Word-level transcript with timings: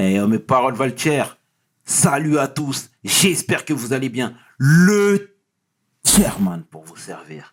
Hey, 0.00 0.18
oh, 0.18 0.26
mes 0.26 0.38
paroles 0.38 0.72
valent 0.72 0.96
cher. 0.96 1.36
Salut 1.84 2.38
à 2.38 2.48
tous. 2.48 2.88
J'espère 3.04 3.66
que 3.66 3.74
vous 3.74 3.92
allez 3.92 4.08
bien. 4.08 4.32
Le 4.56 5.36
chairman 6.02 6.62
pour 6.70 6.84
vous 6.84 6.96
servir. 6.96 7.52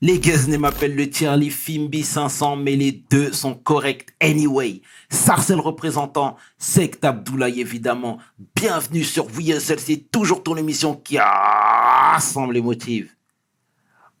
Les 0.00 0.20
Guesnay 0.20 0.58
m'appellent 0.58 0.94
le 0.94 1.10
Charlie 1.12 1.50
Fimbi 1.50 2.04
500, 2.04 2.54
mais 2.58 2.76
les 2.76 2.92
deux 2.92 3.32
sont 3.32 3.54
corrects 3.54 4.14
anyway. 4.20 4.80
Sarcel 5.08 5.58
représentant, 5.58 6.36
Sect 6.56 7.04
Abdoulaye 7.04 7.60
évidemment. 7.60 8.18
Bienvenue 8.54 9.02
sur 9.02 9.26
VSL, 9.26 9.80
c'est 9.80 10.12
toujours 10.12 10.44
ton 10.44 10.56
émission 10.56 10.94
qui 10.94 11.18
rassemble 11.18 12.54
les 12.54 12.62
motifs. 12.62 13.16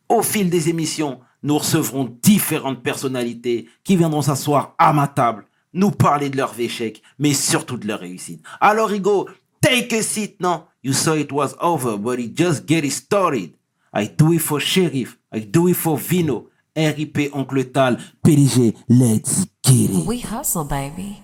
Au 0.08 0.20
fil 0.20 0.50
des 0.50 0.68
émissions, 0.68 1.20
nous 1.44 1.58
recevrons 1.58 2.18
différentes 2.24 2.82
personnalités 2.82 3.68
qui 3.84 3.96
viendront 3.96 4.22
s'asseoir 4.22 4.74
à 4.78 4.92
ma 4.92 5.06
table, 5.06 5.46
nous 5.72 5.90
parler 5.90 6.30
de 6.30 6.36
leurs 6.36 6.58
échecs, 6.58 7.02
mais 7.18 7.34
surtout 7.34 7.76
de 7.76 7.86
leurs 7.86 8.00
réussites. 8.00 8.42
Alors, 8.60 8.90
Hugo, 8.92 9.28
take 9.60 9.92
a 9.94 10.02
seat 10.02 10.40
now. 10.40 10.68
You 10.82 10.92
saw 10.92 11.14
it 11.14 11.32
was 11.32 11.56
over, 11.60 11.96
but 11.98 12.18
it 12.18 12.36
just 12.36 12.66
getting 12.66 12.90
started. 12.90 13.54
I 13.92 14.06
do 14.06 14.32
it 14.32 14.40
for 14.40 14.60
Sheriff. 14.60 15.18
I 15.32 15.40
do 15.40 15.68
it 15.68 15.74
for 15.74 15.98
Vino. 15.98 16.48
RIP 16.76 17.30
Oncle 17.32 17.64
Tal. 17.64 17.96
PDG, 18.24 18.76
let's 18.88 19.46
get 19.62 19.90
it. 19.90 20.06
We 20.06 20.20
hustle, 20.20 20.64
baby. 20.64 21.22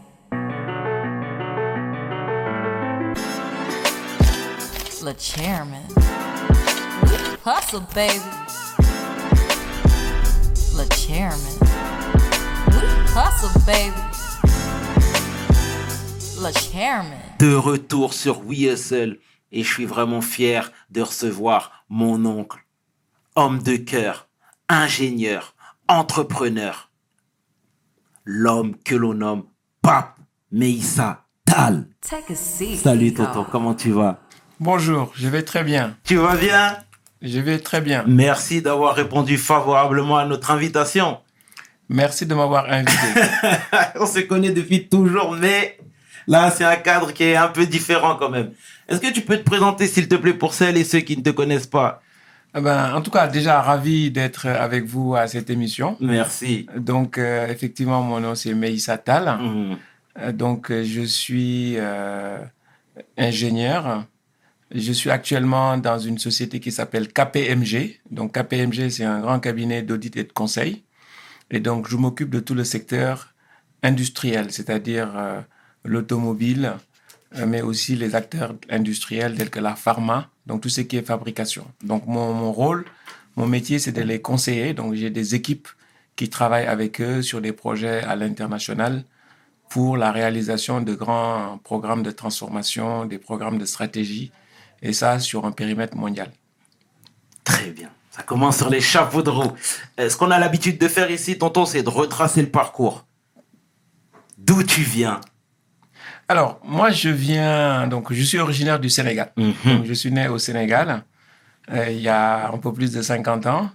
Le 5.02 5.14
chairman. 5.14 5.84
We 7.02 7.16
hustle, 7.44 7.80
baby. 7.94 8.20
Le 10.74 10.86
chairman. 10.96 11.58
We 12.70 12.80
hustle, 13.12 13.60
baby. 13.66 14.21
De 17.38 17.54
retour 17.54 18.14
sur 18.14 18.40
WeHustle 18.40 19.18
et 19.52 19.62
je 19.62 19.68
suis 19.72 19.84
vraiment 19.84 20.20
fier 20.20 20.72
de 20.90 21.00
recevoir 21.00 21.84
mon 21.88 22.24
oncle, 22.24 22.58
homme 23.36 23.62
de 23.62 23.76
cœur, 23.76 24.28
ingénieur, 24.68 25.54
entrepreneur, 25.86 26.90
l'homme 28.24 28.74
que 28.84 28.96
l'on 28.96 29.14
nomme 29.14 29.44
Pape 29.82 30.18
Meissa 30.50 31.26
Tal. 31.44 31.86
Take 32.00 32.32
a 32.32 32.34
seat. 32.34 32.80
Salut 32.80 33.14
tonton, 33.14 33.46
comment 33.48 33.74
tu 33.74 33.92
vas? 33.92 34.18
Bonjour, 34.58 35.12
je 35.14 35.28
vais 35.28 35.44
très 35.44 35.62
bien. 35.62 35.96
Tu 36.02 36.16
vas 36.16 36.34
bien? 36.34 36.76
Je 37.20 37.38
vais 37.38 37.60
très 37.60 37.80
bien. 37.80 38.02
Merci 38.08 38.62
d'avoir 38.62 38.96
répondu 38.96 39.38
favorablement 39.38 40.18
à 40.18 40.24
notre 40.24 40.50
invitation. 40.50 41.18
Merci 41.88 42.26
de 42.26 42.34
m'avoir 42.34 42.68
invité. 42.68 43.20
On 43.94 44.06
se 44.06 44.20
connaît 44.20 44.50
depuis 44.50 44.88
toujours, 44.88 45.36
mais 45.36 45.78
là, 46.26 46.50
c'est 46.50 46.64
un 46.64 46.76
cadre 46.76 47.12
qui 47.12 47.24
est 47.24 47.36
un 47.36 47.48
peu 47.48 47.66
différent 47.66 48.16
quand 48.16 48.30
même. 48.30 48.50
Est-ce 48.88 49.00
que 49.00 49.12
tu 49.12 49.22
peux 49.22 49.36
te 49.38 49.44
présenter, 49.44 49.86
s'il 49.86 50.08
te 50.08 50.14
plaît, 50.16 50.34
pour 50.34 50.54
celles 50.54 50.76
et 50.76 50.84
ceux 50.84 51.00
qui 51.00 51.16
ne 51.16 51.22
te 51.22 51.30
connaissent 51.30 51.66
pas? 51.66 52.02
Eh 52.54 52.60
ben, 52.60 52.94
en 52.94 53.00
tout 53.00 53.10
cas, 53.10 53.28
déjà 53.28 53.62
ravi 53.62 54.10
d'être 54.10 54.46
avec 54.46 54.84
vous 54.84 55.14
à 55.14 55.26
cette 55.26 55.48
émission. 55.48 55.96
Merci. 56.00 56.66
Donc, 56.76 57.16
euh, 57.16 57.46
effectivement, 57.48 58.02
mon 58.02 58.20
nom 58.20 58.34
c'est 58.34 58.52
Meïssa 58.54 58.98
Tal. 58.98 59.38
Mhm. 59.40 59.76
Euh, 60.18 60.32
Donc, 60.32 60.70
euh, 60.70 60.84
je 60.84 61.02
suis 61.02 61.76
euh, 61.78 62.38
ingénieur. 63.16 64.04
Je 64.74 64.92
suis 64.92 65.10
actuellement 65.10 65.78
dans 65.78 65.98
une 65.98 66.18
société 66.18 66.60
qui 66.60 66.72
s'appelle 66.72 67.08
KPMG. 67.08 68.00
Donc, 68.10 68.32
KPMG, 68.34 68.90
c'est 68.90 69.04
un 69.04 69.20
grand 69.20 69.40
cabinet 69.40 69.82
d'audit 69.82 70.16
et 70.16 70.24
de 70.24 70.32
conseil. 70.32 70.82
Et 71.50 71.60
donc, 71.60 71.88
je 71.88 71.96
m'occupe 71.96 72.30
de 72.30 72.40
tout 72.40 72.54
le 72.54 72.64
secteur 72.64 73.34
industriel, 73.82 74.52
c'est-à-dire 74.52 75.12
euh, 75.16 75.40
l'automobile, 75.84 76.74
euh, 77.36 77.46
mais 77.46 77.62
aussi 77.62 77.96
les 77.96 78.14
acteurs 78.14 78.54
industriels 78.70 79.36
tels 79.36 79.50
que 79.50 79.60
la 79.60 79.74
pharma, 79.74 80.28
donc 80.46 80.60
tout 80.60 80.68
ce 80.68 80.80
qui 80.82 80.96
est 80.96 81.06
fabrication. 81.06 81.66
Donc, 81.82 82.06
mon, 82.06 82.32
mon 82.32 82.52
rôle, 82.52 82.84
mon 83.36 83.46
métier, 83.46 83.78
c'est 83.78 83.92
de 83.92 84.02
les 84.02 84.20
conseiller. 84.20 84.74
Donc, 84.74 84.94
j'ai 84.94 85.10
des 85.10 85.34
équipes 85.34 85.68
qui 86.16 86.28
travaillent 86.28 86.66
avec 86.66 87.00
eux 87.00 87.22
sur 87.22 87.40
des 87.40 87.52
projets 87.52 88.02
à 88.02 88.16
l'international 88.16 89.04
pour 89.70 89.96
la 89.96 90.12
réalisation 90.12 90.82
de 90.82 90.94
grands 90.94 91.58
programmes 91.64 92.02
de 92.02 92.10
transformation, 92.10 93.06
des 93.06 93.18
programmes 93.18 93.56
de 93.56 93.64
stratégie, 93.64 94.30
et 94.82 94.92
ça 94.92 95.18
sur 95.18 95.46
un 95.46 95.52
périmètre 95.52 95.96
mondial. 95.96 96.30
Très 97.44 97.70
bien. 97.70 97.88
Ça 98.10 98.22
commence 98.22 98.58
sur 98.58 98.68
les 98.68 98.82
chapeaux 98.82 99.22
de 99.22 99.30
roue. 99.30 99.52
Euh, 99.98 100.10
Ce 100.10 100.16
qu'on 100.18 100.30
a 100.30 100.38
l'habitude 100.38 100.76
de 100.76 100.88
faire 100.88 101.10
ici, 101.10 101.38
tonton, 101.38 101.64
c'est 101.64 101.82
de 101.82 101.88
retracer 101.88 102.42
le 102.42 102.50
parcours. 102.50 103.06
D'où 104.36 104.62
tu 104.62 104.82
viens? 104.82 105.22
Alors, 106.28 106.60
moi, 106.64 106.90
je 106.90 107.08
viens, 107.08 107.86
donc, 107.86 108.12
je 108.12 108.22
suis 108.22 108.38
originaire 108.38 108.80
du 108.80 108.88
Sénégal. 108.88 109.32
Mhm. 109.36 109.54
Donc, 109.64 109.84
je 109.84 109.92
suis 109.92 110.10
né 110.10 110.28
au 110.28 110.38
Sénégal 110.38 111.04
euh, 111.70 111.90
il 111.90 112.00
y 112.00 112.08
a 112.08 112.50
un 112.50 112.58
peu 112.58 112.72
plus 112.72 112.92
de 112.92 113.02
50 113.02 113.46
ans. 113.46 113.70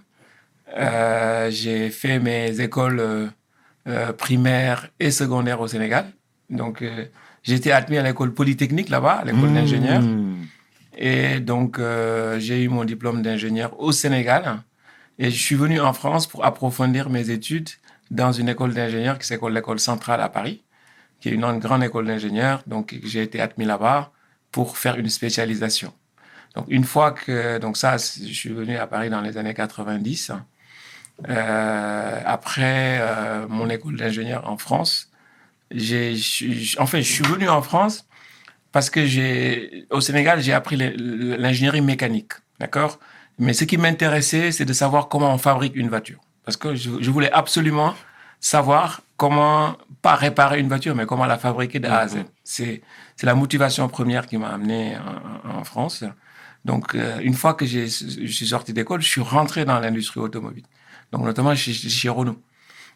Euh, 0.76 1.50
j'ai 1.50 1.90
fait 1.90 2.18
mes 2.18 2.60
écoles 2.60 3.00
euh, 3.00 4.12
primaires 4.12 4.88
et 5.00 5.10
secondaires 5.10 5.60
au 5.60 5.68
Sénégal. 5.68 6.06
Donc, 6.50 6.84
j'ai 7.42 7.54
été 7.54 7.72
admis 7.72 7.98
à 7.98 8.02
l'école 8.02 8.32
polytechnique 8.32 8.88
là-bas, 8.88 9.20
à 9.20 9.24
l'école 9.24 9.52
d'ingénieur. 9.52 10.00
Mhm. 10.00 10.46
Et 10.96 11.40
donc, 11.40 11.80
j'ai 12.38 12.62
eu 12.62 12.68
mon 12.68 12.84
diplôme 12.84 13.22
d'ingénieur 13.22 13.78
au 13.80 13.92
Sénégal. 13.92 14.62
Et 15.18 15.30
je 15.30 15.42
suis 15.42 15.56
venu 15.56 15.80
en 15.80 15.92
France 15.92 16.26
pour 16.26 16.44
approfondir 16.44 17.10
mes 17.10 17.30
études 17.30 17.68
dans 18.10 18.32
une 18.32 18.48
école 18.48 18.72
d'ingénieur 18.72 19.18
qui 19.18 19.26
s'appelle 19.26 19.52
l'école 19.52 19.78
centrale 19.78 20.20
à 20.20 20.28
Paris, 20.28 20.62
qui 21.20 21.28
est 21.28 21.32
une 21.32 21.58
grande 21.58 21.82
école 21.84 22.06
d'ingénieur. 22.06 22.62
Donc, 22.66 22.96
j'ai 23.02 23.22
été 23.22 23.40
admis 23.40 23.64
là-bas 23.64 24.12
pour 24.52 24.78
faire 24.78 24.96
une 24.96 25.08
spécialisation. 25.08 25.92
Donc, 26.54 26.66
une 26.68 26.84
fois 26.84 27.12
que, 27.12 27.58
donc 27.58 27.76
ça, 27.76 27.96
je 27.96 28.32
suis 28.32 28.50
venu 28.50 28.76
à 28.76 28.86
Paris 28.86 29.10
dans 29.10 29.20
les 29.20 29.36
années 29.36 29.54
90. 29.54 30.32
Euh, 31.28 32.20
après 32.24 32.98
euh, 33.00 33.46
mon 33.48 33.68
école 33.70 33.96
d'ingénieur 33.96 34.48
en 34.48 34.56
France, 34.56 35.10
j'ai, 35.72 36.16
suis- 36.16 36.76
enfin, 36.78 36.98
je 37.00 37.12
suis 37.12 37.24
venu 37.24 37.48
en 37.48 37.60
France 37.60 38.06
parce 38.70 38.88
que 38.88 39.04
j'ai, 39.04 39.86
au 39.90 40.00
Sénégal, 40.00 40.40
j'ai 40.40 40.52
appris 40.52 40.76
l'in- 40.76 40.92
l'ingénierie 40.96 41.80
mécanique, 41.80 42.34
d'accord? 42.60 43.00
Mais 43.40 43.52
ce 43.52 43.64
qui 43.64 43.78
m'intéressait, 43.78 44.52
c'est 44.52 44.64
de 44.64 44.72
savoir 44.72 45.08
comment 45.08 45.32
on 45.34 45.38
fabrique 45.38 45.74
une 45.76 45.88
voiture. 45.88 46.20
Parce 46.44 46.56
que 46.56 46.74
je 46.74 47.10
voulais 47.10 47.30
absolument 47.32 47.94
savoir 48.40 49.02
comment, 49.16 49.76
pas 50.02 50.14
réparer 50.14 50.60
une 50.60 50.68
voiture, 50.68 50.94
mais 50.94 51.06
comment 51.06 51.26
la 51.26 51.38
fabriquer 51.38 51.80
de 51.80 51.88
A 51.88 51.98
à 51.98 52.08
Z. 52.08 52.16
Mhm. 52.16 52.24
C'est, 52.44 52.82
la 53.22 53.34
motivation 53.34 53.88
première 53.88 54.26
qui 54.26 54.38
m'a 54.38 54.48
amené 54.50 54.96
en, 55.44 55.64
France. 55.64 56.04
Donc, 56.64 56.94
euh, 56.94 57.18
une 57.20 57.34
fois 57.34 57.54
que 57.54 57.66
je 57.66 57.86
suis 57.86 58.46
sorti 58.46 58.72
d'école, 58.72 59.02
je 59.02 59.08
suis 59.08 59.20
rentré 59.20 59.64
dans 59.64 59.80
l'industrie 59.80 60.20
automobile. 60.20 60.64
Donc, 61.10 61.24
notamment 61.24 61.54
chez, 61.54 61.72
chez 61.72 62.08
Renault. 62.08 62.40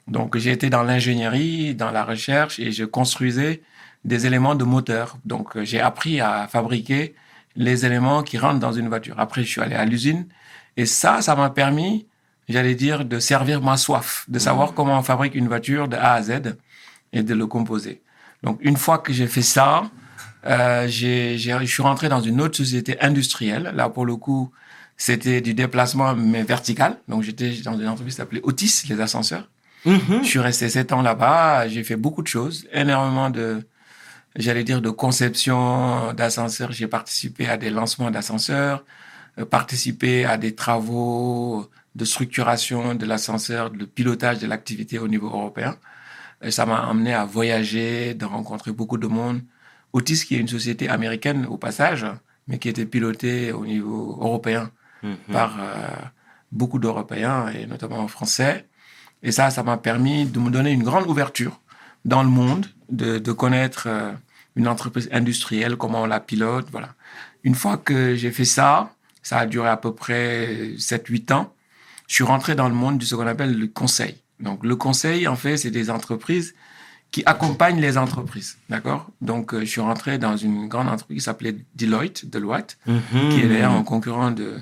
Donc, 0.06 0.36
j'ai 0.36 0.52
été 0.52 0.70
dans 0.70 0.82
l'ingénierie, 0.82 1.74
dans 1.74 1.90
la 1.90 2.04
recherche, 2.04 2.58
et 2.58 2.70
je 2.72 2.84
construisais 2.84 3.62
des 4.04 4.26
éléments 4.26 4.54
de 4.54 4.64
moteur. 4.64 5.16
Donc, 5.24 5.60
j'ai 5.62 5.80
appris 5.80 6.20
à 6.20 6.48
fabriquer 6.48 7.14
les 7.56 7.86
éléments 7.86 8.22
qui 8.22 8.38
rentrent 8.38 8.58
dans 8.58 8.72
une 8.72 8.88
voiture. 8.88 9.18
Après, 9.18 9.42
je 9.42 9.48
suis 9.48 9.60
allé 9.60 9.74
à 9.74 9.84
l'usine. 9.84 10.26
Et 10.76 10.86
ça, 10.86 11.20
ça 11.22 11.36
m'a 11.36 11.50
permis, 11.50 12.06
j'allais 12.52 12.74
dire, 12.74 13.04
de 13.04 13.18
servir 13.18 13.60
ma 13.62 13.76
soif, 13.76 14.24
de 14.28 14.38
savoir 14.38 14.74
comment 14.74 14.98
on 14.98 15.02
fabrique 15.02 15.34
une 15.34 15.48
voiture 15.48 15.88
de 15.88 15.96
A 15.96 16.14
à 16.14 16.22
Z 16.22 16.56
et 17.12 17.22
de 17.22 17.34
le 17.34 17.46
composer. 17.46 18.02
Donc, 18.42 18.58
une 18.60 18.76
fois 18.76 18.98
que 18.98 19.12
j'ai 19.12 19.26
fait 19.26 19.42
ça, 19.42 19.90
euh, 20.46 20.86
j'ai, 20.88 21.38
je 21.38 21.64
suis 21.64 21.82
rentré 21.82 22.08
dans 22.08 22.20
une 22.20 22.40
autre 22.40 22.56
société 22.56 23.00
industrielle. 23.00 23.72
Là, 23.74 23.88
pour 23.88 24.06
le 24.06 24.16
coup, 24.16 24.50
c'était 24.96 25.40
du 25.40 25.54
déplacement, 25.54 26.14
mais 26.14 26.42
vertical. 26.42 26.98
Donc, 27.08 27.22
j'étais 27.22 27.50
dans 27.64 27.78
une 27.78 27.88
entreprise 27.88 28.16
s'appelait 28.16 28.40
Otis, 28.42 28.84
les 28.88 29.00
ascenseurs. 29.00 29.48
Mhm. 29.84 30.20
Je 30.22 30.28
suis 30.28 30.38
resté 30.38 30.68
sept 30.68 30.92
ans 30.92 31.02
là-bas. 31.02 31.68
J'ai 31.68 31.84
fait 31.84 31.96
beaucoup 31.96 32.22
de 32.22 32.28
choses, 32.28 32.66
énormément 32.72 33.30
de, 33.30 33.62
j'allais 34.36 34.64
dire, 34.64 34.80
de 34.80 34.90
conception 34.90 36.12
d'ascenseurs. 36.12 36.72
J'ai 36.72 36.86
participé 36.86 37.48
à 37.48 37.56
des 37.56 37.70
lancements 37.70 38.10
d'ascenseurs, 38.10 38.84
euh, 39.38 39.44
participé 39.44 40.24
à 40.24 40.36
des 40.38 40.54
travaux 40.54 41.68
de 41.94 42.04
structuration 42.04 42.94
de 42.94 43.06
l'ascenseur, 43.06 43.70
de 43.70 43.84
pilotage 43.84 44.38
de 44.38 44.46
l'activité 44.46 44.98
au 44.98 45.08
niveau 45.08 45.26
européen. 45.28 45.76
Et 46.42 46.50
ça 46.50 46.66
m'a 46.66 46.88
amené 46.88 47.12
à 47.14 47.24
voyager, 47.24 48.14
de 48.14 48.24
rencontrer 48.24 48.72
beaucoup 48.72 48.98
de 48.98 49.06
monde. 49.06 49.42
Otis, 49.92 50.24
qui 50.24 50.34
est 50.36 50.38
une 50.38 50.48
société 50.48 50.88
américaine 50.88 51.46
au 51.46 51.58
passage, 51.58 52.06
mais 52.48 52.58
qui 52.58 52.68
était 52.68 52.86
pilotée 52.86 53.52
au 53.52 53.66
niveau 53.66 54.16
européen 54.20 54.70
Mhm. 55.02 55.16
par 55.32 55.56
euh, 55.60 55.88
beaucoup 56.52 56.78
d'Européens 56.78 57.48
et 57.48 57.66
notamment 57.66 58.06
Français. 58.08 58.68
Et 59.22 59.32
ça, 59.32 59.50
ça 59.50 59.62
m'a 59.62 59.76
permis 59.76 60.26
de 60.26 60.38
me 60.38 60.50
donner 60.50 60.70
une 60.70 60.82
grande 60.82 61.06
ouverture 61.06 61.60
dans 62.04 62.22
le 62.22 62.28
monde, 62.28 62.66
de, 62.88 63.18
de 63.18 63.32
connaître 63.32 63.84
euh, 63.86 64.12
une 64.56 64.68
entreprise 64.68 65.08
industrielle, 65.12 65.76
comment 65.76 66.02
on 66.02 66.06
la 66.06 66.20
pilote, 66.20 66.68
voilà. 66.70 66.94
Une 67.44 67.54
fois 67.54 67.76
que 67.78 68.14
j'ai 68.14 68.30
fait 68.30 68.44
ça, 68.44 68.94
ça 69.22 69.38
a 69.38 69.46
duré 69.46 69.68
à 69.68 69.76
peu 69.76 69.94
près 69.94 70.74
7-8 70.78 71.32
ans, 71.32 71.52
je 72.12 72.16
suis 72.16 72.24
rentré 72.24 72.54
dans 72.54 72.68
le 72.68 72.74
monde 72.74 72.98
de 72.98 73.06
ce 73.06 73.14
qu'on 73.14 73.26
appelle 73.26 73.58
le 73.58 73.66
conseil. 73.68 74.16
Donc 74.38 74.66
le 74.66 74.76
conseil, 74.76 75.26
en 75.26 75.34
fait, 75.34 75.56
c'est 75.56 75.70
des 75.70 75.88
entreprises 75.88 76.54
qui 77.10 77.22
accompagne 77.24 77.80
les 77.80 77.96
entreprises. 77.96 78.58
D'accord? 78.68 79.08
Donc, 79.22 79.54
euh, 79.54 79.60
je 79.60 79.64
suis 79.64 79.80
rentré 79.80 80.18
dans 80.18 80.36
une 80.36 80.68
grande 80.68 80.88
entreprise 80.88 81.16
qui 81.18 81.24
s'appelait 81.24 81.56
Deloitte, 81.74 82.26
Deloitte, 82.28 82.76
qui 82.84 83.40
est 83.40 83.48
d'ailleurs 83.48 83.72
un 83.72 83.82
concurrent 83.82 84.30
de, 84.30 84.56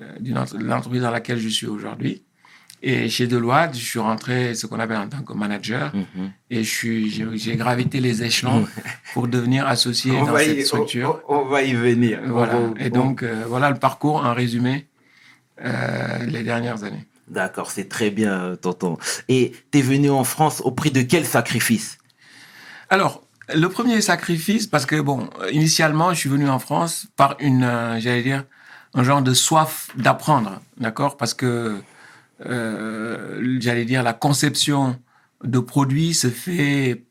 euh, 0.00 0.36
entre- 0.36 0.56
l'entreprise 0.58 1.02
dans 1.02 1.12
laquelle 1.12 1.38
je 1.38 1.48
suis 1.48 1.68
aujourd'hui. 1.68 2.24
Et 2.82 3.08
chez 3.08 3.28
Deloitte, 3.28 3.74
je 3.76 3.84
suis 3.84 3.98
rentré 4.00 4.54
ce 4.56 4.66
qu'on 4.66 4.80
appelle 4.80 4.96
en 4.96 5.08
tant 5.08 5.22
que 5.22 5.32
manager. 5.32 5.92
Mhm. 5.94 6.30
Et 6.50 6.64
je 6.64 6.70
suis, 6.70 7.10
j'ai, 7.10 7.54
gravité 7.56 8.00
les 8.00 8.24
échelons 8.24 8.66
pour 9.14 9.28
devenir 9.28 9.66
associé 9.68 10.10
On 10.12 10.24
dans 10.26 10.36
cette 10.38 10.58
y, 10.58 10.64
structure. 10.64 11.20
on- 11.28 11.36
on 11.40 11.44
va 11.44 11.62
y 11.62 11.74
venir. 11.74 12.18
Voilà. 12.26 12.56
On 12.56 12.74
Et 12.76 12.90
donc, 12.90 13.22
euh, 13.22 13.44
voilà 13.46 13.70
le 13.70 13.78
parcours 13.78 14.16
en 14.24 14.32
résumé 14.34 14.86
les 15.60 16.42
dernières 16.42 16.84
années. 16.84 17.06
D'accord, 17.30 17.70
c'est 17.70 17.88
très 17.88 18.10
bien, 18.10 18.32
euh, 18.32 18.56
tonton. 18.56 18.98
Et 19.28 19.52
t'es 19.70 19.82
venu 19.82 20.10
en 20.10 20.24
France 20.24 20.60
au 20.64 20.72
prix 20.72 20.90
de 20.90 21.02
quel 21.02 21.24
sacrifice? 21.24 21.98
Alors, 22.88 23.22
le 23.54 23.68
premier 23.68 24.00
sacrifice, 24.00 24.66
parce 24.66 24.84
que 24.84 25.00
bon, 25.00 25.30
euh, 25.40 25.50
initialement, 25.52 26.12
je 26.12 26.18
suis 26.18 26.28
venu 26.28 26.48
en 26.48 26.58
France 26.58 27.06
par 27.16 27.36
une, 27.38 27.62
euh, 27.62 28.00
j'allais 28.00 28.22
dire, 28.22 28.44
un 28.94 29.04
genre 29.04 29.22
de 29.22 29.32
soif 29.32 29.90
d'apprendre, 29.96 30.60
d'accord? 30.78 31.16
Parce 31.16 31.34
que, 31.34 31.80
euh, 32.46 33.58
j'allais 33.60 33.84
dire, 33.84 34.02
la 34.02 34.12
conception 34.12 34.98
de 35.44 35.60
produits 35.60 36.14
se 36.14 36.28
fait, 36.28 37.04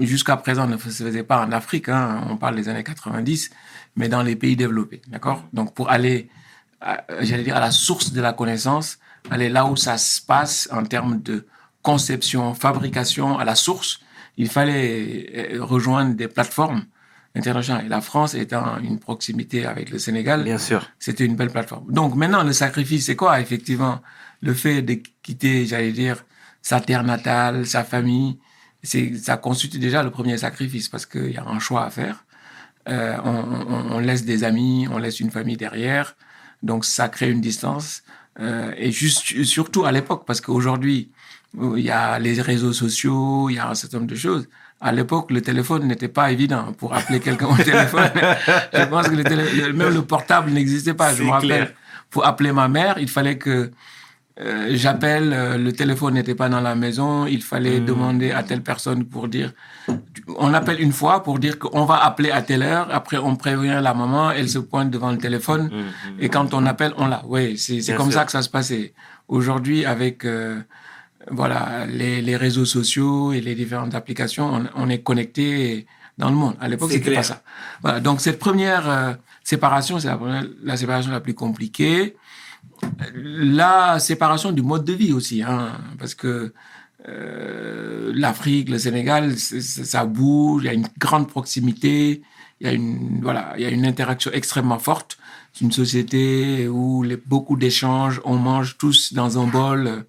jusqu'à 0.00 0.36
présent, 0.36 0.66
ne 0.66 0.76
se 0.76 1.04
faisait 1.04 1.22
pas 1.22 1.44
en 1.44 1.52
Afrique, 1.52 1.88
hein, 1.88 2.26
on 2.28 2.36
parle 2.36 2.56
des 2.56 2.68
années 2.68 2.82
90, 2.82 3.50
mais 3.94 4.08
dans 4.08 4.22
les 4.22 4.34
pays 4.34 4.56
développés, 4.56 5.02
d'accord? 5.06 5.44
Donc, 5.52 5.72
pour 5.72 5.88
aller, 5.90 6.28
j'allais 7.20 7.44
dire, 7.44 7.56
à 7.56 7.60
la 7.60 7.70
source 7.70 8.12
de 8.12 8.20
la 8.20 8.32
connaissance, 8.32 8.98
aller 9.30 9.48
là 9.48 9.66
où 9.66 9.76
ça 9.76 9.98
se 9.98 10.20
passe 10.20 10.68
en 10.72 10.84
termes 10.84 11.20
de 11.22 11.46
conception, 11.82 12.54
fabrication, 12.54 13.38
à 13.38 13.44
la 13.44 13.54
source, 13.54 14.00
il 14.36 14.48
fallait 14.48 15.52
euh, 15.54 15.64
rejoindre 15.64 16.14
des 16.14 16.28
plateformes 16.28 16.84
internationales. 17.34 17.86
Et 17.86 17.88
la 17.88 18.00
France 18.00 18.34
étant 18.34 18.78
une 18.78 18.98
proximité 18.98 19.66
avec 19.66 19.90
le 19.90 19.98
Sénégal, 19.98 20.44
Bien 20.44 20.58
sûr. 20.58 20.88
c'était 20.98 21.24
une 21.24 21.36
belle 21.36 21.50
plateforme. 21.50 21.90
Donc 21.92 22.14
maintenant, 22.14 22.42
le 22.42 22.52
sacrifice, 22.52 23.06
c'est 23.06 23.16
quoi 23.16 23.40
Effectivement, 23.40 24.00
le 24.42 24.54
fait 24.54 24.82
de 24.82 24.94
quitter, 25.22 25.66
j'allais 25.66 25.92
dire, 25.92 26.24
sa 26.62 26.80
terre 26.80 27.02
natale, 27.04 27.66
sa 27.66 27.84
famille, 27.84 28.38
c'est 28.82 29.14
ça 29.16 29.36
constitue 29.36 29.78
déjà 29.78 30.02
le 30.02 30.10
premier 30.10 30.36
sacrifice 30.38 30.88
parce 30.88 31.06
qu'il 31.06 31.30
y 31.32 31.36
a 31.36 31.44
un 31.44 31.58
choix 31.58 31.84
à 31.84 31.90
faire. 31.90 32.24
Euh, 32.88 33.16
on, 33.24 33.30
on- 33.74 33.92
on 33.96 33.98
laisse 34.00 34.24
des 34.24 34.42
amis, 34.44 34.88
on 34.90 34.98
laisse 34.98 35.20
une 35.20 35.30
famille 35.30 35.56
derrière, 35.56 36.16
donc 36.62 36.84
ça 36.84 37.08
crée 37.08 37.30
une 37.30 37.40
distance. 37.40 38.02
Euh, 38.40 38.72
et 38.76 38.90
juste, 38.90 39.42
surtout 39.44 39.84
à 39.84 39.92
l'époque, 39.92 40.24
parce 40.26 40.40
qu'aujourd'hui, 40.40 41.10
il 41.76 41.80
y 41.80 41.90
a 41.90 42.18
les 42.18 42.40
réseaux 42.40 42.72
sociaux, 42.72 43.48
il 43.50 43.56
y 43.56 43.58
a 43.58 43.68
un 43.68 43.74
certain 43.74 43.98
nombre 43.98 44.10
de 44.10 44.16
choses. 44.16 44.48
À 44.80 44.90
l'époque, 44.90 45.30
le 45.30 45.42
téléphone 45.42 45.86
n'était 45.86 46.08
pas 46.08 46.32
évident 46.32 46.72
pour 46.72 46.94
appeler 46.94 47.20
quelqu'un 47.20 47.46
au 47.48 47.56
téléphone. 47.56 48.10
Je 48.72 48.84
pense 48.84 49.08
que 49.08 49.14
le 49.14 49.22
télé- 49.24 49.52
le- 49.52 49.72
même 49.72 49.92
le 49.94 50.02
portable 50.02 50.50
n'existait 50.50 50.94
pas. 50.94 51.14
Je 51.14 51.22
me 51.22 51.30
rappelle, 51.30 51.48
clair. 51.48 51.72
pour 52.10 52.24
appeler 52.26 52.52
ma 52.52 52.68
mère, 52.68 52.96
il 52.98 53.08
fallait 53.08 53.36
que 53.38 53.70
euh, 54.40 54.68
j'appelle, 54.72 55.30
euh, 55.34 55.58
le 55.58 55.72
téléphone 55.72 56.14
n'était 56.14 56.34
pas 56.34 56.48
dans 56.48 56.60
la 56.62 56.74
maison, 56.74 57.26
il 57.26 57.42
fallait 57.42 57.80
Hmm. 57.80 57.84
demander 57.84 58.30
à 58.32 58.42
telle 58.42 58.62
personne 58.62 59.04
pour 59.04 59.28
dire, 59.28 59.52
on 60.36 60.52
appelle 60.54 60.80
une 60.80 60.92
fois 60.92 61.22
pour 61.22 61.38
dire 61.38 61.58
qu'on 61.58 61.84
va 61.84 62.04
appeler 62.04 62.30
à 62.30 62.42
telle 62.42 62.62
heure, 62.62 62.88
après 62.90 63.16
on 63.18 63.36
prévient 63.36 63.80
la 63.82 63.94
maman, 63.94 64.30
elle 64.30 64.48
se 64.48 64.58
pointe 64.58 64.90
devant 64.90 65.10
le 65.10 65.18
téléphone, 65.18 65.70
et 66.18 66.28
quand 66.28 66.54
on 66.54 66.66
appelle, 66.66 66.92
on 66.96 67.06
l'a. 67.06 67.22
Oui, 67.26 67.56
c'est 67.58 67.94
comme 67.94 68.10
sûr. 68.10 68.20
ça 68.20 68.24
que 68.24 68.32
ça 68.32 68.42
se 68.42 68.48
passait. 68.48 68.92
Aujourd'hui, 69.28 69.84
avec 69.84 70.24
euh, 70.24 70.60
voilà 71.30 71.86
les, 71.86 72.20
les 72.20 72.36
réseaux 72.36 72.64
sociaux 72.66 73.32
et 73.32 73.40
les 73.40 73.54
différentes 73.54 73.94
applications, 73.94 74.52
on, 74.52 74.64
on 74.74 74.88
est 74.88 75.02
connecté 75.02 75.86
dans 76.18 76.28
le 76.28 76.36
monde. 76.36 76.56
À 76.60 76.68
l'époque, 76.68 76.92
c'était 76.92 77.14
pas 77.14 77.22
ça. 77.22 77.42
Voilà. 77.82 78.00
Donc 78.00 78.20
cette 78.20 78.38
première 78.38 78.88
euh, 78.88 79.12
séparation, 79.42 79.98
c'est 79.98 80.08
la, 80.08 80.18
la 80.62 80.76
séparation 80.76 81.10
la 81.10 81.20
plus 81.20 81.34
compliquée. 81.34 82.16
La 83.24 83.98
séparation 83.98 84.52
du 84.52 84.62
mode 84.62 84.84
de 84.84 84.92
vie 84.92 85.12
aussi, 85.12 85.42
hein, 85.42 85.72
parce 85.98 86.14
que 86.14 86.52
euh, 87.08 88.12
l'Afrique, 88.14 88.68
le 88.68 88.78
Sénégal, 88.78 89.36
ça 89.36 90.04
bouge, 90.04 90.62
il 90.62 90.66
y 90.66 90.68
a 90.68 90.74
une 90.74 90.86
grande 90.98 91.28
proximité, 91.28 92.22
il 92.60 92.66
y 92.66 92.70
a 92.70 92.72
une 92.72 93.20
voilà, 93.22 93.54
il 93.56 93.62
y 93.62 93.66
a 93.66 93.70
une 93.70 93.86
interaction 93.86 94.30
extrêmement 94.32 94.78
forte. 94.78 95.18
C'est 95.52 95.64
une 95.64 95.72
société 95.72 96.68
où 96.68 97.02
les, 97.02 97.16
beaucoup 97.16 97.56
d'échanges, 97.56 98.20
on 98.24 98.36
mange 98.36 98.78
tous 98.78 99.12
dans 99.12 99.38
un 99.38 99.46
bol. 99.46 100.06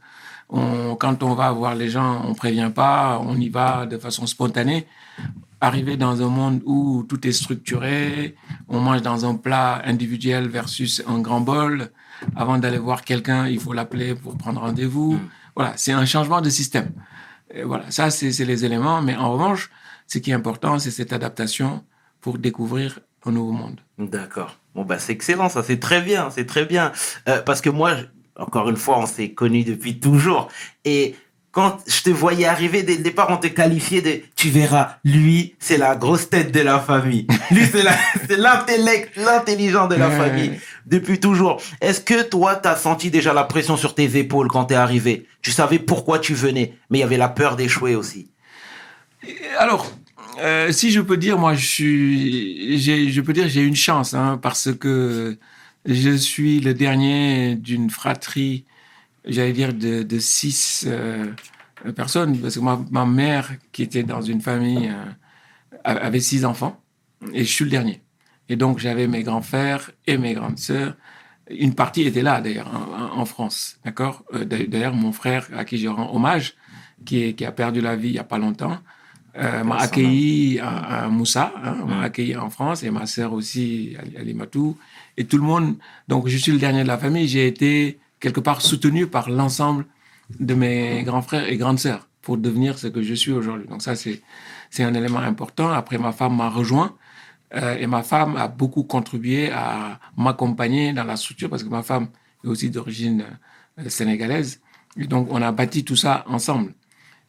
Quand 0.49 1.23
on 1.23 1.33
va 1.33 1.51
voir 1.51 1.73
les 1.73 1.89
gens, 1.89 2.21
on 2.27 2.35
prévient 2.35 2.71
pas, 2.73 3.19
on 3.23 3.35
y 3.37 3.49
va 3.49 3.87
de 3.87 3.97
façon 3.97 4.27
spontanée. 4.27 4.85
Arriver 5.61 5.97
dans 5.97 6.21
un 6.21 6.27
monde 6.27 6.61
où 6.65 7.03
tout 7.09 7.25
est 7.27 7.31
structuré, 7.31 8.35
on 8.67 8.79
mange 8.79 9.01
dans 9.01 9.25
un 9.25 9.35
plat 9.35 9.81
individuel 9.83 10.49
versus 10.49 11.01
un 11.07 11.19
grand 11.19 11.41
bol. 11.41 11.89
Avant 12.35 12.59
d'aller 12.59 12.77
voir 12.77 13.03
quelqu'un, 13.03 13.47
il 13.47 13.59
faut 13.59 13.73
l'appeler 13.73 14.13
pour 14.13 14.37
prendre 14.37 14.61
rendez-vous. 14.61 15.17
Voilà, 15.55 15.73
c'est 15.75 15.91
un 15.91 16.05
changement 16.05 16.41
de 16.41 16.49
système. 16.49 16.91
Voilà, 17.63 17.89
ça, 17.91 18.09
c'est 18.09 18.31
les 18.45 18.65
éléments. 18.65 19.01
Mais 19.01 19.15
en 19.15 19.31
revanche, 19.31 19.69
ce 20.07 20.17
qui 20.17 20.31
est 20.31 20.33
important, 20.33 20.79
c'est 20.79 20.91
cette 20.91 21.13
adaptation 21.13 21.83
pour 22.21 22.37
découvrir 22.37 22.99
un 23.25 23.31
nouveau 23.31 23.51
monde. 23.51 23.79
D'accord. 23.97 24.59
Bon, 24.75 24.83
bah, 24.83 24.97
c'est 24.99 25.13
excellent, 25.13 25.49
ça, 25.49 25.61
c'est 25.63 25.79
très 25.79 26.01
bien, 26.01 26.29
c'est 26.31 26.45
très 26.45 26.65
bien. 26.65 26.91
Euh, 27.27 27.41
parce 27.41 27.61
que 27.61 27.69
moi, 27.69 27.95
encore 28.35 28.69
une 28.69 28.77
fois, 28.77 28.97
on 28.97 29.05
s'est 29.05 29.33
connus 29.33 29.63
depuis 29.63 29.99
toujours. 29.99 30.49
Et 30.83 31.15
quand 31.53 31.77
je 31.87 32.01
te 32.01 32.09
voyais 32.09 32.45
arriver 32.45 32.81
dès 32.81 32.95
le 32.95 33.03
départ, 33.03 33.27
on 33.29 33.37
te 33.37 33.45
qualifiait 33.45 34.01
de, 34.01 34.21
tu 34.35 34.49
verras, 34.49 34.97
lui, 35.05 35.53
c'est 35.59 35.77
la 35.77 35.95
grosse 35.95 36.27
tête 36.27 36.51
de 36.51 36.59
la 36.59 36.79
famille. 36.79 37.27
Lui, 37.51 37.61
c'est 37.71 37.83
l'intellect, 38.37 39.15
l'intelligent 39.15 39.87
de 39.87 39.93
la 39.93 40.09
famille. 40.09 40.59
Depuis 40.87 41.19
toujours. 41.19 41.61
Est-ce 41.79 42.01
que 42.01 42.23
toi, 42.23 42.55
t'as 42.55 42.75
senti 42.75 43.11
déjà 43.11 43.33
la 43.33 43.43
pression 43.43 43.77
sur 43.77 43.93
tes 43.93 44.17
épaules 44.17 44.47
quand 44.47 44.65
t'es 44.65 44.75
arrivé? 44.75 45.27
Tu 45.43 45.51
savais 45.51 45.77
pourquoi 45.77 46.17
tu 46.17 46.33
venais, 46.33 46.73
mais 46.89 46.97
il 46.97 47.01
y 47.01 47.05
avait 47.05 47.17
la 47.17 47.29
peur 47.29 47.55
d'échouer 47.55 47.93
aussi. 47.93 48.31
Alors, 49.59 49.85
euh, 50.39 50.71
si 50.71 50.89
je 50.89 51.01
peux 51.01 51.17
dire, 51.17 51.37
moi, 51.37 51.53
je 51.53 51.67
suis, 51.67 52.79
je 53.11 53.21
peux 53.21 53.31
dire, 53.31 53.47
j'ai 53.47 53.61
une 53.61 53.75
chance, 53.75 54.15
hein, 54.15 54.39
parce 54.41 54.73
que 54.73 55.37
je 55.85 56.17
suis 56.17 56.61
le 56.61 56.73
dernier 56.73 57.53
d'une 57.53 57.91
fratrie, 57.91 58.65
j'allais 59.25 59.53
dire 59.53 59.73
de, 59.73 60.03
de 60.03 60.19
six 60.19 60.85
euh, 60.87 61.31
personnes, 61.95 62.37
parce 62.37 62.55
que 62.55 62.59
ma, 62.59 62.79
ma 62.91 63.05
mère, 63.05 63.51
qui 63.71 63.83
était 63.83 64.03
dans 64.03 64.21
une 64.21 64.41
famille, 64.41 64.89
euh, 64.89 65.11
avait 65.83 66.19
six 66.19 66.45
enfants, 66.45 66.81
et 67.33 67.43
je 67.43 67.51
suis 67.51 67.65
le 67.65 67.71
dernier. 67.71 68.01
Et 68.49 68.55
donc, 68.55 68.79
j'avais 68.79 69.07
mes 69.07 69.23
grands 69.23 69.41
frères 69.41 69.91
et 70.05 70.17
mes 70.17 70.33
grandes 70.33 70.59
sœurs. 70.59 70.95
Une 71.49 71.75
partie 71.75 72.03
était 72.03 72.21
là, 72.21 72.41
d'ailleurs, 72.41 72.69
en, 72.73 73.19
en 73.21 73.25
France, 73.25 73.77
d'accord? 73.83 74.23
Euh, 74.33 74.45
D'ailleurs, 74.45 74.93
mon 74.93 75.11
frère, 75.11 75.47
à 75.57 75.65
qui 75.65 75.77
je 75.77 75.87
rends 75.87 76.13
hommage, 76.15 76.55
qui, 77.05 77.23
est, 77.23 77.33
qui 77.33 77.45
a 77.45 77.51
perdu 77.51 77.81
la 77.81 77.95
vie 77.95 78.09
il 78.09 78.15
y 78.15 78.19
a 78.19 78.23
pas 78.23 78.37
longtemps, 78.37 78.77
euh, 79.35 79.63
m'a 79.63 79.77
accueilli 79.77 80.59
à, 80.59 81.05
à 81.05 81.07
Moussa, 81.09 81.53
hein, 81.63 81.85
m'a 81.85 82.01
accueilli 82.01 82.35
en 82.37 82.49
France, 82.49 82.83
et 82.83 82.91
ma 82.91 83.05
sœur 83.05 83.33
aussi, 83.33 83.95
Alimatou, 84.17 84.77
et 85.17 85.25
tout 85.25 85.37
le 85.37 85.43
monde. 85.43 85.75
Donc, 86.07 86.27
je 86.27 86.37
suis 86.37 86.51
le 86.51 86.59
dernier 86.59 86.83
de 86.83 86.87
la 86.87 86.97
famille. 86.97 87.27
J'ai 87.27 87.47
été 87.47 87.99
quelque 88.23 88.39
part 88.39 88.61
soutenu 88.61 89.05
par 89.07 89.29
l'ensemble 89.29 89.85
de 90.39 90.53
mes 90.53 91.03
grands 91.03 91.21
frères 91.21 91.47
et 91.51 91.57
grandes 91.57 91.79
sœurs 91.79 92.07
pour 92.21 92.37
devenir 92.37 92.71
ce 92.77 92.87
que 92.87 93.01
je 93.03 93.13
suis 93.13 93.33
aujourd'hui. 93.33 93.67
Donc, 93.67 93.81
ça, 93.81 93.95
c'est 93.95 94.21
c'est 94.73 94.83
un 94.83 94.95
élément 94.95 95.19
important. 95.19 95.69
Après, 95.69 95.99
ma 95.99 96.13
femme 96.13 96.35
m'a 96.37 96.49
rejoint. 96.49 96.95
Euh, 97.53 97.77
et 97.77 97.85
ma 97.85 98.01
femme 98.01 98.35
a 98.37 98.47
beaucoup 98.47 98.83
contribué 98.83 99.51
à 99.51 99.99
m'accompagner 100.17 100.93
dans 100.93 101.03
la 101.03 101.15
structure 101.15 101.47
parce 101.51 101.63
que 101.63 101.69
ma 101.69 101.83
femme 101.83 102.07
est 102.43 102.47
aussi 102.47 102.71
d'origine 102.71 103.25
euh, 103.79 103.89
sénégalaise. 103.89 104.61
Et 104.97 105.05
donc, 105.05 105.27
on 105.29 105.41
a 105.43 105.51
bâti 105.51 105.83
tout 105.83 105.95
ça 105.95 106.23
ensemble. 106.27 106.73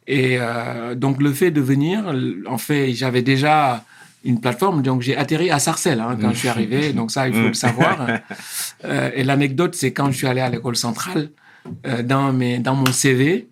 Et 0.06 0.38
euh, 0.38 0.94
donc, 0.94 1.20
le 1.20 1.32
fait 1.34 1.50
de 1.50 1.60
venir, 1.60 1.98
en 2.46 2.56
fait, 2.56 2.94
j'avais 2.94 3.20
déjà 3.20 3.84
une 4.24 4.40
plateforme. 4.40 4.82
Donc, 4.82 5.02
j'ai 5.02 5.16
atterri 5.16 5.50
à 5.50 5.58
Sarcelles 5.58 6.00
hein, 6.00 6.16
quand 6.20 6.32
je 6.32 6.38
suis 6.38 6.48
arrivé. 6.48 6.92
Donc, 6.98 7.10
ça, 7.10 7.28
il 7.28 7.34
faut 7.34 7.48
le 7.48 7.54
savoir. 7.54 8.06
Euh, 8.84 9.10
et 9.14 9.24
l'anecdote, 9.24 9.74
c'est 9.74 9.94
quand 9.94 10.10
je 10.10 10.16
suis 10.18 10.26
allé 10.26 10.42
à 10.42 10.50
l'école 10.50 10.76
centrale, 10.76 11.30
euh, 11.86 12.02
dans, 12.02 12.34
mes, 12.34 12.58
dans 12.58 12.74
mon 12.74 12.92
CV, 12.92 13.48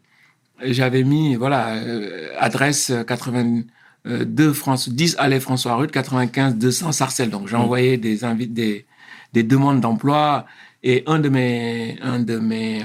j'avais 0.62 1.04
mis, 1.04 1.36
voilà, 1.36 1.76
euh, 1.76 2.28
adresse 2.38 2.92
82 3.06 4.52
France, 4.52 4.90
10 4.90 5.16
allée 5.18 5.40
François 5.40 5.76
Rude, 5.76 5.90
95 5.90 6.56
200 6.56 6.92
Sarcelles. 6.92 7.30
Donc, 7.30 7.48
j'ai 7.48 7.56
envoyé 7.56 7.96
des 7.96 8.18
des, 8.46 8.84
des 9.32 9.42
demandes 9.42 9.80
d'emploi. 9.80 10.44
Et 10.82 11.02
un 11.06 11.18
de 11.18 11.30
mes, 11.30 11.98
un 12.02 12.18
de 12.18 12.38
mes 12.38 12.84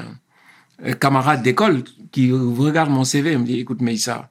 camarades 1.02 1.44
d'école 1.44 1.84
qui 2.14 2.32
regarde 2.32 2.90
mon 2.90 3.04
CV 3.04 3.36
me 3.36 3.44
dit, 3.44 3.60
écoute, 3.60 3.82
Meïssa, 3.82 4.30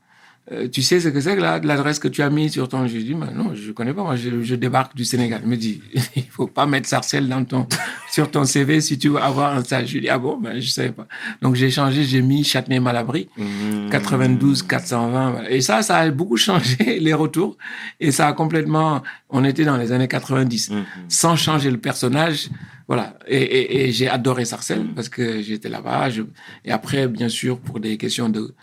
euh, 0.52 0.68
tu 0.68 0.80
sais 0.82 1.00
ce 1.00 1.08
que 1.08 1.20
c'est 1.20 1.34
que 1.36 1.40
la- 1.40 1.58
l'adresse 1.58 1.98
que 1.98 2.06
tu 2.08 2.22
as 2.22 2.30
mise 2.30 2.52
sur 2.52 2.68
ton. 2.68 2.86
Je 2.86 2.98
dis, 2.98 3.14
mais 3.14 3.32
non, 3.34 3.52
je 3.54 3.72
connais 3.72 3.92
pas. 3.92 4.02
Moi, 4.04 4.14
je, 4.16 4.42
je 4.42 4.54
débarque 4.54 4.94
du 4.94 5.04
Sénégal. 5.04 5.40
Il 5.44 5.48
me 5.50 5.56
dit, 5.56 5.82
il 6.16 6.22
faut 6.24 6.46
pas 6.46 6.66
mettre 6.66 6.88
Sarcelles 6.88 7.28
dans 7.28 7.44
ton, 7.44 7.66
sur 8.12 8.30
ton 8.30 8.44
CV 8.44 8.80
si 8.80 8.96
tu 8.98 9.08
veux 9.08 9.18
avoir 9.20 9.56
un 9.56 9.64
stage. 9.64 9.88
Je 9.88 9.98
dis, 9.98 10.08
ah 10.08 10.18
bon, 10.18 10.38
ben, 10.38 10.60
je 10.60 10.68
savais 10.68 10.92
pas. 10.92 11.08
Donc, 11.42 11.56
j'ai 11.56 11.70
changé, 11.70 12.04
j'ai 12.04 12.22
mis 12.22 12.44
Châtenay-Malabry, 12.44 13.28
Mhm. 13.36 13.90
92, 13.90 14.62
420. 14.62 15.30
voilà. 15.32 15.50
Et 15.50 15.60
ça, 15.60 15.82
ça 15.82 15.96
a 15.98 16.10
beaucoup 16.10 16.36
changé 16.36 16.76
les 17.00 17.12
retours. 17.14 17.56
Et 17.98 18.12
ça 18.12 18.28
a 18.28 18.32
complètement. 18.32 19.02
On 19.30 19.44
était 19.44 19.64
dans 19.64 19.76
les 19.76 19.90
années 19.92 20.08
90. 20.08 20.70
Mhm. 20.70 20.84
Sans 21.08 21.34
changer 21.36 21.70
le 21.70 21.78
personnage. 21.78 22.50
Voilà. 22.88 23.18
Et, 23.26 23.38
et, 23.42 23.88
et 23.88 23.92
j'ai 23.92 24.08
adoré 24.08 24.44
Sarcelles 24.44 24.86
parce 24.94 25.08
que 25.08 25.42
j'étais 25.42 25.68
là-bas. 25.68 26.08
Je... 26.10 26.22
Et 26.64 26.70
après, 26.70 27.08
bien 27.08 27.28
sûr, 27.28 27.58
pour 27.58 27.80
des 27.80 27.96
questions 27.96 28.28
de 28.28 28.54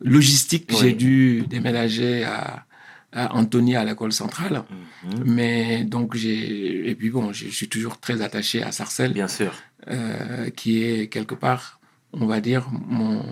logistique, 0.00 0.66
Oui. 0.70 0.76
j'ai 0.80 0.92
dû 0.92 1.44
déménager 1.48 2.24
à, 2.24 2.64
à 3.12 3.34
Antony 3.34 3.76
à 3.76 3.84
l'école 3.84 4.12
centrale. 4.12 4.62
Mhm. 5.04 5.22
Mais 5.26 5.84
donc, 5.84 6.14
j'ai. 6.16 6.88
Et 6.90 6.94
puis 6.94 7.10
bon, 7.10 7.32
je 7.32 7.48
suis 7.48 7.68
toujours 7.68 7.98
très 7.98 8.22
attaché 8.22 8.62
à 8.62 8.72
Sarcelles, 8.72 9.12
Bien 9.12 9.28
sûr. 9.28 9.52
euh, 9.88 10.50
qui 10.50 10.82
est 10.82 11.08
quelque 11.08 11.34
part, 11.34 11.80
on 12.12 12.26
va 12.26 12.40
dire, 12.40 12.68
mon 12.70 13.24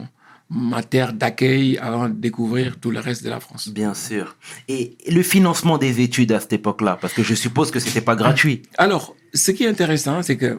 ma 0.51 0.83
terre 0.83 1.13
d'accueil 1.13 1.77
avant 1.77 2.09
de 2.09 2.15
découvrir 2.15 2.79
tout 2.81 2.91
le 2.91 3.01
reste 3.01 3.23
de 3.23 3.29
la 3.29 3.39
France. 3.39 3.69
Bien 3.69 3.93
sûr. 3.93 4.35
Et 4.67 4.97
le 5.07 5.23
financement 5.23 5.77
des 5.77 6.01
études 6.01 6.33
à 6.33 6.41
cette 6.41 6.55
époque-là, 6.55 6.97
parce 6.99 7.13
que 7.13 7.23
je 7.23 7.35
suppose 7.35 7.71
que 7.71 7.79
c'était 7.81 8.01
pas 8.01 8.17
gratuit. 8.17 8.63
Alors, 8.79 9.15
ce 9.35 9.51
qui 9.51 9.65
est 9.65 9.69
intéressant, 9.69 10.23
c'est 10.23 10.39
que 10.39 10.59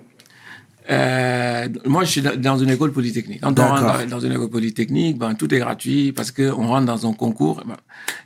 euh, 0.90 1.68
moi, 1.86 2.04
je 2.04 2.10
suis 2.12 2.22
dans- 2.22 2.58
une 2.58 2.70
école 2.70 2.92
polytechnique. 2.92 3.42
Quand 3.42 3.52
on 3.60 3.68
rentre 3.70 3.82
dans 4.08 4.20
une 4.20 4.32
école 4.32 4.50
polytechnique, 4.50 5.18
ben, 5.18 5.34
tout 5.36 5.54
est 5.54 5.60
gratuit 5.60 6.12
parce 6.14 6.32
qu'on 6.32 6.68
rentre 6.68 6.86
dans 6.86 7.08
un 7.08 7.14
concours. 7.14 7.64
Ben, 7.66 7.78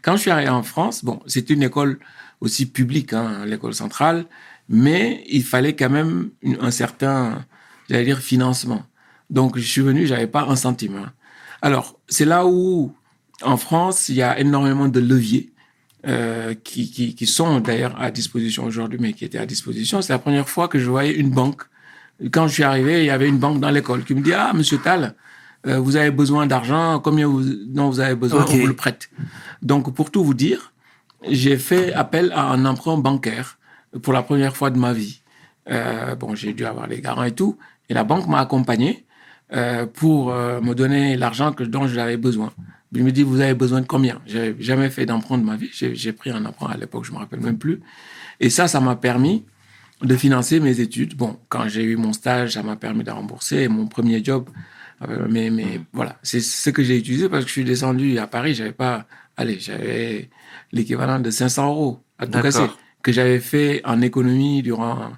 quand 0.01 0.15
je 0.15 0.22
suis 0.22 0.32
arrivé 0.32 0.50
en 0.50 0.63
France, 0.63 1.03
bon, 1.03 1.20
c'est 1.27 1.50
une 1.50 1.63
école 1.63 2.00
aussi 2.41 2.65
publique, 2.65 3.13
hein, 3.13 3.46
l'école 3.46 3.74
centrale, 3.74 4.25
mais 4.70 5.24
il 5.29 5.43
fallait 5.43 5.75
quand 5.75 5.89
même 5.89 6.29
une- 6.41 6.58
un 6.62 6.72
certain, 6.72 7.46
j'allais 7.89 8.05
dire, 8.05 8.20
financement. 8.20 8.84
Donc, 9.29 9.58
je 9.58 9.65
suis 9.65 9.82
venu, 9.82 10.05
j'avais 10.05 10.27
pas 10.27 10.43
un 10.43 10.55
centime. 10.55 10.96
hein. 10.98 11.12
Alors, 11.62 12.00
c'est 12.08 12.25
là 12.25 12.46
où, 12.46 12.93
en 13.41 13.58
France, 13.58 14.10
il 14.10 14.15
y 14.15 14.22
a 14.22 14.39
énormément 14.39 14.88
de 14.88 15.00
leviers 15.00 15.50
euh, 16.05 16.53
qui, 16.53 16.91
qui, 16.91 17.15
qui 17.15 17.25
sont 17.25 17.62
d'ailleurs 17.62 17.96
à 18.01 18.12
disposition 18.12 18.65
aujourd'hui, 18.65 19.00
mais 19.01 19.13
qui 19.13 19.24
étaient 19.24 19.38
à 19.38 19.46
disposition. 19.46 20.01
C'est 20.01 20.12
la 20.12 20.20
première 20.20 20.50
fois 20.50 20.67
que 20.67 20.77
je 20.77 20.89
voyais 20.89 21.13
une 21.13 21.29
banque. 21.29 21.62
Quand 22.32 22.48
je 22.48 22.53
suis 22.53 22.63
arrivé, 22.63 23.01
il 23.01 23.06
y 23.06 23.10
avait 23.10 23.27
une 23.27 23.38
banque 23.38 23.60
dans 23.60 23.70
l'école 23.70 24.03
qui 24.03 24.15
me 24.15 24.22
dit 24.22 24.34
Ah, 24.34 24.51
monsieur 24.53 24.77
Tal, 24.77 25.15
euh, 25.68 25.80
vous 25.80 25.96
avez 25.96 26.12
besoin 26.12 26.46
d'argent, 26.46 27.00
combien 27.00 27.27
vous, 27.27 27.44
dont 27.68 27.89
vous 27.89 28.00
avez 28.00 28.15
besoin, 28.15 28.44
Ok. 28.44 28.50
on 28.53 28.58
vous 28.58 28.68
le 28.68 28.75
prête. 28.75 29.10
Donc, 29.62 29.94
pour 29.94 30.12
tout 30.12 30.24
vous 30.24 30.34
dire, 30.34 30.74
j'ai 31.30 31.58
fait 31.58 31.94
appel 31.94 32.32
à 32.36 32.44
un 32.51 32.65
emprunt 32.65 32.98
bancaire 32.98 33.58
pour 34.01 34.13
la 34.13 34.24
première 34.24 34.56
fois 34.58 34.70
de 34.70 34.77
ma 34.77 34.94
vie. 34.94 35.22
Euh, 35.70 36.15
bon, 36.15 36.36
j'ai 36.36 36.53
dû 36.53 36.65
avoir 36.65 36.88
les 36.88 37.00
garants 37.01 37.24
et 37.24 37.32
tout, 37.32 37.58
et 37.89 37.94
la 37.94 38.03
banque 38.03 38.27
m'a 38.27 38.39
accompagné 38.39 39.06
euh, 39.53 39.86
pour 39.86 40.34
me 40.34 40.74
donner 40.74 41.15
l'argent 41.15 41.51
dont 41.60 41.88
j'avais 41.88 42.18
besoin. 42.18 42.51
Il 42.96 43.03
me 43.03 43.12
dit, 43.12 43.24
vous 43.24 43.39
avez 43.42 43.53
besoin 43.56 43.82
de 43.82 43.88
combien? 43.88 44.22
J'ai 44.25 44.56
jamais 44.60 44.89
fait 44.89 45.06
d'emprunt 45.06 45.38
de 45.39 45.44
ma 45.44 45.56
vie. 45.56 45.70
J'ai 45.74 45.96
j'ai 45.96 46.13
pris 46.13 46.30
un 46.30 46.46
emprunt 46.46 46.70
à 46.70 46.77
l'époque, 46.77 47.06
je 47.06 47.12
me 47.12 47.18
rappelle 47.18 47.39
même 47.39 47.58
plus. 47.58 47.82
Et 48.39 48.50
ça, 48.50 48.68
ça 48.68 48.80
m'a 48.82 48.96
permis 48.96 49.46
de 50.04 50.16
financer 50.16 50.60
mes 50.60 50.80
études. 50.80 51.16
Bon, 51.16 51.38
quand 51.50 51.68
j'ai 51.68 51.84
eu 51.84 51.96
mon 51.96 52.14
stage, 52.14 52.54
ça 52.54 52.64
m'a 52.64 52.76
permis 52.76 53.04
de 53.04 53.12
rembourser 53.12 53.68
mon 53.68 53.88
premier 53.88 54.24
job. 54.24 54.50
Euh, 55.08 55.28
Mais, 55.30 55.50
mais 55.50 55.82
voilà, 55.92 56.18
c'est 56.24 56.40
ce 56.40 56.70
que 56.70 56.84
j'ai 56.84 56.98
utilisé 56.98 57.30
parce 57.30 57.44
que 57.44 57.50
je 57.50 57.54
suis 57.54 57.64
descendu 57.64 58.18
à 58.20 58.28
Paris. 58.28 58.54
J'avais 58.54 58.72
pas, 58.74 59.06
allez, 59.38 59.60
j'avais 59.60 60.30
l'équivalent 60.72 61.20
de 61.20 61.30
500 61.30 61.68
euros 61.68 62.04
à 62.20 62.28
tout 62.28 62.40
casser 62.42 62.68
que 63.02 63.12
j'avais 63.12 63.40
fait 63.40 63.82
en 63.84 64.02
économie 64.02 64.64
durant, 64.64 65.12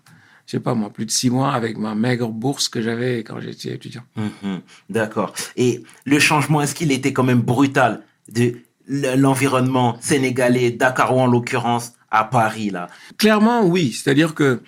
je 0.48 0.52
sais 0.52 0.60
pas 0.60 0.74
moi, 0.74 0.90
plus 0.92 1.06
de 1.06 1.12
six 1.12 1.30
mois 1.30 1.54
avec 1.54 1.78
ma 1.78 1.94
maigre 1.94 2.30
bourse 2.30 2.68
que 2.68 2.82
j'avais 2.82 3.24
quand 3.24 3.40
j'étais 3.40 3.76
étudiant. 3.76 4.04
Mhm. 4.16 4.62
D'accord. 4.90 5.34
Et 5.56 5.84
le 6.06 6.20
changement, 6.20 6.62
est-ce 6.62 6.74
qu'il 6.74 6.92
était 6.92 7.14
quand 7.14 7.24
même 7.24 7.42
brutal 7.42 8.02
de 8.32 8.58
l'environnement 8.88 9.98
sénégalais, 10.02 10.72
dakarois 10.72 11.24
en 11.24 11.28
l'occurrence, 11.28 11.94
Paris, 12.24 12.70
là 12.70 12.88
Clairement, 13.18 13.66
oui. 13.66 13.92
C'est-à-dire 13.92 14.34
que 14.34 14.62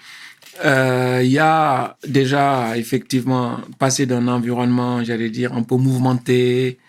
euh, 0.66 1.22
il 1.24 1.32
y 1.32 1.40
a 1.40 1.98
déjà 2.08 2.78
effectivement 2.78 3.60
passé 3.80 4.06
d'un 4.06 4.28
environnement, 4.28 5.04
j'allais 5.04 5.30
dire, 5.30 5.54
un 5.54 5.64
peu 5.64 5.76
mouvementé, 5.76 6.80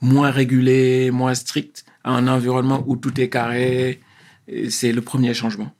moins 0.00 0.30
régulé, 0.30 1.10
moins 1.10 1.34
strict, 1.34 1.84
à 2.04 2.12
un 2.12 2.26
environnement 2.28 2.82
où 2.86 2.96
tout 2.96 3.20
est 3.20 3.28
carré. 3.28 4.00
C'est 4.70 4.92
le 4.92 5.02
premier 5.02 5.34
changement. 5.34 5.70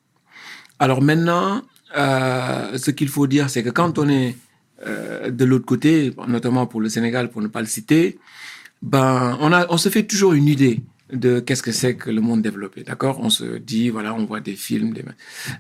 Alors 0.78 1.00
maintenant, 1.00 1.62
euh, 1.97 2.76
ce 2.76 2.90
qu'il 2.90 3.09
faut 3.09 3.26
dire, 3.26 3.49
c'est 3.50 3.62
que 3.62 3.71
quand 3.71 3.99
on 3.99 4.09
est 4.09 4.37
euh, 4.87 5.30
de 5.30 5.45
l'autre 5.45 5.64
côté, 5.64 6.12
notamment 6.28 6.66
pour 6.66 6.80
le 6.80 6.88
Sénégal, 6.88 7.30
pour 7.30 7.40
ne 7.40 7.49
pas 7.49 7.61
le 7.61 7.66
citer, 7.66 8.18
ben, 8.83 9.37
on, 9.40 9.52
a, 9.52 9.66
on 9.71 9.76
se 9.76 9.88
fait 9.88 10.04
toujours 10.04 10.35
une 10.35 10.47
idée 10.47 10.83
de 11.12 11.41
qu'est-ce 11.41 11.62
que 11.62 11.73
c'est 11.73 11.97
que 11.97 12.11
le 12.11 12.21
monde 12.21 12.43
développé, 12.43 12.83
d'accord? 12.83 13.19
On 13.21 13.31
se 13.31 13.59
dit, 13.59 13.88
voilà, 13.91 14.15
on 14.15 14.25
voit 14.27 14.41
des 14.41 14.57
films, 14.57 14.93
des... 14.93 15.05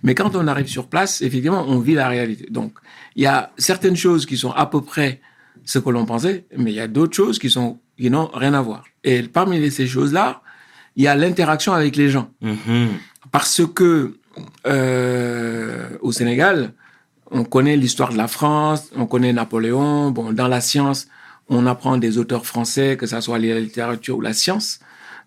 mais 0.02 0.14
quand 0.14 0.36
on 0.36 0.46
arrive 0.46 0.66
sur 0.68 0.88
place, 0.88 1.22
effectivement, 1.22 1.64
on 1.66 1.78
vit 1.78 1.94
la 1.94 2.08
réalité. 2.08 2.46
Donc, 2.50 2.72
il 3.16 3.22
y 3.22 3.26
a 3.26 3.50
certaines 3.58 3.96
choses 3.96 4.26
qui 4.26 4.36
sont 4.36 4.52
à 4.52 4.66
peu 4.66 4.80
près 4.82 5.20
ce 5.64 5.78
que 5.78 5.90
l'on 5.90 6.04
pensait, 6.06 6.46
mais 6.56 6.70
il 6.72 6.76
y 6.76 6.80
a 6.80 6.88
d'autres 6.88 7.14
choses 7.16 7.38
qui 7.38 7.50
sont 7.50 7.78
qui 7.98 8.10
n'ont 8.10 8.30
rien 8.32 8.54
à 8.54 8.62
voir. 8.62 8.84
Et 9.02 9.22
parmi 9.24 9.70
ces 9.72 9.86
choses-là, 9.88 10.40
il 10.94 11.02
y 11.02 11.08
a 11.08 11.16
l'interaction 11.16 11.72
avec 11.72 11.96
les 11.96 12.08
gens, 12.10 12.30
Mhm. 12.40 12.90
parce 13.32 13.62
que 13.74 14.18
euh, 14.66 15.88
au 16.00 16.12
Sénégal, 16.12 16.72
on 17.30 17.44
connaît 17.44 17.76
l'histoire 17.76 18.12
de 18.12 18.16
la 18.16 18.28
France, 18.28 18.90
on 18.96 19.06
connaît 19.06 19.32
Napoléon. 19.32 20.10
Bon, 20.10 20.32
dans 20.32 20.48
la 20.48 20.60
science, 20.60 21.08
on 21.48 21.66
apprend 21.66 21.96
des 21.98 22.18
auteurs 22.18 22.46
français, 22.46 22.96
que 22.96 23.06
ça 23.06 23.20
soit 23.20 23.38
la 23.38 23.58
littérature 23.60 24.16
ou 24.18 24.20
la 24.20 24.32
science. 24.32 24.80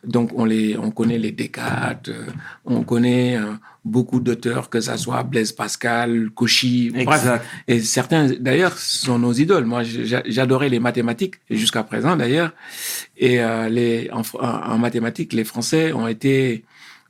Donc, 0.06 0.32
on, 0.36 0.46
les, 0.46 0.76
on 0.78 0.90
connaît 0.90 1.20
les 1.20 1.32
Descartes, 1.32 2.10
euh, 2.10 2.26
on 2.66 2.82
connaît 2.84 3.38
euh, 3.38 3.54
beaucoup 3.86 4.20
d'auteurs, 4.20 4.70
que 4.70 4.82
ça 4.82 4.98
soit 4.98 5.22
Blaise 5.22 5.52
Pascal, 5.52 6.32
Cauchy, 6.34 6.92
bref. 7.06 7.22
Et 7.68 7.80
certains, 7.82 8.28
d'ailleurs, 8.40 8.76
sont 8.80 9.20
nos 9.20 9.32
idoles. 9.34 9.66
Moi, 9.66 9.84
j'a- 9.84 10.24
j'adorais 10.26 10.70
les 10.70 10.80
mathématiques, 10.80 11.36
jusqu'à 11.52 11.84
présent 11.84 12.16
d'ailleurs. 12.18 12.52
Et 13.18 13.42
euh, 13.44 13.70
les, 13.70 14.10
en, 14.12 14.78
mathématiques, 14.80 15.34
les 15.34 15.44
Français 15.44 15.94
ont 15.94 16.08
été 16.08 16.66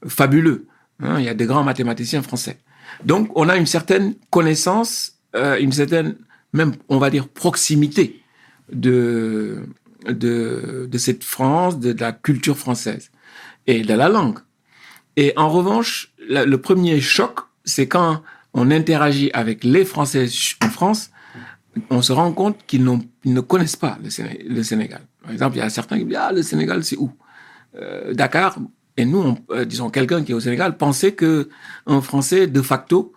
fabuleux. 0.06 0.66
hein. 1.02 1.16
Il 1.20 1.26
y 1.26 1.30
a 1.30 1.34
de 1.34 1.46
grands 1.46 1.64
mathématiciens 1.64 2.22
français. 2.22 2.58
Donc, 3.06 3.30
on 3.36 3.48
a 3.48 3.56
une 3.56 3.68
certaine 3.68 4.16
connaissance, 4.30 5.14
une 5.34 5.72
certaine, 5.72 6.16
même, 6.52 6.74
on 6.90 6.98
va 6.98 7.10
dire, 7.10 7.30
proximité 7.30 8.22
de, 8.74 9.64
de, 10.08 10.88
de 10.90 10.98
cette 10.98 11.24
France, 11.24 11.80
de, 11.80 11.94
de 11.94 12.02
la 12.02 12.12
culture 12.12 12.58
française 12.58 13.12
et 13.68 13.82
de 13.84 13.94
la 13.94 14.10
langue. 14.10 14.40
Et 15.18 15.34
en 15.38 15.50
revanche, 15.50 16.14
la- 16.28 16.46
le 16.46 16.58
premier 16.60 17.00
choc, 17.02 17.40
c'est 17.66 17.88
quand 17.88 18.22
on 18.54 18.72
interagit 18.72 19.30
avec 19.34 19.64
les 19.64 19.86
Français 19.86 20.28
en 20.64 20.70
France, 20.70 21.12
on 21.90 22.02
se 22.02 22.12
rend 22.12 22.32
compte 22.34 22.58
qu'ils 22.68 22.84
ne 22.84 23.40
connaissent 23.42 23.76
pas 23.78 23.98
le, 24.04 24.10
Séné- 24.10 24.44
le 24.48 24.64
Sénégal. 24.64 25.02
Par 25.22 25.32
exemple, 25.32 25.56
il 25.56 25.60
y 25.60 25.62
a 25.62 25.70
certains 25.70 25.98
qui 26.00 26.06
disent 26.06 26.18
Ah, 26.20 26.32
le 26.34 26.42
Sénégal, 26.42 26.84
c'est 26.84 26.98
où? 26.98 27.12
Euh, 27.80 28.14
Dakar. 28.14 28.58
Et 28.98 29.06
nous, 29.06 29.20
on- 29.20 29.38
euh, 29.54 29.64
disons, 29.64 29.90
quelqu'un 29.90 30.22
qui 30.24 30.32
est 30.34 30.36
au 30.36 30.40
Sénégal 30.42 30.76
pensait 30.78 31.14
que 31.14 31.48
un 31.86 32.02
Français, 32.02 32.48
de 32.48 32.62
facto, 32.62 33.14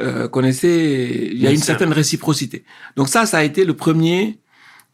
euh, 0.00 0.26
connaissait. 0.26 1.30
Il 1.32 1.38
y 1.40 1.46
a 1.46 1.50
une 1.50 1.56
certaine 1.66 1.92
réciprocité. 1.92 2.64
Donc, 2.96 3.08
ça, 3.08 3.26
ça 3.26 3.38
a 3.38 3.44
été 3.44 3.64
le 3.64 3.74
premier, 3.74 4.40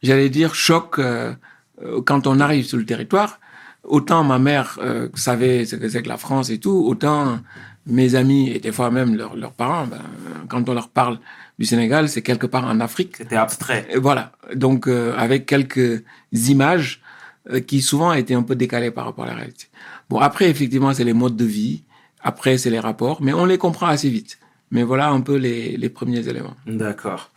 j'allais 0.03 0.29
dire, 0.31 0.55
choc 0.55 0.99
euh, 0.99 1.35
euh, 1.83 2.03
quand 2.03 2.27
on 2.27 2.41
arrive 2.41 2.65
sur 2.65 2.79
le 2.79 2.85
territoire. 2.87 3.41
Autant 3.85 4.25
ma 4.25 4.39
mère 4.39 4.79
euh, 4.83 5.09
savait 5.15 5.65
ce 5.65 5.77
que 5.77 5.89
c'est 5.89 6.03
que 6.03 6.09
la 6.09 6.19
France 6.19 6.51
et 6.51 6.59
tout, 6.59 6.85
autant 6.87 7.39
mes 7.87 8.15
amis 8.15 8.51
et 8.51 8.59
des 8.61 8.73
fois 8.73 8.91
même 8.91 9.17
leurs 9.17 9.35
leurs 9.37 9.53
parents, 9.53 9.87
ben, 9.87 10.03
quand 10.49 10.69
on 10.69 10.75
leur 10.75 10.91
parle 10.91 11.19
du 11.61 11.67
Sénégal, 11.67 12.09
c'est 12.09 12.23
quelque 12.23 12.47
part 12.47 12.65
en 12.65 12.81
Afrique. 12.81 13.17
C'était 13.19 13.37
abstrait. 13.37 13.87
Et 13.91 13.99
voilà. 13.99 14.33
Donc, 14.55 14.89
euh, 14.89 15.15
avec 15.17 15.45
quelques 15.45 16.03
images 16.33 17.03
euh, 17.51 17.61
qui 17.61 17.83
souvent 17.83 18.15
étaient 18.15 18.35
un 18.35 18.43
peu 18.43 18.57
décalées 18.57 18.91
par 18.91 19.05
rapport 19.05 19.25
à 19.25 19.29
la 19.29 19.35
réalité. 19.35 19.67
Bon, 20.09 20.19
après, 20.19 20.49
effectivement, 20.49 20.93
c'est 20.95 21.05
les 21.05 21.13
modes 21.13 21.37
de 21.37 21.45
vie. 21.45 21.85
Après, 22.23 22.57
c'est 22.57 22.71
les 22.71 22.81
rapports. 22.81 23.21
Mais 23.21 23.35
on 23.35 23.45
les 23.45 23.59
comprend 23.59 23.87
assez 23.87 24.09
vite. 24.09 24.39
Mais 24.71 24.83
voilà 24.85 25.11
un 25.11 25.21
peu 25.21 25.37
les, 25.37 25.77
les 25.77 25.91
premiers 25.91 26.27
éléments. 26.29 26.57
D'accord. 26.67 27.31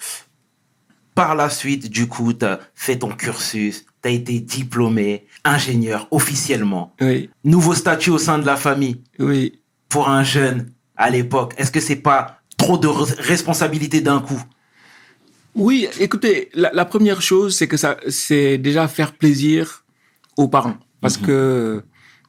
Par 1.16 1.36
la 1.36 1.50
suite, 1.50 1.90
du 1.92 2.08
coup, 2.08 2.34
tu 2.34 2.44
as 2.46 2.60
fait 2.74 2.98
ton 2.98 3.10
cursus, 3.10 3.86
tu 4.02 4.10
as 4.10 4.12
été 4.12 4.40
diplômé, 4.40 5.26
ingénieur 5.44 6.08
officiellement. 6.12 6.94
Oui, 7.02 7.30
Nouveau 7.44 7.74
statut 7.76 8.10
au 8.10 8.18
sein 8.18 8.40
de 8.40 8.46
la 8.46 8.56
famille 8.56 9.02
oui. 9.20 9.60
pour 9.90 10.10
un 10.10 10.24
jeune 10.24 10.72
à 10.98 11.10
l'époque. 11.10 11.54
Est-ce 11.58 11.72
que 11.72 11.80
c'est 11.80 11.98
pas 11.98 12.40
trop 12.58 12.78
de 12.78 12.88
re- 12.88 13.16
responsabilité 13.20 14.02
d'un 14.02 14.20
coup? 14.22 14.42
Oui, 15.56 15.88
écoutez, 16.00 16.50
la, 16.56 16.72
la 16.74 16.86
première 16.86 17.22
chose, 17.22 17.56
c'est 17.56 17.68
que 17.68 17.78
ça, 17.78 17.98
c'est 18.10 18.58
déjà 18.58 18.88
faire 18.88 19.14
plaisir 19.14 19.84
aux 20.36 20.48
parents. 20.48 20.78
Parce 21.00 21.18
que 21.18 21.84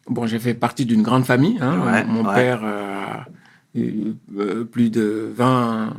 bon, 0.09 0.27
j'ai 0.27 0.39
fait 0.39 0.53
partie 0.55 0.85
d'une 0.85 1.03
grande 1.03 1.25
famille. 1.25 1.57
hein. 1.61 1.81
Ouais, 1.87 2.05
Mon 2.05 2.27
ouais. 2.27 2.35
père 2.35 2.61
euh, 2.65 3.05
a 3.07 3.27
eu 3.75 4.15
euh, 4.37 4.65
plus 4.65 4.91
de 4.91 5.33
20 5.35 5.95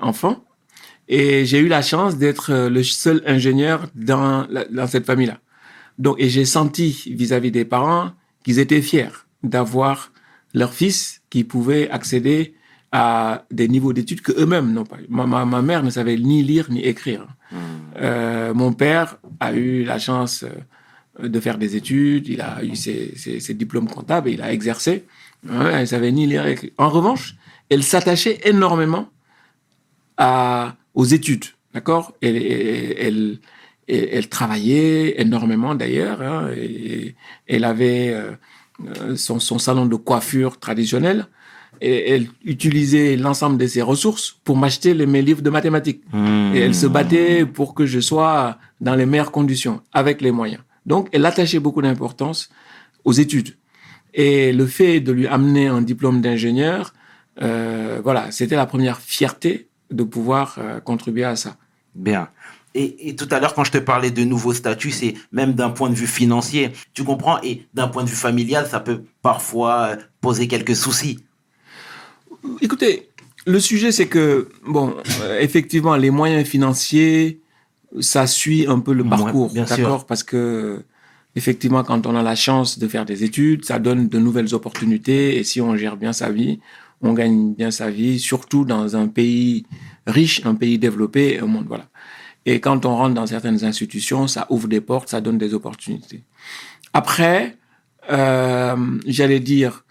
enfants. 0.00 0.44
Et 1.08 1.44
j'ai 1.46 1.58
eu 1.58 1.68
la 1.68 1.82
chance 1.82 2.18
d'être 2.18 2.50
euh, 2.52 2.68
le 2.68 2.82
seul 2.82 3.22
ingénieur 3.26 3.86
dans, 3.94 4.46
la- 4.50 4.66
dans 4.66 4.86
cette 4.86 5.06
famille-là. 5.06 5.38
Donc, 5.98 6.16
et 6.18 6.28
j'ai 6.28 6.44
senti 6.44 7.12
vis-à-vis 7.16 7.50
des 7.50 7.64
parents 7.64 8.12
qu'ils 8.44 8.58
étaient 8.58 8.82
fiers 8.82 9.08
d'avoir 9.42 10.12
leur 10.54 10.72
fils 10.72 11.22
qui 11.30 11.44
pouvait 11.44 11.88
accéder 11.90 12.54
à 12.92 13.44
des 13.50 13.68
niveaux 13.68 13.92
d'études 13.92 14.20
que 14.22 14.32
eux-mêmes 14.40 14.72
n'ont 14.72 14.84
pas. 14.84 14.96
Ma, 15.08 15.26
ma, 15.26 15.44
ma 15.44 15.60
mère 15.62 15.82
ne 15.82 15.90
savait 15.90 16.16
ni 16.16 16.42
lire 16.42 16.66
ni 16.70 16.80
écrire. 16.84 17.26
Euh, 18.00 18.52
mon 18.54 18.72
père 18.72 19.16
a 19.40 19.52
eu 19.54 19.84
la 19.84 19.98
chance 19.98 20.44
euh, 20.44 21.28
de 21.28 21.40
faire 21.40 21.58
des 21.58 21.74
études, 21.76 22.28
il 22.28 22.40
a 22.40 22.62
eu 22.62 22.76
ses, 22.76 23.12
ses- 23.16 23.40
ses 23.40 23.54
diplômes 23.54 23.88
comptables, 23.88 24.28
et 24.28 24.32
il 24.34 24.42
a 24.42 24.52
exercé. 24.52 25.04
Ouais, 25.48 25.72
elle 25.72 25.88
savait 25.88 26.12
ni 26.12 26.26
lire 26.26 26.44
ni 26.44 26.52
écrire. 26.52 26.70
En 26.78 26.88
revanche, 26.90 27.34
elle 27.70 27.82
s'attachait 27.82 28.38
énormément 28.44 29.08
à, 30.16 30.76
aux 30.98 31.04
études, 31.04 31.44
d'accord? 31.74 32.04
Elle, 32.20 32.36
elle, 33.06 33.38
elle, 33.86 34.28
travaillait 34.28 35.20
énormément 35.24 35.74
d'ailleurs. 35.76 36.20
hein, 36.20 36.50
et, 36.56 37.14
elle 37.46 37.64
avait 37.64 38.08
euh, 38.10 38.32
euh, 39.00 39.16
son, 39.16 39.38
son 39.38 39.58
salon 39.60 39.86
de 39.86 39.94
coiffure 39.96 40.58
traditionnel. 40.58 41.26
Et 41.80 42.10
elle 42.12 42.26
utilisait 42.44 43.16
l'ensemble 43.16 43.56
de 43.58 43.66
ses 43.68 43.82
ressources 43.82 44.36
pour 44.42 44.56
m'acheter 44.56 44.92
les- 44.94 45.06
mes 45.06 45.22
livres 45.22 45.42
de 45.42 45.50
mathématiques. 45.50 46.02
Et 46.54 46.58
elle 46.66 46.74
se 46.74 46.86
battait 46.88 47.46
pour 47.46 47.74
que 47.76 47.86
je 47.86 48.00
sois 48.00 48.58
dans 48.80 48.96
les 48.96 49.06
meilleures 49.06 49.30
conditions, 49.30 49.80
avec 49.92 50.20
les 50.20 50.32
moyens. 50.32 50.62
Donc, 50.84 51.08
elle 51.12 51.24
attachait 51.24 51.60
beaucoup 51.60 51.82
d'importance 51.86 52.50
aux 53.04 53.12
études. 53.12 53.50
Et 54.14 54.52
le 54.52 54.66
fait 54.66 54.98
de 54.98 55.12
lui 55.12 55.28
amener 55.28 55.68
un 55.68 55.82
diplôme 55.82 56.20
d'ingénieur, 56.20 56.92
euh, 57.40 58.00
voilà, 58.02 58.32
c'était 58.32 58.56
la 58.56 58.66
première 58.66 58.98
fierté 59.00 59.67
de 59.90 60.04
pouvoir 60.04 60.56
euh, 60.58 60.80
contribuer 60.80 61.24
à 61.24 61.36
ça. 61.36 61.56
Bien. 61.94 62.28
Et, 62.74 63.08
et 63.08 63.16
tout 63.16 63.26
à 63.30 63.40
l'heure, 63.40 63.54
quand 63.54 63.64
je 63.64 63.72
te 63.72 63.78
parlais 63.78 64.10
de 64.10 64.22
nouveaux 64.24 64.52
statuts, 64.52 64.90
c'est 64.90 65.14
même 65.32 65.54
d'un 65.54 65.70
point 65.70 65.90
de 65.90 65.94
vue 65.94 66.06
financier, 66.06 66.72
tu 66.92 67.02
comprends? 67.02 67.40
Et 67.42 67.66
d'un 67.74 67.88
point 67.88 68.04
de 68.04 68.08
vue 68.08 68.16
familial, 68.16 68.66
ça 68.68 68.80
peut 68.80 69.02
parfois 69.22 69.88
euh, 69.88 69.96
poser 70.20 70.46
quelques 70.48 70.76
soucis. 70.76 71.18
Écoutez, 72.60 73.08
le 73.46 73.58
sujet, 73.58 73.90
c'est 73.90 74.06
que, 74.06 74.50
bon, 74.66 74.94
euh, 75.22 75.40
effectivement, 75.40 75.96
les 75.96 76.10
moyens 76.10 76.46
financiers, 76.46 77.40
ça 78.00 78.26
suit 78.26 78.66
un 78.66 78.80
peu 78.80 78.92
le 78.92 79.02
Ouais, 79.02 79.08
parcours, 79.08 79.50
bien 79.50 79.66
sûr. 79.66 79.78
d'accord? 79.78 80.06
Parce 80.06 80.22
que, 80.22 80.84
effectivement, 81.34 81.82
quand 81.82 82.06
on 82.06 82.14
a 82.14 82.22
la 82.22 82.36
chance 82.36 82.78
de 82.78 82.86
faire 82.86 83.06
des 83.06 83.24
études, 83.24 83.64
ça 83.64 83.78
donne 83.78 84.08
de 84.08 84.18
nouvelles 84.18 84.54
opportunités. 84.54 85.38
Et 85.38 85.44
si 85.44 85.60
on 85.60 85.74
gère 85.74 85.96
bien 85.96 86.12
sa 86.12 86.30
vie, 86.30 86.60
on 87.02 87.12
gagne 87.12 87.54
bien 87.54 87.70
sa 87.70 87.90
vie, 87.90 88.18
surtout 88.18 88.64
dans 88.64 88.96
un 88.96 89.08
pays 89.08 89.66
riche, 90.06 90.44
un 90.44 90.54
pays 90.54 90.78
développé, 90.78 91.38
un 91.38 91.46
monde, 91.46 91.66
voilà. 91.66 91.88
Et 92.46 92.60
quand 92.60 92.86
on 92.86 92.96
rentre 92.96 93.14
dans 93.14 93.26
certaines 93.26 93.64
institutions, 93.64 94.26
ça 94.26 94.46
ouvre 94.50 94.68
des 94.68 94.80
portes, 94.80 95.10
ça 95.10 95.20
donne 95.20 95.38
des 95.38 95.54
opportunités. 95.54 96.24
Après, 96.94 97.56
euh, 98.10 98.98
j'allais 99.06 99.40
dire, 99.40 99.84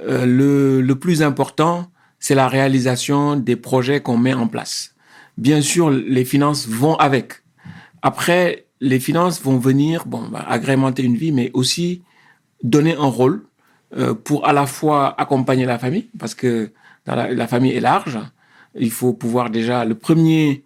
euh, 0.00 0.24
le, 0.24 0.80
le 0.80 0.94
plus 0.94 1.22
important, 1.22 1.90
c'est 2.18 2.34
la 2.34 2.48
réalisation 2.48 3.36
des 3.36 3.56
projets 3.56 4.00
qu'on 4.00 4.16
met 4.16 4.34
en 4.34 4.48
place. 4.48 4.94
Bien 5.36 5.60
sûr, 5.60 5.90
les 5.90 6.24
finances 6.24 6.66
vont 6.66 6.96
avec. 6.96 7.34
Après, 8.02 8.66
les 8.80 9.00
finances 9.00 9.42
vont 9.42 9.58
venir, 9.58 10.06
bon, 10.06 10.28
bah, 10.28 10.44
agrémenter 10.48 11.02
une 11.02 11.16
vie, 11.16 11.32
mais 11.32 11.50
aussi 11.52 12.02
donner 12.62 12.94
un 12.94 13.06
rôle 13.06 13.44
pour 14.24 14.46
à 14.46 14.52
la 14.52 14.66
fois 14.66 15.20
accompagner 15.20 15.64
la 15.64 15.78
famille, 15.78 16.10
parce 16.18 16.34
que 16.34 16.72
dans 17.08 17.16
la, 17.16 17.32
la 17.32 17.46
famille 17.48 17.72
est 17.72 17.80
large. 17.80 18.18
Il 18.74 18.90
faut 18.90 19.12
pouvoir 19.12 19.50
déjà, 19.50 19.84
le 19.84 19.94
premier, 19.94 20.64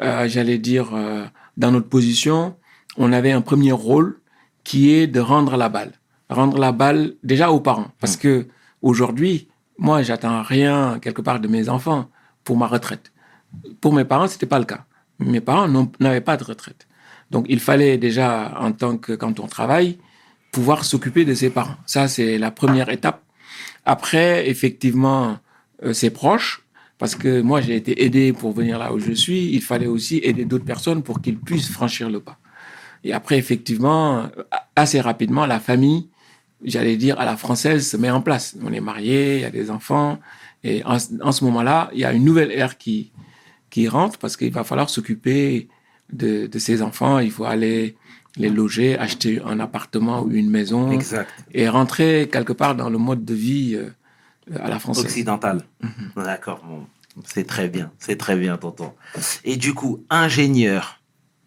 euh, 0.00 0.28
j'allais 0.28 0.58
dire, 0.58 0.94
euh, 0.94 1.24
dans 1.56 1.70
notre 1.70 1.88
position, 1.88 2.56
on 2.98 3.12
avait 3.12 3.32
un 3.32 3.40
premier 3.40 3.72
rôle 3.72 4.20
qui 4.64 4.92
est 4.92 5.06
de 5.06 5.20
rendre 5.20 5.56
la 5.56 5.68
balle. 5.68 5.92
Rendre 6.28 6.58
la 6.58 6.72
balle 6.72 7.14
déjà 7.22 7.52
aux 7.52 7.60
parents. 7.60 7.92
Parce 8.00 8.16
que 8.16 8.48
aujourd'hui, 8.82 9.48
moi, 9.78 10.02
j'attends 10.02 10.42
rien 10.42 10.98
quelque 11.00 11.22
part 11.22 11.38
de 11.38 11.48
mes 11.48 11.68
enfants 11.68 12.08
pour 12.42 12.56
ma 12.56 12.66
retraite. 12.66 13.12
Pour 13.80 13.92
mes 13.92 14.04
parents, 14.04 14.26
c'était 14.26 14.46
pas 14.46 14.58
le 14.58 14.64
cas. 14.64 14.84
Mes 15.20 15.40
parents 15.40 15.68
n'avaient 16.00 16.20
pas 16.20 16.36
de 16.36 16.44
retraite. 16.44 16.88
Donc, 17.30 17.46
il 17.48 17.60
fallait 17.60 17.96
déjà, 17.96 18.54
en 18.60 18.72
tant 18.72 18.98
que, 18.98 19.12
quand 19.12 19.38
on 19.40 19.46
travaille, 19.46 19.98
pouvoir 20.56 20.86
s'occuper 20.86 21.26
de 21.26 21.34
ses 21.34 21.50
parents. 21.50 21.76
Ça, 21.84 22.08
c'est 22.08 22.38
la 22.38 22.50
première 22.50 22.88
étape. 22.88 23.20
Après, 23.84 24.48
effectivement, 24.48 25.36
euh, 25.84 25.92
ses 25.92 26.08
proches, 26.08 26.64
parce 26.96 27.14
que 27.14 27.42
moi, 27.42 27.60
j'ai 27.60 27.76
été 27.76 27.92
aidé 28.04 28.32
pour 28.32 28.52
venir 28.52 28.78
là 28.78 28.94
où 28.94 28.98
je 28.98 29.12
suis, 29.12 29.42
il 29.52 29.60
fallait 29.60 29.86
aussi 29.96 30.16
aider 30.28 30.46
d'autres 30.46 30.64
personnes 30.64 31.02
pour 31.02 31.20
qu'ils 31.20 31.38
puissent 31.38 31.70
franchir 31.70 32.08
le 32.08 32.20
pas. 32.20 32.38
Et 33.04 33.12
après, 33.12 33.36
effectivement, 33.36 34.06
euh, 34.20 34.28
assez 34.74 34.98
rapidement, 34.98 35.44
la 35.44 35.60
famille, 35.60 36.08
j'allais 36.64 36.96
dire, 36.96 37.20
à 37.20 37.26
la 37.26 37.36
française, 37.36 37.86
se 37.86 37.98
met 37.98 38.10
en 38.10 38.22
place. 38.22 38.56
On 38.64 38.72
est 38.72 38.80
mariés, 38.80 39.36
il 39.36 39.42
y 39.42 39.44
a 39.44 39.50
des 39.50 39.70
enfants. 39.70 40.18
Et 40.64 40.82
en, 40.86 40.98
ce 40.98 41.44
moment-là, 41.44 41.90
il 41.92 42.00
y 42.00 42.06
a 42.06 42.14
une 42.14 42.24
nouvelle 42.24 42.50
ère 42.50 42.78
qui, 42.78 43.12
qui 43.68 43.88
rentre 43.88 44.18
parce 44.18 44.38
qu'il 44.38 44.52
va 44.52 44.64
falloir 44.64 44.88
s'occuper 44.88 45.68
de, 46.10 46.46
de 46.46 46.58
ces 46.58 46.80
enfants. 46.80 47.18
Il 47.18 47.30
faut 47.30 47.44
aller 47.44 47.94
les 48.36 48.50
loger, 48.50 48.98
acheter 48.98 49.40
un 49.44 49.60
appartement 49.60 50.22
ou 50.22 50.30
une 50.30 50.50
maison 50.50 50.90
Exact. 50.92 51.28
et 51.52 51.68
rentrer 51.68 52.28
quelque 52.30 52.52
part 52.52 52.74
dans 52.74 52.90
le 52.90 52.98
mode 52.98 53.24
de 53.24 53.34
vie 53.34 53.74
euh, 53.74 53.90
à 54.60 54.68
la 54.68 54.78
française. 54.78 55.04
Occidental. 55.04 55.62
Mhm. 55.82 56.24
D'accord. 56.24 56.60
Bon. 56.68 56.86
C'est 57.24 57.46
très 57.46 57.68
bien. 57.68 57.90
C'est 57.98 58.16
très 58.16 58.36
bien, 58.36 58.58
tonton. 58.58 58.92
Et 59.44 59.56
du 59.56 59.72
coup, 59.72 60.04
ingénieur, 60.10 61.00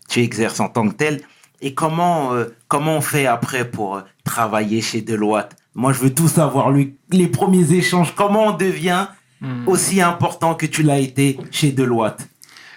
tu 0.10 0.22
exerces 0.22 0.60
en 0.60 0.70
tant 0.70 0.90
que 0.90 0.96
tel. 0.96 1.22
Et 1.62 1.74
comment, 1.76 2.34
euh, 2.34 2.46
comment 2.68 2.96
on 2.98 3.02
fait 3.02 3.26
après 3.28 3.70
pour 3.70 3.98
euh, 3.98 4.02
travailler 4.24 4.82
chez 4.82 5.02
Deloitte? 5.02 5.56
Moi, 5.76 5.94
je 5.94 6.00
veux 6.00 6.14
tout 6.14 6.28
savoir. 6.28 6.72
lui- 6.72 6.96
les 7.12 7.28
premiers 7.28 7.72
échanges, 7.74 8.14
comment 8.16 8.48
on 8.48 8.58
devient 8.58 9.08
Hmm. 9.42 9.66
aussi 9.70 10.02
important 10.02 10.54
que 10.54 10.66
tu 10.66 10.84
l'as 10.84 11.00
été 11.00 11.38
chez 11.50 11.72
Deloitte? 11.72 12.28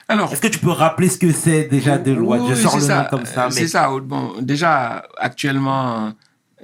Alors, 0.08 0.32
Est-ce 0.32 0.40
que 0.40 0.48
tu 0.48 0.58
peux 0.58 0.70
rappeler 0.70 1.08
ce 1.08 1.18
que 1.18 1.32
c'est 1.32 1.64
déjà 1.64 1.96
Deloitte 1.98 2.42
Je 2.48 2.52
Oui, 2.54 2.62
sors 2.62 2.76
le 2.76 2.82
ça, 2.82 3.02
nom 3.02 3.08
comme 3.08 3.26
ça. 3.26 3.44
euh, 3.44 3.48
Mais... 3.48 3.52
C'est 3.54 3.68
ça. 3.68 3.88
Bon, 4.02 4.34
déjà, 4.40 5.06
actuellement, 5.16 6.12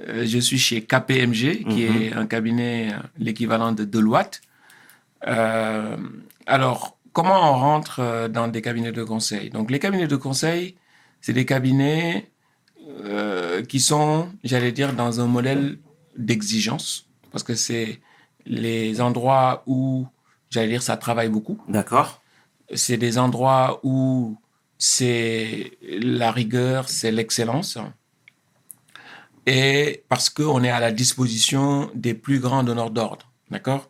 euh, 0.07 0.25
je 0.25 0.39
suis 0.39 0.59
chez 0.59 0.81
KPMG, 0.83 1.63
qui 1.69 1.85
Mhm. 1.85 2.01
est 2.01 2.13
un 2.13 2.25
cabinet, 2.27 2.89
euh, 2.93 2.97
l'équivalent 3.17 3.71
de 3.71 3.85
Deloitte. 3.85 4.41
Euh, 5.27 5.97
alors, 6.45 6.97
comment 7.13 7.51
on 7.53 7.57
rentre 7.57 8.27
dans 8.29 8.47
des 8.47 8.61
cabinets 8.61 8.91
de 8.91 9.03
conseil? 9.03 9.49
Donc, 9.49 9.71
les 9.71 9.79
cabinets 9.79 10.07
de 10.07 10.15
conseil, 10.15 10.75
c'est 11.21 11.33
des 11.33 11.45
cabinets 11.45 12.29
euh, 13.03 13.63
qui 13.63 13.79
sont, 13.79 14.29
j'allais 14.43 14.71
dire, 14.71 14.93
dans 14.93 15.21
un 15.21 15.27
modèle 15.27 15.77
d'exigence, 16.17 17.07
parce 17.31 17.43
que 17.43 17.55
c'est 17.55 17.99
les 18.45 18.99
endroits 19.01 19.63
où, 19.67 20.07
j'allais 20.49 20.69
dire, 20.69 20.81
ça 20.81 20.97
travaille 20.97 21.29
beaucoup 21.29 21.59
D'accord. 21.67 22.18
C'est 22.73 22.97
des 22.97 23.17
endroits 23.17 23.79
où 23.83 24.37
c'est 24.77 25.77
la 25.81 26.31
rigueur, 26.31 26.87
c'est 26.89 27.11
l'excellence. 27.11 27.77
Et 29.45 30.03
parce 30.09 30.29
qu'on 30.29 30.63
est 30.63 30.69
à 30.69 30.79
la 30.79 30.91
disposition 30.91 31.89
des 31.95 32.13
plus 32.13 32.39
grands 32.39 32.63
donneurs 32.63 32.91
d'ordre. 32.91 33.25
D'accord? 33.51 33.89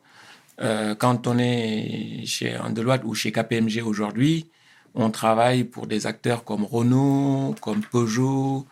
Euh, 0.62 0.96
Quand 0.96 1.28
on 1.28 1.38
est 1.38 2.24
chez 2.26 2.58
Andeloitte 2.58 3.04
ou 3.04 3.14
chez 3.14 3.32
KPMG 3.32 3.82
aujourd'hui, 3.84 4.50
on 4.96 5.12
travaille 5.12 5.64
pour 5.66 5.86
des 5.88 6.08
acteurs 6.08 6.44
comme 6.44 6.64
Renault, 6.64 7.56
comme 7.62 7.82
Peugeot, 7.82 8.66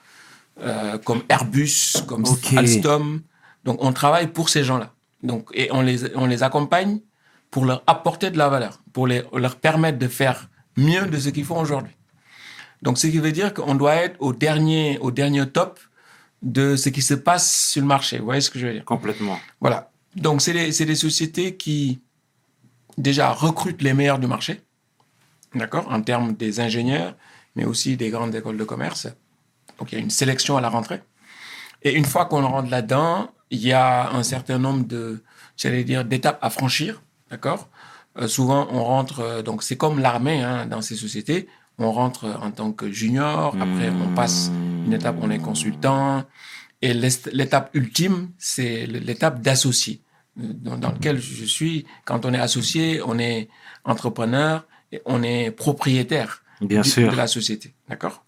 euh, 0.62 0.98
comme 0.98 1.24
Airbus, 1.30 2.04
comme 2.08 2.24
Ok. 2.26 2.54
Alstom. 2.56 3.22
Donc, 3.63 3.84
on 3.84 3.93
travaille 3.93 4.28
pour 4.28 4.50
ces 4.50 4.63
gens-là. 4.63 4.93
Donc, 5.24 5.50
et 5.54 5.70
on 5.72 5.82
les, 5.82 6.15
on 6.15 6.26
les 6.26 6.41
accompagne 6.43 7.00
pour 7.51 7.65
leur 7.65 7.83
apporter 7.88 8.29
de 8.31 8.38
la 8.38 8.49
valeur, 8.49 8.79
pour 8.93 9.07
les, 9.07 9.23
leur 9.33 9.55
permettre 9.55 9.97
de 9.97 10.07
faire 10.07 10.49
mieux 10.75 11.05
de 11.07 11.17
ce 11.17 11.29
qu'ils 11.29 11.45
font 11.45 11.60
aujourd'hui. 11.60 11.93
Donc, 12.81 12.97
ce 12.97 13.07
qui 13.07 13.17
veut 13.17 13.31
dire 13.31 13.53
qu'on 13.53 13.75
doit 13.75 13.95
être 13.95 14.15
au 14.19 14.33
dernier, 14.33 14.99
au 14.99 15.12
dernier 15.12 15.47
top 15.49 15.79
de 16.41 16.75
ce 16.75 16.89
qui 16.89 17.01
se 17.01 17.15
passe 17.15 17.71
sur 17.71 17.81
le 17.81 17.88
marché. 17.88 18.19
Vous 18.19 18.25
voyez 18.25 18.41
ce 18.41 18.51
que 18.51 18.60
je 18.60 18.67
veux 18.67 18.73
dire? 18.73 18.86
Complètement. 18.86 19.39
Voilà. 19.60 19.89
Donc, 20.15 20.41
c'est 20.41 20.53
des, 20.53 20.71
c'est 20.71 20.86
des 20.86 20.95
sociétés 20.95 21.57
qui, 21.57 21.99
déjà, 22.97 23.31
recrutent 23.31 23.81
les 23.81 23.93
meilleurs 23.93 24.19
du 24.19 24.27
marché, 24.27 24.62
d'accord, 25.55 25.91
en 25.91 26.01
termes 26.01 26.33
des 26.33 26.60
ingénieurs, 26.60 27.15
mais 27.55 27.65
aussi 27.65 27.97
des 27.97 28.10
grandes 28.10 28.36
écoles 28.36 28.57
de 28.57 28.63
commerce. 28.63 29.07
Donc, 29.79 29.91
il 29.91 29.95
y 29.95 29.97
a 29.97 30.01
une 30.01 30.12
sélection 30.12 30.57
à 30.57 30.62
la 30.62 30.69
rentrée. 30.69 31.01
Et 31.81 31.93
une 31.93 32.05
fois 32.05 32.25
qu'on 32.25 32.45
rentre 32.45 32.69
là-dedans, 32.69 33.31
il 33.49 33.60
y 33.60 33.73
a 33.73 34.12
un 34.12 34.23
certain 34.23 34.60
nombre 34.60 34.86
de, 34.86 35.23
j'allais 35.55 35.83
dire, 35.83 36.05
d'étapes 36.05 36.39
à 36.41 36.49
franchir, 36.49 37.01
d'accord 37.32 37.70
Euh, 38.20 38.28
Souvent, 38.28 38.68
on 38.72 38.84
rentre, 38.84 39.20
euh, 39.20 39.42
donc 39.44 39.62
c'est 39.63 39.78
comme 39.78 40.00
l'armée 40.00 40.42
hein, 40.42 40.66
dans 40.66 40.82
ces 40.82 40.96
sociétés, 40.96 41.48
on 41.78 41.92
rentre 41.92 42.26
en 42.42 42.50
tant 42.52 42.72
que 42.72 42.90
junior, 42.92 43.56
après 43.62 43.90
on 43.90 44.16
passe 44.16 44.50
une 44.86 44.94
étape, 44.94 45.18
on 45.22 45.30
est 45.30 45.38
consultant, 45.40 46.26
Et 46.82 46.94
l'étape 46.94 47.70
ultime, 47.74 48.30
c'est 48.38 48.86
l'étape 48.88 49.42
d'associé, 49.42 50.02
dans, 50.36 50.78
dans 50.78 50.92
lequel 50.92 51.20
je 51.20 51.46
suis. 51.46 51.86
Quand 52.06 52.24
on 52.26 52.34
est 52.34 52.40
associé, 52.40 53.02
on 53.04 53.18
est 53.20 53.50
entrepreneur, 53.84 54.66
et 54.92 55.02
on 55.06 55.22
est 55.24 55.50
propriétaire 55.52 56.44
Bien 56.62 56.82
du- 56.82 56.90
sûr. 56.90 57.12
de 57.12 57.16
la 57.18 57.28
société. 57.28 57.74
D'accord 57.90 58.24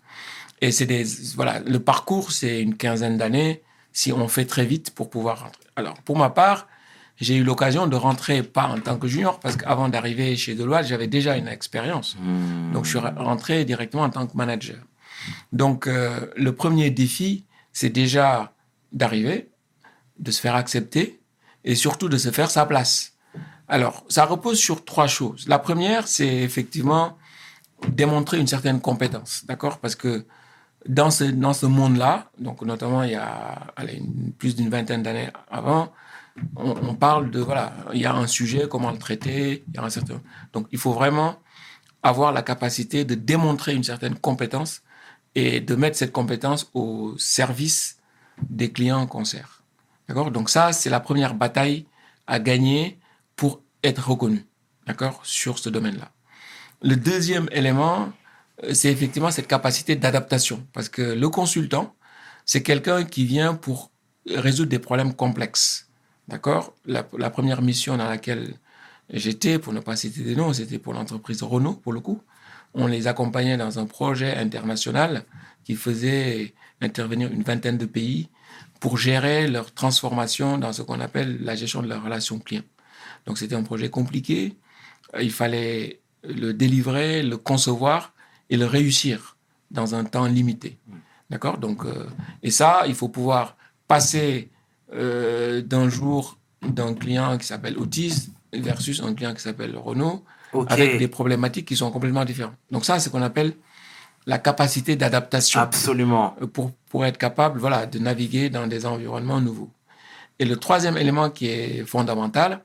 Et 0.61 0.71
c'est 0.71 0.85
des. 0.87 1.03
Voilà, 1.35 1.59
le 1.75 1.79
parcours, 1.79 2.31
c'est 2.31 2.61
une 2.61 2.75
quinzaine 2.75 3.17
d'années 3.17 3.61
si 3.93 4.11
on 4.11 4.27
fait 4.27 4.45
très 4.45 4.65
vite 4.65 4.91
pour 4.91 5.09
pouvoir 5.09 5.35
rentrer. 5.43 5.63
Alors, 5.75 5.97
pour 6.03 6.17
ma 6.17 6.29
part, 6.29 6.67
j'ai 7.19 7.35
eu 7.35 7.43
l'occasion 7.43 7.87
de 7.87 7.95
rentrer 7.95 8.43
pas 8.43 8.67
en 8.67 8.79
tant 8.79 8.97
que 8.97 9.07
junior, 9.07 9.39
parce 9.39 9.55
qu'avant 9.57 9.89
d'arriver 9.89 10.35
chez 10.35 10.55
Deloitte, 10.55 10.87
j'avais 10.87 11.07
déjà 11.07 11.35
une 11.37 11.47
expérience. 11.47 12.15
Hmm. 12.19 12.71
Donc, 12.73 12.85
je 12.85 12.89
suis 12.91 12.99
rentré 12.99 13.65
directement 13.65 14.03
en 14.03 14.09
tant 14.09 14.25
que 14.27 14.37
manager. 14.37 14.77
Donc, 15.51 15.87
euh, 15.87 16.27
le 16.37 16.53
premier 16.55 16.89
défi, 16.91 17.45
c'est 17.73 17.89
déjà 17.89 18.53
d'arriver, 18.93 19.49
de 20.17 20.31
se 20.31 20.39
faire 20.41 20.55
accepter 20.55 21.19
et 21.65 21.75
surtout 21.75 22.07
de 22.09 22.17
se 22.17 22.31
faire 22.31 22.49
sa 22.49 22.65
place. 22.65 23.13
Alors, 23.67 24.03
ça 24.09 24.25
repose 24.25 24.57
sur 24.57 24.83
trois 24.85 25.07
choses. 25.07 25.47
La 25.47 25.59
première, 25.59 26.07
c'est 26.07 26.37
effectivement 26.37 27.17
démontrer 27.87 28.39
une 28.39 28.47
certaine 28.47 28.81
compétence, 28.81 29.43
d'accord? 29.45 29.77
Parce 29.79 29.95
que 29.95 30.25
dans 30.87 31.11
ce, 31.11 31.25
dans 31.25 31.53
ce 31.53 31.65
monde-là, 31.65 32.31
donc 32.39 32.61
notamment 32.61 33.03
il 33.03 33.11
y 33.11 33.15
a 33.15 33.59
allez, 33.75 33.95
une- 33.97 34.31
plus 34.31 34.55
d'une 34.55 34.69
vingtaine 34.69 35.03
d'années 35.03 35.29
avant, 35.51 35.91
on, 36.55 36.95
parle 36.95 37.31
de, 37.31 37.39
voilà, 37.39 37.73
il 37.93 38.01
y 38.01 38.05
a 38.05 38.13
un 38.13 38.27
sujet, 38.27 38.67
comment 38.69 38.91
le 38.91 38.97
traiter, 38.97 39.63
il 39.67 39.75
y 39.75 39.77
a 39.77 39.83
un 39.83 39.89
certain... 39.89 40.21
Donc, 40.53 40.67
il 40.71 40.77
faut 40.77 40.93
vraiment 40.93 41.37
avoir 42.03 42.31
la 42.31 42.41
capacité 42.41 43.05
de 43.05 43.15
démontrer 43.15 43.75
une 43.75 43.83
certaine 43.83 44.15
compétence 44.15 44.81
et 45.35 45.59
de 45.59 45.75
mettre 45.75 45.97
cette 45.97 46.11
compétence 46.11 46.69
au 46.73 47.15
service 47.17 47.97
des 48.49 48.71
clients 48.71 49.05
qu'on 49.05 49.25
sert. 49.25 49.63
D'accord? 50.07 50.31
Donc 50.31 50.49
ça, 50.49 50.71
c'est 50.71 50.89
la 50.89 50.99
première 50.99 51.35
bataille 51.35 51.85
à 52.25 52.39
gagner 52.39 52.99
pour 53.35 53.61
être 53.83 54.09
reconnu, 54.09 54.45
d'accord, 54.87 55.21
sur 55.23 55.59
ce 55.59 55.69
domaine-là. 55.69 56.11
Le 56.81 56.95
deuxième 56.95 57.47
élément, 57.51 58.11
euh, 58.63 58.73
c'est 58.73 58.91
effectivement 58.91 59.31
cette 59.31 59.47
capacité 59.47 59.95
d'adaptation. 59.95 60.65
Parce 60.73 60.89
que 60.89 61.01
le 61.01 61.29
consultant, 61.29 61.95
c'est 62.45 62.63
quelqu'un 62.63 63.03
qui 63.03 63.25
vient 63.25 63.53
pour 63.53 63.91
résoudre 64.25 64.69
des 64.69 64.79
problèmes 64.79 65.13
complexes. 65.13 65.88
D'accord? 66.29 66.73
La, 66.85 67.01
la 67.17 67.29
première 67.29 67.61
mission 67.61 67.97
dans 67.97 68.07
laquelle 68.15 68.53
j'étais, 69.11 69.57
pour 69.57 69.73
ne 69.73 69.81
pas 69.87 69.95
citer 69.95 70.21
des 70.21 70.35
noms, 70.35 70.53
c'était 70.53 70.77
pour 70.77 70.93
l'entreprise 70.93 71.41
Renault, 71.43 71.77
pour 71.83 71.93
le 71.97 72.01
coup. 72.07 72.19
On 72.73 72.85
les 72.85 73.07
accompagnait 73.07 73.57
dans 73.57 73.79
un 73.79 73.87
projet 73.97 74.31
international 74.45 75.13
qui 75.63 75.75
faisait 75.75 76.53
intervenir 76.81 77.31
une 77.31 77.41
vingtaine 77.41 77.79
de 77.79 77.87
pays 77.97 78.29
pour 78.79 78.97
gérer 78.97 79.47
leur 79.47 79.73
transformation 79.73 80.57
dans 80.63 80.71
ce 80.71 80.83
qu'on 80.83 80.99
appelle 80.99 81.31
la 81.43 81.55
gestion 81.55 81.81
de 81.81 81.87
la 81.87 81.99
relation 81.99 82.37
client. 82.39 82.67
Donc 83.25 83.37
c'était 83.39 83.55
un 83.55 83.63
projet 83.63 83.89
compliqué. 83.89 84.55
Il 85.19 85.31
fallait 85.31 85.99
le 86.23 86.53
délivrer, 86.53 87.23
le 87.23 87.37
concevoir 87.37 88.13
et 88.51 88.57
le 88.57 88.65
réussir 88.65 89.37
dans 89.71 89.95
un 89.95 90.03
temps 90.03 90.27
limité. 90.27 90.77
D'accord? 91.29 91.57
Donc, 91.57 91.85
euh, 91.85 92.05
Et 92.43 92.51
ça, 92.51 92.83
il 92.87 92.95
faut 92.95 93.09
pouvoir 93.09 93.57
passer 93.87 94.49
euh, 94.93 95.61
d'un 95.61 95.89
jour 95.89 96.37
d'un 96.61 96.93
client 96.93 97.37
qui 97.37 97.45
s'appelle 97.45 97.77
Otis 97.77 98.31
versus 98.53 99.01
un 99.01 99.13
client 99.13 99.33
qui 99.33 99.41
s'appelle 99.41 99.75
Renault 99.77 100.23
avec 100.67 100.97
des 100.97 101.07
problématiques 101.07 101.67
qui 101.67 101.75
sont 101.75 101.91
complètement 101.91 102.25
différentes. 102.25 102.55
Donc 102.71 102.85
ça, 102.85 102.99
c'est 102.99 103.05
ce 103.05 103.09
qu'on 103.09 103.21
appelle 103.21 103.53
la 104.25 104.37
capacité 104.37 104.95
d'adaptation 104.95 105.59
Absolument. 105.59 106.35
euh, 106.41 106.47
pour, 106.47 106.71
pour 106.89 107.05
être 107.05 107.17
capable 107.17 107.59
voilà, 107.59 107.85
de 107.85 107.99
naviguer 107.99 108.49
dans 108.49 108.67
des 108.67 108.85
environnements 108.85 109.41
nouveaux. 109.41 109.71
Et 110.39 110.45
le 110.45 110.55
troisième 110.55 110.97
élément 110.97 111.29
qui 111.29 111.47
est 111.47 111.85
fondamental, 111.85 112.63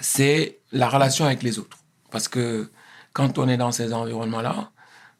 c'est 0.00 0.58
la 0.72 0.88
relation 0.88 1.24
avec 1.24 1.42
les 1.42 1.58
autres. 1.58 1.78
Parce 2.10 2.28
que 2.28 2.70
quand 3.12 3.38
on 3.38 3.48
est 3.48 3.56
dans 3.56 3.72
ces 3.72 3.92
environnements-là, 3.92 4.70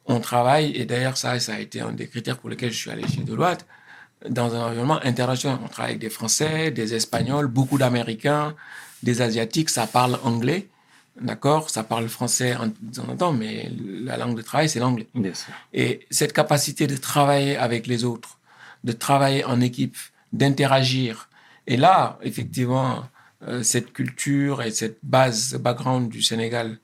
on 0.07 0.21
travaille, 0.21 0.73
et 0.73 0.85
d'ailleurs 0.85 1.17
ça, 1.17 1.39
ça 1.41 1.55
a 1.55 1.59
été 1.59 1.81
un 1.81 1.93
des 1.93 2.09
critères 2.09 2.39
pour 2.39 2.51
lesquels 2.51 2.73
je 2.73 2.79
suis 2.79 2.91
allé 2.91 3.07
chez 3.07 3.23
Deloitte, 3.23 3.67
dans 4.29 4.55
un 4.55 4.69
environnement 4.69 5.01
international. 5.03 5.59
On 5.65 5.69
travaille 5.69 5.93
avec 5.93 6.01
des 6.01 6.11
Français, 6.11 6.71
des 6.71 6.95
Espagnols, 6.95 7.47
beaucoup 7.47 7.79
d'Américains, 7.79 8.55
des 9.03 9.23
Asiatiques, 9.23 9.71
ça 9.71 9.87
parle 9.87 10.19
anglais, 10.25 10.69
d'accord? 11.21 11.71
Ça 11.71 11.83
parle 11.85 12.09
français 12.09 12.55
en 12.57 12.71
temps 12.71 13.09
en 13.11 13.17
temps, 13.17 13.33
mais 13.33 13.71
la 14.05 14.17
langue 14.17 14.37
de 14.37 14.43
travail, 14.43 14.69
c'est 14.69 14.81
l'anglais. 14.81 15.09
Et 15.73 16.07
cette 16.11 16.33
capacité 16.33 16.87
de 16.87 16.97
travailler 16.97 17.57
avec 17.57 17.87
les 17.87 18.05
autres, 18.05 18.39
de 18.85 18.93
travailler 18.93 19.45
en 19.45 19.61
équipe, 19.61 19.97
d'interagir. 20.33 21.29
Et 21.67 21.77
là, 21.77 22.19
effectivement, 22.23 23.05
euh, 23.43 23.63
cette 23.63 23.93
culture 23.93 24.63
et 24.63 24.71
cette 24.71 24.99
base, 25.03 25.51
ce 25.51 25.57
background 25.57 26.09
du 26.09 26.23
Sénégal 26.23 26.79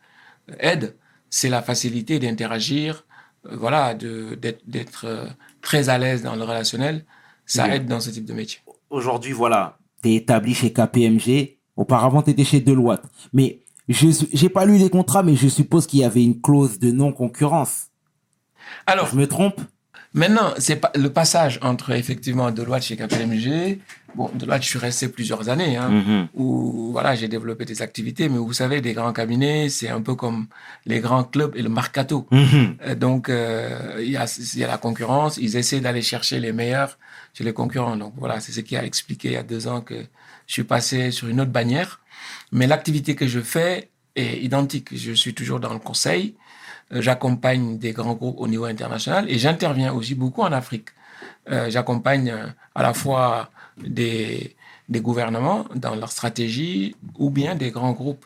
euh, 0.51 0.55
aide. 0.59 0.95
C'est 1.31 1.49
la 1.49 1.63
facilité 1.63 2.19
d'interagir, 2.19 3.05
euh, 3.47 3.57
voilà, 3.57 3.95
d'être, 3.95 5.05
euh, 5.07 5.27
très 5.63 5.89
à 5.89 5.99
l'aise 5.99 6.23
dans 6.23 6.37
le 6.37 6.45
relationnel. 6.45 7.05
Ça 7.47 7.75
aide 7.75 7.87
dans 7.87 8.01
ce 8.01 8.11
type 8.11 8.25
de 8.25 8.33
métier. 8.33 8.61
Aujourd'hui, 8.91 9.33
voilà, 9.33 9.79
tu 10.03 10.11
es 10.11 10.15
établi 10.17 10.55
chez 10.55 10.73
KPMG. 10.73 11.59
Auparavant, 11.77 12.23
tu 12.23 12.31
étais 12.31 12.45
chez 12.45 12.61
Deloitte. 12.61 13.03
Mais 13.33 13.61
je 13.89 14.09
j'ai 14.33 14.49
pas 14.49 14.65
lu 14.65 14.77
les 14.77 14.91
contrats, 14.91 15.23
mais 15.23 15.37
je 15.37 15.49
suppose 15.49 15.87
qu'il 15.87 16.01
y 16.01 16.05
avait 16.05 16.23
une 16.23 16.41
clause 16.41 16.79
de 16.79 16.91
non-concurrence. 16.91 17.87
Alors, 18.87 19.07
Je 19.07 19.17
me 19.17 19.27
trompe? 19.27 19.61
Maintenant, 20.15 20.53
c'est 20.59 20.77
pas 20.77 20.93
le 20.95 21.09
passage 21.11 21.59
entre 21.63 21.93
effectivement 21.93 22.51
Deloitte 22.51 22.83
chez 22.83 22.97
KPMG. 22.97 23.79
Bon, 24.15 24.31
Deloitte, 24.35 24.63
je 24.63 24.69
suis 24.69 24.79
resté 24.79 25.09
plusieurs 25.09 25.49
années, 25.49 25.79
hein, 25.79 25.89
Mhm. 25.89 26.29
où 26.35 26.93
voilà, 26.93 27.15
j'ai 27.15 27.29
développé 27.29 27.65
des 27.65 27.81
activités. 27.81 28.29
Mais 28.29 28.37
vous 28.37 28.53
savez, 28.53 28.83
des 28.83 28.93
grands 28.93 29.15
cabinets, 29.15 29.71
c'est 29.71 29.89
un 29.89 30.03
peu 30.03 30.15
comme 30.15 30.49
les 30.85 31.01
grands 31.01 31.25
clubs 31.25 31.57
et 31.57 31.63
le 31.63 31.71
mercato. 31.71 32.27
Mhm. 32.31 32.77
Euh, 32.83 32.95
Donc, 32.95 33.31
euh, 33.31 33.97
il 34.01 34.11
y, 34.11 34.19
a, 34.19 34.27
il 34.55 34.59
y 34.61 34.65
a 34.65 34.67
la 34.67 34.77
concurrence. 34.77 35.39
Ils 35.39 35.57
essaient 35.57 35.81
d'aller 35.81 36.03
chercher 36.03 36.41
les 36.41 36.53
meilleurs 36.53 36.99
chez 37.33 37.43
les 37.45 37.55
concurrents. 37.55 37.97
Donc 37.97 38.13
voilà, 38.19 38.39
c'est 38.41 38.53
ce 38.53 38.61
qui 38.61 38.77
a 38.77 38.85
expliqué 38.85 39.29
il 39.29 39.35
y 39.35 39.37
a 39.39 39.43
deux 39.43 39.67
ans 39.67 39.81
que 39.81 39.95
je 40.47 40.53
suis 40.53 40.65
passé 40.65 41.11
sur 41.11 41.29
une 41.29 41.41
autre 41.41 41.51
bannière. 41.53 42.01
Mais 42.53 42.67
l'activité 42.67 43.15
que 43.15 43.27
je 43.27 43.41
fais 43.41 43.89
est 44.15 44.37
identique. 44.43 44.89
Je 44.95 45.13
suis 45.13 45.33
toujours 45.33 45.59
dans 45.59 45.73
le 45.73 45.79
conseil. 45.79 46.35
Euh, 46.93 47.01
J'accompagne 47.01 47.79
des 47.79 47.93
grands 47.93 48.15
groupes 48.15 48.39
au 48.39 48.49
niveau 48.49 48.65
international 48.65 49.29
et 49.29 49.39
j'interviens 49.39 49.93
aussi 49.93 50.15
beaucoup 50.15 50.43
en 50.43 50.53
Afrique. 50.53 50.89
Euh, 51.51 51.71
J'accompagne 51.71 52.31
euh, 52.31 52.47
à 52.75 52.83
la 52.83 52.95
fois 52.95 53.51
des, 53.79 54.57
des 54.89 55.01
gouvernements 55.01 55.65
dans 55.75 55.95
leur 55.95 56.11
stratégie 56.11 56.95
ou 57.19 57.31
bien 57.31 57.55
des 57.55 57.71
grands 57.71 57.93
groupes 57.93 58.25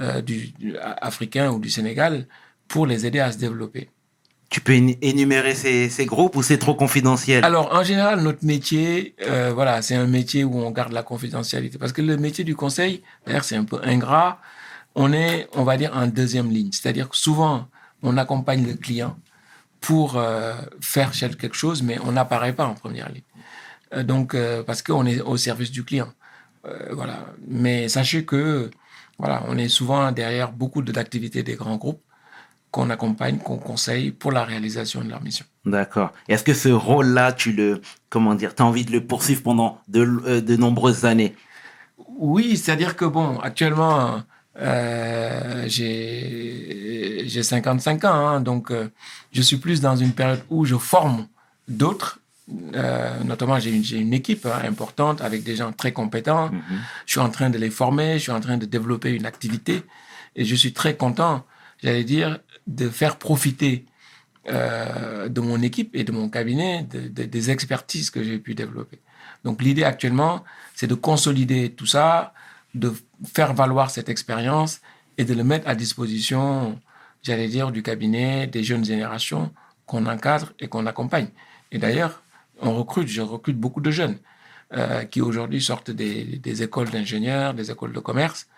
euh, 0.00 0.20
du, 0.22 0.48
du- 0.58 0.76
africains 0.78 1.50
ou 1.50 1.58
du 1.58 1.70
Sénégal 1.70 2.26
pour 2.68 2.86
les 2.86 3.06
aider 3.06 3.20
à 3.20 3.32
se 3.32 3.38
développer. 3.38 3.88
Tu 4.50 4.60
peux 4.60 4.72
énu- 4.72 4.98
énumérer 5.00 5.54
ces, 5.54 5.88
ces 5.88 6.04
groupes 6.04 6.36
ou 6.36 6.42
c'est 6.42 6.58
trop 6.58 6.74
confidentiel? 6.74 7.42
Alors, 7.42 7.74
en 7.74 7.82
général, 7.82 8.20
notre 8.20 8.44
métier, 8.44 9.14
euh, 9.26 9.50
voilà, 9.54 9.80
c'est 9.80 9.94
un 9.94 10.06
métier 10.06 10.44
où 10.44 10.58
on 10.58 10.70
garde 10.70 10.92
la 10.92 11.02
confidentialité. 11.02 11.78
Parce 11.78 11.92
que 11.92 12.02
le 12.02 12.18
métier 12.18 12.44
du 12.44 12.54
conseil, 12.54 13.02
d'ailleurs, 13.26 13.44
c'est 13.44 13.56
un 13.56 13.64
peu 13.64 13.80
ingrat. 13.82 14.38
On 14.94 15.14
est, 15.14 15.48
on 15.54 15.64
va 15.64 15.78
dire, 15.78 15.92
en 15.94 16.06
deuxième 16.06 16.50
ligne. 16.50 16.70
C'est-à-dire 16.70 17.08
que 17.08 17.16
souvent, 17.16 17.66
on 18.02 18.16
accompagne 18.16 18.66
le 18.66 18.74
client 18.74 19.16
pour 19.80 20.16
euh, 20.16 20.54
faire 20.80 21.10
quelque 21.12 21.56
chose, 21.56 21.82
mais 21.82 21.98
on 22.04 22.12
n'apparaît 22.12 22.52
pas 22.52 22.66
en 22.66 22.74
première 22.74 23.08
ligne. 23.08 23.22
Euh, 23.94 24.02
donc, 24.02 24.34
euh, 24.34 24.62
parce 24.62 24.82
qu'on 24.82 25.06
est 25.06 25.20
au 25.20 25.36
service 25.36 25.70
du 25.70 25.84
client. 25.84 26.12
Voilà. 26.92 27.26
Mais 27.48 27.88
sachez 27.88 28.24
que, 28.24 28.70
voilà, 29.18 29.42
on 29.48 29.58
est 29.58 29.68
souvent 29.68 30.12
derrière 30.12 30.52
beaucoup 30.52 30.80
de- 30.80 30.92
d'activités 30.92 31.42
des 31.42 31.56
grands 31.56 31.76
groupes 31.76 32.00
qu'on 32.70 32.88
accompagne, 32.88 33.38
qu'on 33.38 33.58
conseille 33.58 34.12
pour 34.12 34.30
la 34.30 34.44
réalisation 34.44 35.02
de 35.02 35.10
leur 35.10 35.20
mission. 35.20 35.44
D'accord. 35.64 36.12
Est-ce 36.28 36.44
que 36.44 36.54
ce 36.54 36.68
rôle-là, 36.68 37.32
tu 37.32 37.52
le, 37.52 37.80
comment 38.10 38.36
dire, 38.36 38.54
as 38.56 38.62
envie 38.62 38.84
de 38.84 38.92
le 38.92 39.04
poursuivre 39.04 39.42
pendant 39.42 39.80
de, 39.88 40.04
de 40.38 40.56
nombreuses 40.56 41.04
années? 41.04 41.34
Oui, 42.16 42.56
c'est-à-dire 42.56 42.94
que 42.94 43.04
bon, 43.04 43.40
actuellement, 43.40 44.22
euh, 44.60 45.64
j'ai 45.68 47.24
j'ai 47.26 47.42
55 47.42 48.04
ans, 48.04 48.12
hein, 48.28 48.40
donc 48.40 48.70
euh, 48.70 48.88
je 49.32 49.42
suis 49.42 49.56
plus 49.56 49.80
dans 49.80 49.96
une 49.96 50.12
période 50.12 50.42
où 50.50 50.64
je 50.64 50.76
forme 50.76 51.26
d'autres. 51.68 52.18
Euh, 52.74 53.22
notamment, 53.24 53.58
j'ai 53.58 53.70
une, 53.70 53.84
une 54.00 54.12
équipe 54.12 54.44
hein, 54.46 54.60
importante 54.66 55.20
avec 55.22 55.42
des 55.44 55.56
gens 55.56 55.72
très 55.72 55.92
compétents. 55.92 56.50
Je 57.06 57.12
suis 57.12 57.20
en 57.20 57.30
train 57.30 57.48
de 57.50 57.56
les 57.58 57.70
former, 57.70 58.14
je 58.14 58.24
suis 58.24 58.32
en 58.32 58.40
train 58.40 58.58
de 58.58 58.66
développer 58.66 59.10
une 59.12 59.24
activité 59.26 59.82
et 60.36 60.44
je 60.44 60.54
suis 60.54 60.72
très 60.72 60.96
content, 60.96 61.46
j'allais 61.82 62.04
dire, 62.04 62.38
de 62.66 62.88
faire 62.88 63.16
profiter 63.16 63.86
de 64.48 65.40
mon 65.40 65.62
équipe 65.62 65.94
et 65.94 66.02
de 66.04 66.10
mon 66.12 66.28
cabinet 66.28 66.82
de- 66.90 67.08
de- 67.08 67.24
des 67.24 67.50
expertises 67.50 68.10
que 68.10 68.22
j'ai 68.24 68.38
pu 68.38 68.54
développer. 68.54 68.98
Donc 69.44 69.62
l'idée 69.62 69.84
actuellement, 69.84 70.42
c'est 70.74 70.88
de 70.88 70.94
consolider 70.94 71.70
tout 71.70 71.86
ça, 71.86 72.34
de 72.74 72.92
faire 73.24 73.54
valoir 73.54 73.90
cette 73.90 74.08
expérience 74.08 74.80
et 75.18 75.24
de 75.24 75.34
le 75.34 75.44
mettre 75.44 75.68
à 75.68 75.74
disposition, 75.74 76.80
j'allais 77.22 77.48
dire, 77.48 77.70
du 77.70 77.82
cabinet, 77.82 78.46
des 78.46 78.64
jeunes 78.64 78.84
générations 78.84 79.52
qu'on 79.86 80.06
encadre 80.06 80.52
et 80.58 80.68
qu'on 80.68 80.86
accompagne. 80.86 81.28
Et 81.70 81.78
d'ailleurs, 81.78 82.22
on 82.60 82.74
recrute, 82.74 83.08
je 83.08 83.22
recrute 83.22 83.58
beaucoup 83.58 83.80
de 83.80 83.90
jeunes 83.90 84.18
euh, 84.72 85.04
qui 85.04 85.20
aujourd'hui 85.20 85.60
sortent 85.60 85.90
des, 85.90 86.24
des 86.24 86.62
écoles 86.62 86.90
d'ingénieurs, 86.90 87.54
des 87.54 87.70
écoles 87.70 87.92
de 87.92 88.00
commerce. 88.00 88.48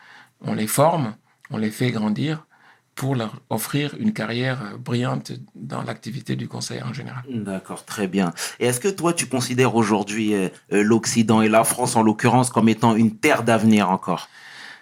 On 0.40 0.55
les 0.55 0.66
forme, 0.66 1.16
on 1.50 1.57
les 1.57 1.70
fait 1.70 1.90
grandir 1.90 2.46
pour 2.94 3.16
leur 3.16 3.40
offrir 3.50 3.94
une 3.98 4.12
carrière 4.12 4.62
euh, 4.62 4.76
brillante 4.78 5.33
dans 5.54 5.83
l'activité 5.83 6.37
du 6.37 6.46
conseil 6.48 6.80
en 6.83 6.92
général. 6.92 7.22
D'accord, 7.28 7.85
très 7.85 8.07
bien. 8.07 8.33
Et 8.61 8.66
est-ce 8.66 8.80
que 8.80 8.88
toi, 8.88 9.12
tu 9.12 9.26
considères 9.26 9.74
aujourd'hui 9.74 10.35
euh, 10.35 10.48
euh, 10.72 10.83
l'Occident 10.83 11.42
et 11.42 11.48
la 11.48 11.64
France 11.64 11.96
en 11.96 12.02
l'occurrence 12.02 12.50
comme 12.50 12.68
étant 12.68 12.94
une 12.94 13.16
terre 13.16 13.42
d'avenir 13.42 13.90
encore? 13.90 14.28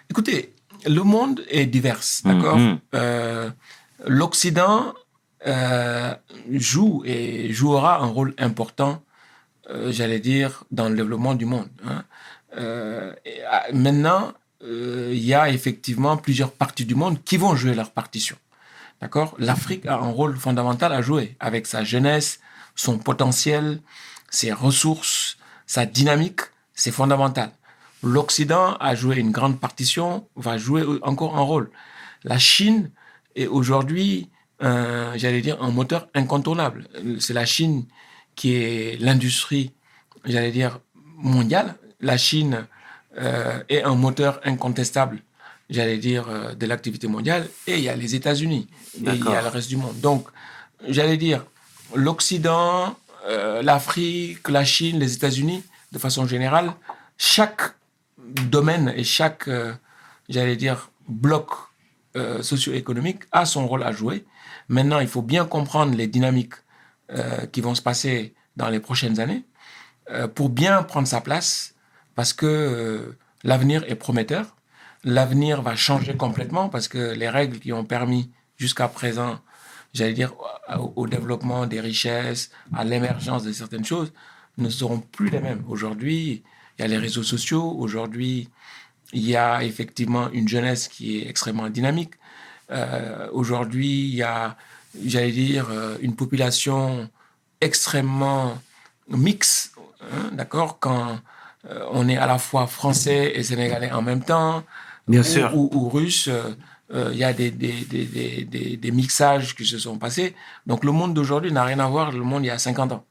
Écoutez, 0.09 0.53
le 0.85 1.01
monde 1.01 1.41
est 1.49 1.65
divers, 1.65 2.01
d'accord? 2.25 2.57
Mhm. 2.57 2.79
Euh, 2.93 3.49
L'Occident 4.05 4.93
euh, 5.47 6.13
joue 6.51 7.03
et 7.05 7.51
jouera 7.53 8.01
un 8.01 8.07
rôle 8.07 8.33
important, 8.37 9.01
j'allais 9.87 10.19
dire, 10.19 10.65
dans 10.71 10.89
le 10.89 10.95
développement 10.95 11.35
du 11.35 11.45
monde. 11.45 11.69
hein. 11.87 12.03
Ah, 13.49 13.63
maintenant, 13.73 14.33
il 14.65 15.23
y 15.23 15.33
a 15.33 15.49
effectivement 15.49 16.17
plusieurs 16.17 16.51
parties 16.51 16.85
du 16.85 16.95
monde 16.95 17.23
qui 17.23 17.37
vont 17.37 17.55
jouer 17.55 17.75
leur 17.75 17.91
partition. 17.91 18.37
D'accord? 19.01 19.35
L'Afrique 19.37 19.85
a 19.85 19.95
un 19.95 20.11
rôle 20.11 20.37
fondamental 20.37 20.93
à 20.93 21.01
jouer 21.01 21.35
avec 21.39 21.67
sa 21.67 21.83
jeunesse, 21.83 22.39
son 22.75 22.97
potentiel, 22.97 23.81
ses 24.29 24.51
ressources, 24.51 25.37
sa 25.67 25.85
dynamique, 25.85 26.41
c'est 26.73 26.91
fondamental. 26.91 27.51
L'Occident 28.01 28.75
a 28.79 28.95
joué 28.95 29.17
une 29.17 29.31
grande 29.31 29.59
partition, 29.59 30.27
va 30.35 30.57
jouer 30.57 30.83
encore 31.01 31.37
un 31.37 31.41
rôle. 31.41 31.69
La 32.23 32.37
Chine 32.37 32.91
est 33.35 33.47
aujourd'hui, 33.47 34.29
euh, 34.61 35.13
j'allais 35.15 35.41
dire, 35.41 35.61
un 35.61 35.71
moteur 35.71 36.09
incontournable. 36.13 36.87
C'est 37.19 37.33
la 37.33 37.45
Chine 37.45 37.85
qui 38.35 38.55
est 38.55 38.99
l'industrie, 38.99 39.71
j'allais 40.25 40.51
dire, 40.51 40.79
mondiale. 41.15 41.75
La 42.01 42.17
Chine 42.17 42.53
euh, 42.55 42.63
est 43.15 43.83
un 43.83 43.95
moteur 43.95 44.39
incontestable, 44.43 45.21
j'allais 45.69 45.97
dire, 45.97 46.27
euh, 46.29 46.53
de 46.55 46.65
l'activité 46.65 47.07
mondiale. 47.07 47.47
Et 47.67 47.77
il 47.77 47.83
y 47.83 47.89
a 47.89 47.95
les 47.95 48.15
États-Unis, 48.15 48.67
et 49.05 49.09
il 49.11 49.23
y 49.25 49.27
a 49.27 49.41
le 49.41 49.47
reste 49.47 49.69
du 49.69 49.77
monde. 49.77 49.99
Donc, 49.99 50.27
j'allais 50.87 51.17
dire, 51.17 51.45
l'Occident, 51.95 52.95
euh, 53.27 53.61
l'Afrique, 53.61 54.49
la 54.49 54.65
Chine, 54.65 54.99
les 54.99 55.13
États-Unis, 55.13 55.63
de 55.91 55.99
façon 55.99 56.25
générale, 56.27 56.73
chaque 57.17 57.75
domaine 58.17 58.93
et 58.95 59.03
chaque, 59.03 59.47
euh, 59.47 59.73
j'allais 60.29 60.55
dire, 60.55 60.89
bloc 61.07 61.49
euh, 62.15 62.41
socio-économique 62.41 63.21
a 63.31 63.45
son 63.45 63.67
rôle 63.67 63.83
à 63.83 63.91
jouer. 63.91 64.25
Maintenant, 64.67 64.99
il 64.99 65.07
faut 65.07 65.21
bien 65.21 65.45
comprendre 65.45 65.95
les 65.95 66.07
dynamiques 66.07 66.53
euh, 67.11 67.45
qui 67.47 67.61
vont 67.61 67.75
se 67.75 67.81
passer 67.81 68.33
dans 68.55 68.69
les 68.69 68.79
prochaines 68.79 69.19
années 69.19 69.43
euh, 70.09 70.27
pour 70.27 70.49
bien 70.49 70.83
prendre 70.83 71.07
sa 71.07 71.21
place 71.21 71.72
parce 72.15 72.33
que 72.33 72.45
euh, 72.45 73.17
l'avenir 73.43 73.83
est 73.87 73.95
prometteur. 73.95 74.55
L'avenir 75.03 75.61
va 75.61 75.75
changer 75.75 76.15
complètement 76.15 76.69
parce 76.69 76.87
que 76.87 77.13
les 77.13 77.29
règles 77.29 77.59
qui 77.59 77.73
ont 77.73 77.83
permis 77.83 78.31
jusqu'à 78.57 78.87
présent, 78.87 79.39
j'allais 79.93 80.13
dire, 80.13 80.33
au, 80.95 81.07
développement 81.07 81.65
des 81.65 81.81
richesses, 81.81 82.51
à 82.73 82.83
l'émergence 82.83 83.43
de 83.43 83.51
certaines 83.51 83.83
choses, 83.83 84.13
ne 84.57 84.69
seront 84.69 84.99
plus 84.99 85.29
les 85.29 85.39
mêmes. 85.39 85.63
Aujourd'hui, 85.67 86.43
il 86.77 86.81
y 86.81 86.85
a 86.85 86.87
les 86.87 86.97
réseaux 86.97 87.23
sociaux. 87.23 87.75
Aujourd'hui, 87.77 88.49
il 89.11 89.27
y 89.27 89.35
a 89.35 89.63
effectivement 89.63 90.29
une 90.31 90.47
jeunesse 90.47 90.87
qui 90.87 91.17
est 91.17 91.29
extrêmement 91.29 91.69
dynamique. 91.69 92.13
Euh, 92.71 93.27
Aujourd'hui, 93.31 94.07
il 94.09 94.15
y 94.15 94.23
a, 94.23 94.55
j'allais 95.05 95.31
dire, 95.31 95.67
euh, 95.69 95.97
une 96.01 96.15
population 96.15 97.09
extrêmement 97.59 98.59
mixte, 99.09 99.75
hein, 100.01 100.29
d'accord 100.31 100.79
Quand 100.79 101.19
euh, 101.69 101.85
on 101.91 102.07
est 102.09 102.17
à 102.17 102.27
la 102.27 102.37
fois 102.37 102.67
français 102.67 103.33
et 103.35 103.43
sénégalais 103.43 103.91
en 103.91 104.01
même 104.01 104.23
temps, 104.23 104.63
Bien 105.07 105.21
ou, 105.21 105.23
sûr. 105.23 105.55
ou, 105.55 105.69
ou 105.73 105.89
russe, 105.89 106.27
euh, 106.27 106.55
euh, 106.93 107.09
il 107.11 107.17
y 107.17 107.23
a 107.23 107.33
des, 107.33 107.51
des, 107.51 107.85
des, 107.85 108.05
des, 108.05 108.45
des, 108.45 108.77
des 108.77 108.91
mixages 108.91 109.55
qui 109.55 109.65
se 109.65 109.77
sont 109.77 109.97
passés. 109.97 110.35
Donc 110.67 110.83
le 110.83 110.91
monde 110.91 111.13
d'aujourd'hui 111.13 111.51
n'a 111.51 111.63
rien 111.63 111.79
à 111.79 111.87
voir 111.87 112.07
avec 112.09 112.19
le 112.19 112.25
monde 112.25 112.43
il 112.43 112.47
y 112.47 112.51
a 112.51 112.57
50 112.57 112.91
ans. 112.91 113.05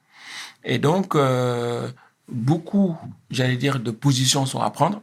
Et 0.65 0.79
donc, 0.79 1.15
euh, 1.15 1.91
beaucoup, 2.29 2.97
j'allais 3.31 3.57
dire, 3.57 3.81
de 3.81 3.91
positions 3.91 4.47
sont 4.47 4.61
à 4.61 4.71
prendre. 4.71 5.03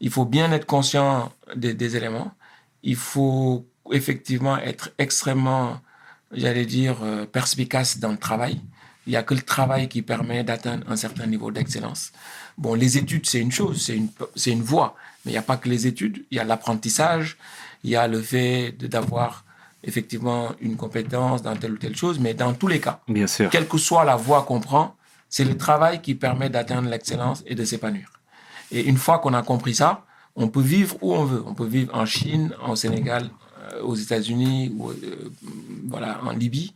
Il 0.00 0.10
faut 0.10 0.24
bien 0.24 0.52
être 0.52 0.66
conscient 0.66 1.32
des, 1.56 1.96
éléments. 1.96 2.32
Il 2.82 2.96
faut 2.96 3.66
effectivement 3.90 4.58
être 4.58 4.90
extrêmement, 4.98 5.80
j'allais 6.32 6.66
dire, 6.66 6.96
perspicace 7.32 7.98
dans 7.98 8.10
le 8.10 8.18
travail. 8.18 8.60
Il 9.06 9.10
n'y 9.10 9.16
a 9.16 9.22
que 9.22 9.34
le 9.34 9.42
travail 9.42 9.88
qui 9.88 10.02
permet 10.02 10.44
d'atteindre 10.44 10.84
un 10.90 10.96
certain 10.96 11.26
niveau 11.26 11.50
d'excellence. 11.50 12.12
Bon, 12.56 12.74
les 12.74 12.96
études, 12.96 13.26
c'est 13.26 13.40
une 13.40 13.52
chose, 13.52 13.82
c'est 13.84 13.96
une, 13.96 14.08
c'est 14.34 14.50
une 14.52 14.62
voie, 14.62 14.94
mais 15.24 15.32
il 15.32 15.34
n'y 15.34 15.38
a 15.38 15.42
pas 15.42 15.56
que 15.56 15.68
les 15.68 15.86
études. 15.86 16.24
Il 16.30 16.36
y 16.36 16.40
a 16.40 16.44
l'apprentissage, 16.44 17.36
il 17.82 17.90
y 17.90 17.96
a 17.96 18.08
le 18.08 18.20
fait 18.20 18.72
d'avoir 18.78 19.44
effectivement 19.82 20.52
une 20.60 20.76
compétence 20.76 21.42
dans 21.42 21.54
telle 21.56 21.72
ou 21.72 21.76
telle 21.76 21.96
chose, 21.96 22.18
mais 22.18 22.32
dans 22.32 22.54
tous 22.54 22.68
les 22.68 22.80
cas, 22.80 23.00
Bien 23.08 23.26
sûr. 23.26 23.50
quelle 23.50 23.68
que 23.68 23.76
soit 23.76 24.04
la 24.04 24.16
voie 24.16 24.42
qu'on 24.44 24.60
prend, 24.60 24.96
c'est 25.28 25.44
le 25.44 25.56
travail 25.56 26.00
qui 26.00 26.14
permet 26.14 26.48
d'atteindre 26.48 26.88
l'excellence 26.88 27.42
et 27.46 27.54
de 27.54 27.64
s'épanouir. 27.64 28.10
Et 28.70 28.82
une 28.84 28.96
fois 28.96 29.18
qu'on 29.18 29.34
a 29.34 29.42
compris 29.42 29.74
ça, 29.74 30.04
on 30.36 30.48
peut 30.48 30.60
vivre 30.62 30.96
où 31.02 31.14
on 31.14 31.24
veut. 31.24 31.42
On 31.46 31.54
peut 31.54 31.66
vivre 31.66 31.94
en 31.94 32.06
Chine, 32.06 32.52
au 32.66 32.76
Sénégal, 32.76 33.28
euh, 33.72 33.82
aux 33.82 33.94
États-Unis, 33.94 34.72
ou 34.76 34.90
euh, 34.90 35.30
voilà, 35.88 36.20
en 36.24 36.30
Libye. 36.30 36.72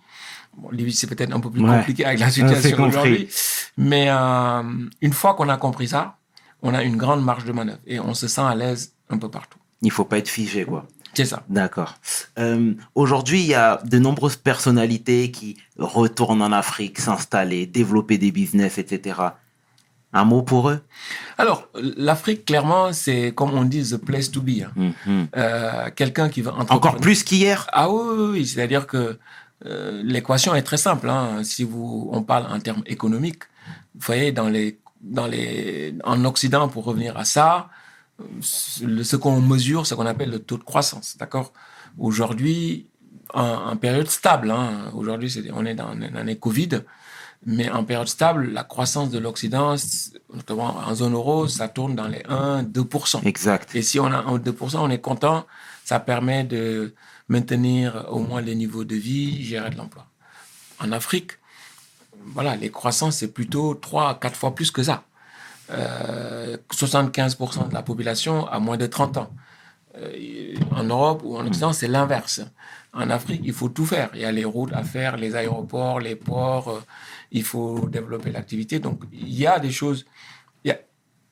Bon, 0.60 0.70
c'est 0.92 1.06
peut-être 1.06 1.34
un 1.34 1.40
peu 1.40 1.50
plus 1.50 1.62
Ouais. 1.62 1.78
compliqué 1.78 2.04
avec 2.04 2.18
la 2.20 2.30
situation 2.30 2.82
aujourd'hui. 2.84 3.28
Mais 3.76 4.06
euh, 4.08 4.62
une 5.00 5.12
fois 5.12 5.34
qu'on 5.34 5.48
a 5.48 5.56
compris 5.56 5.88
ça, 5.88 6.16
on 6.62 6.74
a 6.74 6.82
une 6.82 6.96
grande 6.96 7.24
marge 7.24 7.44
de 7.44 7.52
manœuvre 7.52 7.78
et 7.86 8.00
on 8.00 8.14
se 8.14 8.26
sent 8.28 8.40
à 8.40 8.54
l'aise 8.54 8.92
un 9.10 9.18
peu 9.18 9.28
partout. 9.30 9.58
Il 9.82 9.92
faut 9.92 10.04
pas 10.04 10.18
être 10.18 10.28
figé, 10.28 10.64
quoi. 10.64 10.86
C'est 11.14 11.24
ça. 11.24 11.42
D'accord. 11.48 11.94
Euh, 12.38 12.74
Aujourd'hui, 12.94 13.40
il 13.40 13.46
y 13.46 13.54
a 13.54 13.80
de 13.84 13.98
nombreuses 13.98 14.36
personnalités 14.36 15.30
qui 15.30 15.56
retournent 15.78 16.42
en 16.42 16.52
Afrique, 16.52 16.98
s'installer, 16.98 17.66
développer 17.66 18.18
des 18.18 18.30
business, 18.32 18.78
etc. 18.78 19.16
Un 20.12 20.24
mot 20.24 20.42
pour 20.42 20.70
eux? 20.70 20.80
Alors, 21.36 21.68
l'Afrique, 21.74 22.44
clairement, 22.44 22.92
c'est 22.92 23.32
comme 23.34 23.52
on 23.54 23.64
dit, 23.64 23.82
the 23.90 23.96
place 23.96 24.30
to 24.30 24.40
be. 24.42 24.62
hein. 24.64 24.72
Mhm. 25.06 25.28
Euh, 25.36 25.90
Quelqu'un 25.94 26.28
qui 26.28 26.40
veut 26.42 26.50
entreprendre. 26.50 26.74
Encore 26.86 26.96
plus 27.00 27.22
qu'hier? 27.24 27.66
Ah 27.72 27.90
oui, 27.90 28.02
oui, 28.16 28.26
oui. 28.32 28.46
c'est-à-dire 28.46 28.86
que 28.86 29.18
euh, 29.66 30.02
l'équation 30.04 30.54
est 30.54 30.62
très 30.62 30.76
simple. 30.76 31.08
hein. 31.08 31.42
Si 31.44 31.64
vous, 31.64 32.08
on 32.12 32.22
parle 32.22 32.46
en 32.52 32.60
termes 32.60 32.82
économiques, 32.86 33.44
vous 33.94 34.00
voyez, 34.06 34.32
dans 34.32 34.48
les, 34.48 34.78
dans 35.00 35.26
les, 35.26 35.94
en 36.04 36.24
Occident, 36.24 36.68
pour 36.68 36.84
revenir 36.84 37.16
à 37.16 37.24
ça, 37.24 37.68
euh, 38.20 38.24
ce 38.40 39.16
qu'on 39.16 39.40
mesure, 39.40 39.86
ce 39.86 39.94
qu'on 39.94 40.06
appelle 40.06 40.30
le 40.30 40.38
taux 40.38 40.58
de 40.58 40.64
croissance, 40.64 41.16
d'accord? 41.18 41.52
Aujourd'hui, 41.98 42.86
en, 43.34 43.42
en 43.42 43.76
période 43.76 44.08
stable, 44.08 44.50
hein, 44.50 44.90
aujourd'hui, 44.94 45.34
on 45.54 45.66
est 45.66 45.74
dans 45.74 45.92
une 45.92 46.16
année 46.16 46.38
Covid, 46.38 46.82
mais 47.46 47.70
en 47.70 47.84
période 47.84 48.08
stable, 48.08 48.50
la 48.52 48.64
croissance 48.64 49.10
de 49.10 49.18
l'Occident, 49.18 49.76
notamment 50.34 50.76
en 50.78 50.94
zone 50.94 51.14
euro, 51.14 51.46
ça 51.46 51.68
tourne 51.68 51.94
dans 51.94 52.08
les 52.08 52.18
1-2%. 52.28 53.24
Exact. 53.26 53.74
Et 53.76 53.82
si 53.82 54.00
on 54.00 54.06
a 54.06 54.18
un 54.18 54.38
2%, 54.38 54.76
on 54.78 54.90
est 54.90 55.00
content. 55.00 55.46
Ça 55.84 56.00
permet 56.00 56.42
de 56.44 56.94
maintenir 57.28 58.06
au 58.10 58.20
moins 58.20 58.40
les 58.40 58.54
niveaux 58.54 58.84
de 58.84 58.96
vie, 58.96 59.44
gérer 59.44 59.70
de 59.70 59.76
l'emploi. 59.76 60.06
En 60.80 60.92
Afrique, 60.92 61.32
voilà, 62.26 62.56
les 62.56 62.70
croissances, 62.70 63.16
c'est 63.16 63.32
plutôt 63.32 63.74
3 63.74 64.10
à 64.10 64.14
4 64.14 64.36
fois 64.36 64.54
plus 64.54 64.70
que 64.70 64.82
ça. 64.82 65.04
Euh, 65.70 66.56
75% 66.72 67.68
de 67.68 67.74
la 67.74 67.82
population 67.82 68.46
a 68.46 68.58
moins 68.58 68.76
de 68.76 68.86
30 68.86 69.18
ans. 69.18 69.30
Euh, 69.96 70.54
en 70.70 70.84
Europe 70.84 71.22
ou 71.24 71.36
en 71.36 71.46
Occident, 71.46 71.72
c'est 71.72 71.88
l'inverse. 71.88 72.40
En 72.92 73.10
Afrique, 73.10 73.42
il 73.44 73.52
faut 73.52 73.68
tout 73.68 73.84
faire. 73.86 74.10
Il 74.14 74.20
y 74.20 74.24
a 74.24 74.32
les 74.32 74.44
routes 74.44 74.72
à 74.72 74.82
faire, 74.82 75.16
les 75.16 75.34
aéroports, 75.36 76.00
les 76.00 76.16
ports. 76.16 76.68
euh, 76.70 76.80
il 77.30 77.42
faut 77.44 77.88
développer 77.88 78.30
l'activité. 78.30 78.78
Donc, 78.78 79.02
il 79.12 79.34
y 79.34 79.46
a 79.46 79.58
des 79.58 79.70
choses, 79.70 80.06
il 80.64 80.68
y 80.68 80.70
a 80.70 80.78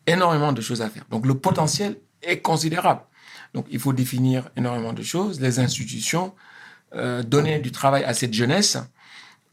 énormément 0.07 0.53
de 0.53 0.61
choses 0.61 0.83
à 0.83 0.91
faire. 0.91 1.05
Donc, 1.11 1.27
le 1.27 1.35
potentiel 1.35 1.97
est 2.23 2.41
considérable. 2.41 3.01
Donc, 3.55 3.67
il 3.71 3.79
faut 3.79 3.93
définir 3.93 4.51
énormément 4.57 4.93
de 4.93 5.03
choses, 5.03 5.41
les 5.41 5.59
institutions, 5.59 6.35
euh, 6.95 7.23
donner 7.23 7.59
du 7.59 7.73
travail 7.73 8.05
à 8.05 8.15
cette 8.15 8.35
jeunesse, 8.35 8.77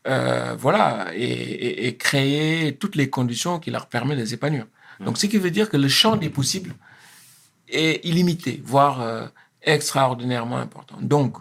euh, 0.08 0.56
voilà, 0.60 1.08
et, 1.16 1.24
et- 1.24 1.88
et 1.88 1.96
créer 1.98 2.76
toutes 2.76 2.96
les 2.96 3.10
conditions 3.10 3.60
qui 3.60 3.72
leur 3.72 3.88
permettent 3.88 4.20
de 4.20 4.26
s'épanouir. 4.26 4.66
Donc, 5.00 5.18
ce 5.18 5.26
qui 5.26 5.38
veut 5.38 5.52
dire 5.52 5.70
que 5.70 5.78
le 5.78 5.88
champ 5.88 6.16
des 6.16 6.30
possibles 6.30 6.74
est 7.68 8.06
illimité, 8.06 8.62
voire 8.64 9.02
euh, 9.02 9.26
extraordinairement 9.62 10.58
important. 10.58 10.98
Donc, 11.02 11.38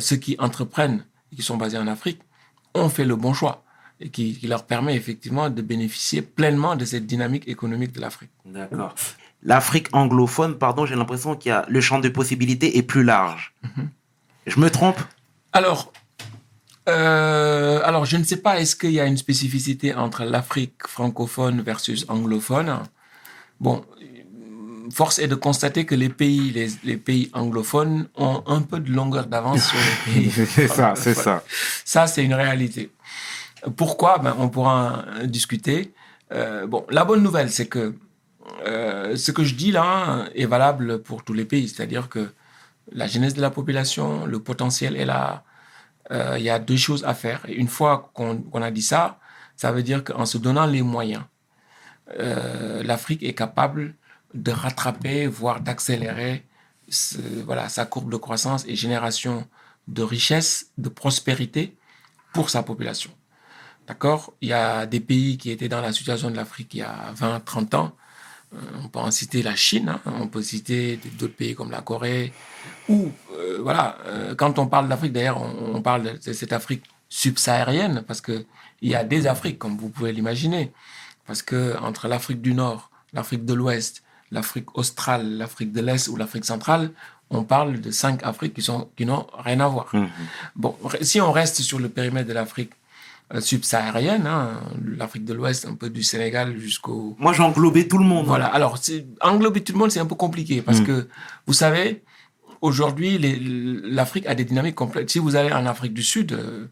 ceux 0.00 0.16
qui 0.16 0.36
entreprennent, 0.38 1.02
et 1.32 1.36
qui 1.36 1.42
sont 1.42 1.56
basés 1.56 1.78
en 1.78 1.86
Afrique, 1.86 2.20
ont 2.74 2.90
fait 2.90 3.06
le 3.06 3.16
bon 3.16 3.32
choix 3.32 3.64
et 4.00 4.10
qui, 4.10 4.36
qui 4.38 4.46
leur 4.46 4.64
permet 4.66 4.94
effectivement 4.96 5.48
de 5.48 5.62
bénéficier 5.62 6.20
pleinement 6.22 6.76
de 6.76 6.84
cette 6.84 7.06
dynamique 7.06 7.48
économique 7.48 7.92
de 7.92 8.00
l'Afrique. 8.00 8.30
D'accord. 8.44 8.94
L'Afrique 9.44 9.88
anglophone, 9.92 10.56
pardon, 10.56 10.86
j'ai 10.86 10.94
l'impression 10.94 11.34
qu'il 11.34 11.48
y 11.50 11.52
a 11.52 11.64
le 11.68 11.80
champ 11.80 11.98
de 11.98 12.08
possibilités 12.08 12.78
est 12.78 12.82
plus 12.82 13.02
large. 13.02 13.54
Je 14.46 14.58
me 14.60 14.70
trompe? 14.70 14.98
Alors, 15.52 15.92
Euh, 16.88 17.80
alors, 17.84 18.04
je 18.06 18.16
ne 18.16 18.24
sais 18.24 18.38
pas, 18.38 18.58
est-ce 18.60 18.74
qu'il 18.74 18.90
y 18.90 18.98
a 19.00 19.06
une 19.06 19.16
spécificité 19.16 19.94
entre 19.94 20.24
l'Afrique 20.24 20.84
francophone 20.88 21.60
versus 21.62 22.04
anglophone? 22.08 22.80
Bon, 23.60 23.84
force 24.92 25.20
est 25.20 25.28
de 25.28 25.36
constater 25.36 25.86
que 25.86 25.94
les 25.94 26.08
pays, 26.08 26.50
les, 26.50 26.68
les 26.82 26.96
pays 26.96 27.30
anglophones 27.34 28.08
ont 28.16 28.42
un 28.46 28.62
peu 28.62 28.80
de 28.80 28.90
longueur 28.90 29.26
d'avance 29.26 29.68
sur 29.68 29.78
les 29.78 30.12
pays. 30.12 30.30
c'est 30.46 30.66
ça, 30.68 30.94
c'est 30.96 31.14
ça. 31.14 31.44
Ça, 31.84 32.06
c'est 32.08 32.24
une 32.24 32.34
réalité. 32.34 32.90
Pourquoi? 33.76 34.18
Ben, 34.18 34.34
On 34.38 34.48
pourra 34.48 35.04
en 35.22 35.26
discuter. 35.26 35.94
Euh, 36.32 36.66
bon, 36.66 36.84
la 36.90 37.04
bonne 37.04 37.22
nouvelle, 37.22 37.50
c'est 37.50 37.66
que 37.66 37.94
euh, 38.66 39.16
ce 39.16 39.32
que 39.32 39.44
je 39.44 39.54
dis 39.54 39.72
là 39.72 40.28
est 40.34 40.46
valable 40.46 41.02
pour 41.02 41.24
tous 41.24 41.32
les 41.32 41.44
pays. 41.44 41.68
C'est-à-dire 41.68 42.08
que 42.08 42.32
la 42.92 43.06
jeunesse 43.06 43.34
de 43.34 43.40
la 43.40 43.50
population, 43.50 44.26
le 44.26 44.38
potentiel 44.40 44.96
est 44.96 45.04
là. 45.04 45.44
Euh, 46.10 46.36
Il 46.38 46.44
y 46.44 46.50
a 46.50 46.58
deux 46.58 46.76
choses 46.76 47.04
à 47.04 47.14
faire. 47.14 47.40
Et 47.48 47.54
une 47.54 47.68
fois 47.68 48.10
qu'on 48.14 48.62
a 48.62 48.70
dit 48.70 48.82
ça, 48.82 49.18
ça 49.56 49.72
veut 49.72 49.82
dire 49.82 50.04
qu'en 50.04 50.26
se 50.26 50.38
donnant 50.38 50.66
les 50.66 50.82
moyens, 50.82 51.24
euh, 52.18 52.82
l'Afrique 52.82 53.22
est 53.22 53.34
capable 53.34 53.94
de 54.34 54.50
rattraper, 54.50 55.26
voire 55.26 55.60
d'accélérer 55.60 56.44
voilà, 57.44 57.68
sa 57.68 57.86
courbe 57.86 58.10
de 58.10 58.16
croissance 58.16 58.64
et 58.66 58.76
génération 58.76 59.46
de 59.88 60.02
richesse, 60.02 60.70
de 60.78 60.88
prospérité 60.88 61.76
pour 62.32 62.50
sa 62.50 62.62
population. 62.62 63.10
D'accord? 63.86 64.32
Il 64.40 64.48
y 64.48 64.52
a 64.52 64.86
des 64.86 65.00
pays 65.00 65.38
qui 65.38 65.50
étaient 65.50 65.68
dans 65.68 65.80
la 65.80 65.92
situation 65.92 66.30
de 66.30 66.36
l'Afrique 66.36 66.74
il 66.74 66.78
y 66.78 66.82
a 66.82 67.12
20, 67.14 67.40
30 67.40 67.74
ans. 67.74 67.96
On 68.84 68.88
peut 68.88 68.98
en 68.98 69.10
citer 69.10 69.42
la 69.42 69.56
Chine, 69.56 69.88
hein, 69.88 70.00
on 70.20 70.26
peut 70.28 70.42
citer 70.42 70.98
d'autres 71.18 71.34
pays 71.34 71.54
comme 71.54 71.70
la 71.70 71.80
Corée. 71.80 72.32
Ou, 72.88 73.10
euh, 73.32 73.58
voilà, 73.62 73.98
euh, 74.06 74.34
quand 74.34 74.58
on 74.58 74.66
parle 74.66 74.88
d'Afrique, 74.88 75.12
d'ailleurs, 75.12 75.40
on, 75.40 75.76
on 75.76 75.82
parle 75.82 76.18
de 76.18 76.32
cette 76.32 76.52
Afrique 76.52 76.84
subsaharienne 77.08 78.04
parce 78.06 78.20
qu'il 78.20 78.44
y 78.82 78.94
a 78.94 79.04
des 79.04 79.26
Afriques, 79.26 79.58
comme 79.58 79.76
vous 79.76 79.88
pouvez 79.88 80.12
l'imaginer. 80.12 80.72
Parce 81.26 81.42
que 81.42 81.76
entre 81.78 82.08
l'Afrique 82.08 82.40
du 82.40 82.54
Nord, 82.54 82.90
l'Afrique 83.12 83.44
de 83.44 83.54
l'Ouest, 83.54 84.02
l'Afrique 84.30 84.76
australe, 84.76 85.36
l'Afrique 85.36 85.72
de 85.72 85.80
l'Est 85.80 86.08
ou 86.08 86.16
l'Afrique 86.16 86.44
centrale, 86.44 86.90
on 87.30 87.44
parle 87.44 87.80
de 87.80 87.90
cinq 87.90 88.22
Afriques 88.22 88.54
qui 88.54 88.62
sont 88.62 88.90
qui 88.96 89.06
n'ont 89.06 89.26
rien 89.38 89.60
à 89.60 89.68
voir. 89.68 89.88
Mhm. 89.92 90.08
Bon, 90.56 90.76
si 91.00 91.20
on 91.20 91.32
reste 91.32 91.60
sur 91.60 91.78
le 91.78 91.88
périmètre 91.88 92.28
de 92.28 92.34
l'Afrique 92.34 92.72
subsaharienne, 93.40 94.26
hein, 94.26 94.60
l'Afrique 94.96 95.24
de 95.24 95.32
l'Ouest, 95.34 95.66
un 95.66 95.74
peu 95.74 95.88
du 95.90 96.02
Sénégal 96.02 96.58
jusqu'au 96.58 97.16
Moi, 97.18 97.32
j'ai 97.32 97.42
englobé 97.42 97.88
tout 97.88 97.98
le 97.98 98.04
monde. 98.04 98.26
voilà. 98.26 98.46
Alors, 98.46 98.78
englober 99.20 99.62
tout 99.62 99.72
le 99.72 99.78
monde, 99.78 99.90
c'est 99.90 100.00
un 100.00 100.06
peu 100.06 100.14
compliqué 100.14 100.62
parce 100.62 100.80
Mm. 100.80 100.84
que, 100.86 101.08
vous 101.46 101.52
savez, 101.54 102.02
aujourd'hui, 102.60 103.18
l'Afrique 103.84 104.26
a 104.26 104.34
des 104.34 104.44
dynamiques 104.44 104.74
complètes. 104.74 105.10
Si 105.10 105.18
vous 105.18 105.36
allez 105.36 105.52
en 105.52 105.66
Afrique 105.66 105.94
du 105.94 106.02
Sud, 106.02 106.32
euh, 106.32 106.66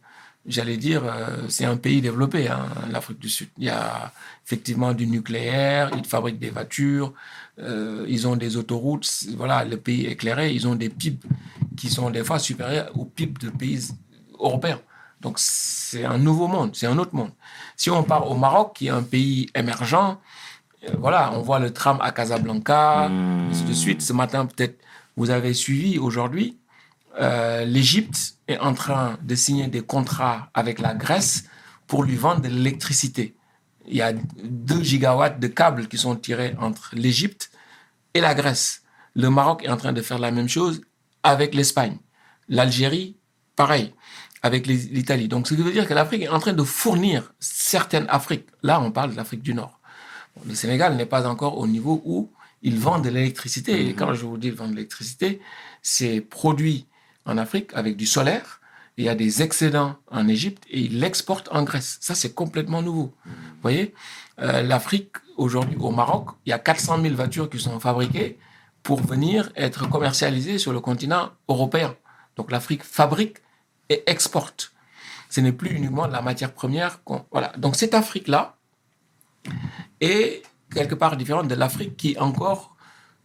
j'allais 0.47 0.77
dire, 0.77 1.03
euh, 1.05 1.37
c'est 1.49 1.65
un 1.65 1.77
pays 1.77 2.01
développé, 2.01 2.49
hein, 2.49 2.67
l'Afrique 2.91 3.19
du 3.19 3.29
Sud. 3.29 3.49
Il 3.59 3.65
y 3.65 3.71
a 3.71 4.13
effectivement 4.47 4.93
du 4.93 5.07
nucléaire, 5.07 5.91
ils 5.97 6.05
fabriquent 6.05 6.39
des 6.39 6.51
voitures, 6.51 7.13
euh, 7.59 8.05
ils 8.09 8.27
ont 8.29 8.37
des 8.37 8.57
autoroutes. 8.57 9.09
Voilà, 9.37 9.65
le 9.65 9.77
pays 9.77 10.07
est 10.07 10.13
éclairé. 10.13 10.53
Ils 10.53 10.67
ont 10.69 10.75
des 10.75 10.89
PIB 10.89 11.19
qui 11.77 11.89
sont 11.91 12.11
des 12.11 12.25
fois 12.25 12.39
supérieurs 12.39 12.91
aux 12.99 13.05
PIB 13.05 13.35
de 13.47 13.51
pays 13.51 13.89
européens. 14.39 14.81
Donc, 15.21 15.39
c'est 15.39 16.05
un 16.05 16.19
nouveau 16.19 16.49
monde, 16.49 16.71
c'est 16.75 16.87
un 16.87 16.99
autre 16.99 17.15
monde. 17.15 17.33
Si 17.77 17.91
on 17.91 18.03
part 18.03 18.31
au 18.31 18.37
Maroc, 18.37 18.73
qui 18.77 18.87
est 18.87 18.91
un 18.91 19.03
pays 19.03 19.49
émergent, 19.55 20.19
euh, 20.85 20.93
voilà, 20.99 21.33
on 21.35 21.43
voit 21.43 21.59
le 21.59 21.73
tram 21.73 21.99
à 22.01 22.11
Casablanca, 22.11 23.09
Mmh. 23.09 23.51
ainsi 23.51 23.65
de 23.65 23.73
suite. 23.73 24.03
Ce 24.03 24.13
matin, 24.13 24.47
peut-être, 24.47 24.79
vous 25.17 25.31
avez 25.31 25.53
suivi 25.55 25.99
aujourd'hui, 25.99 26.59
euh, 27.21 27.65
l'Égypte 27.65 28.37
est 28.49 28.59
en 28.59 28.73
train 28.73 29.19
de 29.23 29.35
signer 29.35 29.67
des 29.69 29.83
contrats 29.83 30.49
avec 30.55 30.79
la 30.79 30.95
Grèce 30.95 31.45
pour 31.87 32.05
lui 32.05 32.17
vendre 32.17 32.41
de 32.41 32.49
l'électricité. 32.49 33.35
Il 33.87 33.97
y 33.97 34.03
a 34.03 34.13
2 34.13 34.83
gigawatts 34.83 35.41
de 35.41 35.49
câbles 35.49 35.89
qui 35.89 35.99
sont 35.99 36.15
tirés 36.17 36.55
entre 36.61 36.91
l'Égypte 36.95 37.51
et 38.15 38.21
la 38.21 38.35
Grèce. 38.35 38.83
Le 39.15 39.29
Maroc 39.29 39.65
est 39.65 39.69
en 39.69 39.77
train 39.77 39.93
de 39.93 40.03
faire 40.03 40.19
la 40.19 40.31
même 40.31 40.49
chose 40.49 40.83
avec 41.23 41.55
l'Espagne. 41.55 41.99
L'Algérie, 42.49 43.17
pareil, 43.57 43.93
avec 44.43 44.67
l'Italie. 44.67 45.29
Donc, 45.29 45.47
ce 45.49 45.55
qui 45.55 45.63
veut 45.63 45.73
dire 45.73 45.87
que 45.87 45.95
l'Afrique 45.95 46.23
est 46.23 46.29
en 46.29 46.39
train 46.39 46.53
de 46.53 46.63
fournir 46.63 47.33
certaines 47.41 48.07
Afriques. 48.09 48.47
Là, 48.63 48.81
on 48.81 48.91
parle 48.91 49.13
de 49.13 49.17
l'Afrique 49.17 49.43
du 49.43 49.55
Nord. 49.55 49.79
Le 50.47 50.55
Sénégal 50.55 50.97
n'est 50.97 51.07
pas 51.07 51.29
encore 51.29 51.59
au 51.59 51.67
niveau 51.67 52.01
où 52.05 52.31
ils 52.63 52.79
vendent 52.79 53.05
de 53.05 53.11
l'électricité. 53.11 53.87
Et 53.89 53.95
quand 53.95 54.15
je 54.15 54.25
vous 54.25 54.39
dis 54.39 54.51
vendre 54.51 54.71
de 54.71 54.77
l'électricité, 54.77 55.41
c'est 55.83 56.21
produit 56.21 56.87
en 57.27 57.37
Afrique 57.37 57.71
avec 57.75 57.97
du 57.97 58.07
solaire. 58.07 58.61
Il 58.97 59.05
y 59.05 59.09
a 59.09 59.15
des 59.15 59.43
excédents 59.43 59.97
en 60.11 60.29
Égypte 60.29 60.65
et 60.71 60.81
ils 60.81 61.01
l'exportent 61.01 61.49
en 61.53 61.63
Grèce. 61.63 61.99
Ça, 62.01 62.15
c'est 62.15 62.35
complètement 62.35 62.83
nouveau. 62.83 63.15
Vous 63.25 63.33
voyez, 63.63 63.95
Euh, 64.43 64.63
l'Afrique, 64.63 65.17
aujourd'hui, 65.37 65.77
au 65.79 65.91
Maroc, 65.91 66.29
il 66.47 66.51
y 66.51 66.53
a 66.53 66.59
400 66.59 67.03
000 67.03 67.15
voitures 67.15 67.51
qui 67.51 67.59
sont 67.59 67.79
fabriquées 67.79 68.39
pour 68.83 69.03
venir 69.03 69.51
être 69.55 69.89
commercialisées 69.89 70.59
sur 70.59 70.73
le 70.73 70.81
continent 70.81 71.31
européen. 71.49 71.95
Donc, 72.37 72.51
l'Afrique 72.51 72.83
fabrique 72.83 73.37
et 73.91 74.03
exporte. 74.07 74.73
Ce 75.29 75.41
n'est 75.41 75.53
plus 75.53 75.71
uniquement 75.77 76.07
de 76.09 76.13
la 76.13 76.23
matière 76.23 76.53
première. 76.53 77.03
qu'on- 77.05 77.25
Voilà. 77.31 77.49
Donc, 77.59 77.77
cette 77.77 77.95
Afrique-là 77.95 78.57
est 80.01 80.43
quelque 80.73 80.95
part 80.95 81.17
différente 81.17 81.49
de 81.49 81.55
l'Afrique 81.55 81.97
qui 81.97 82.17
encore 82.19 82.77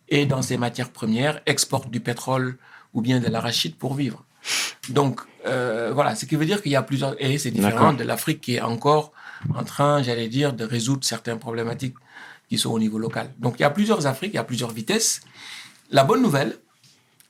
est 0.09 0.25
dans 0.25 0.41
ses 0.41 0.57
matières 0.57 0.91
premières, 0.91 1.41
exporte 1.45 1.89
du 1.89 1.99
pétrole 1.99 2.57
ou 2.93 3.01
bien 3.01 3.19
de 3.19 3.27
l'arachide 3.27 3.75
pour 3.75 3.93
vivre. 3.95 4.23
Donc, 4.89 5.21
euh, 5.47 5.91
voilà, 5.93 6.15
ce 6.15 6.25
qui 6.25 6.35
veut 6.35 6.45
dire 6.45 6.61
qu'il 6.61 6.71
y 6.71 6.75
a 6.75 6.83
plusieurs... 6.83 7.15
Et 7.23 7.37
c'est 7.37 7.51
différent 7.51 7.93
de 7.93 8.03
l'Afrique 8.03 8.41
qui 8.41 8.55
est 8.55 8.61
encore 8.61 9.11
en 9.55 9.63
train, 9.63 10.01
j'allais 10.03 10.27
dire, 10.27 10.53
de 10.53 10.63
résoudre 10.65 11.03
certaines 11.03 11.39
problématiques 11.39 11.95
qui 12.49 12.57
sont 12.59 12.71
au 12.71 12.79
niveau 12.79 12.99
local. 12.99 13.31
Donc, 13.39 13.55
il 13.57 13.63
y 13.63 13.65
a 13.65 13.69
plusieurs 13.71 14.05
Afriques, 14.05 14.31
il 14.33 14.35
y 14.35 14.39
a 14.39 14.43
plusieurs 14.43 14.71
vitesses. 14.71 15.21
La 15.89 16.03
bonne 16.03 16.21
nouvelle, 16.21 16.57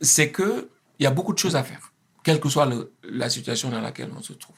c'est 0.01 0.31
qu'il 0.31 0.65
y 0.99 1.05
a 1.05 1.11
beaucoup 1.11 1.33
de 1.33 1.39
choses 1.39 1.55
à 1.55 1.63
faire, 1.63 1.91
quelle 2.25 2.39
que 2.39 2.49
soit 2.49 2.67
la 3.03 3.29
situation 3.29 3.69
dans 3.69 3.79
laquelle 3.81 4.09
on 4.17 4.21
se 4.29 4.33
trouve. 4.33 4.55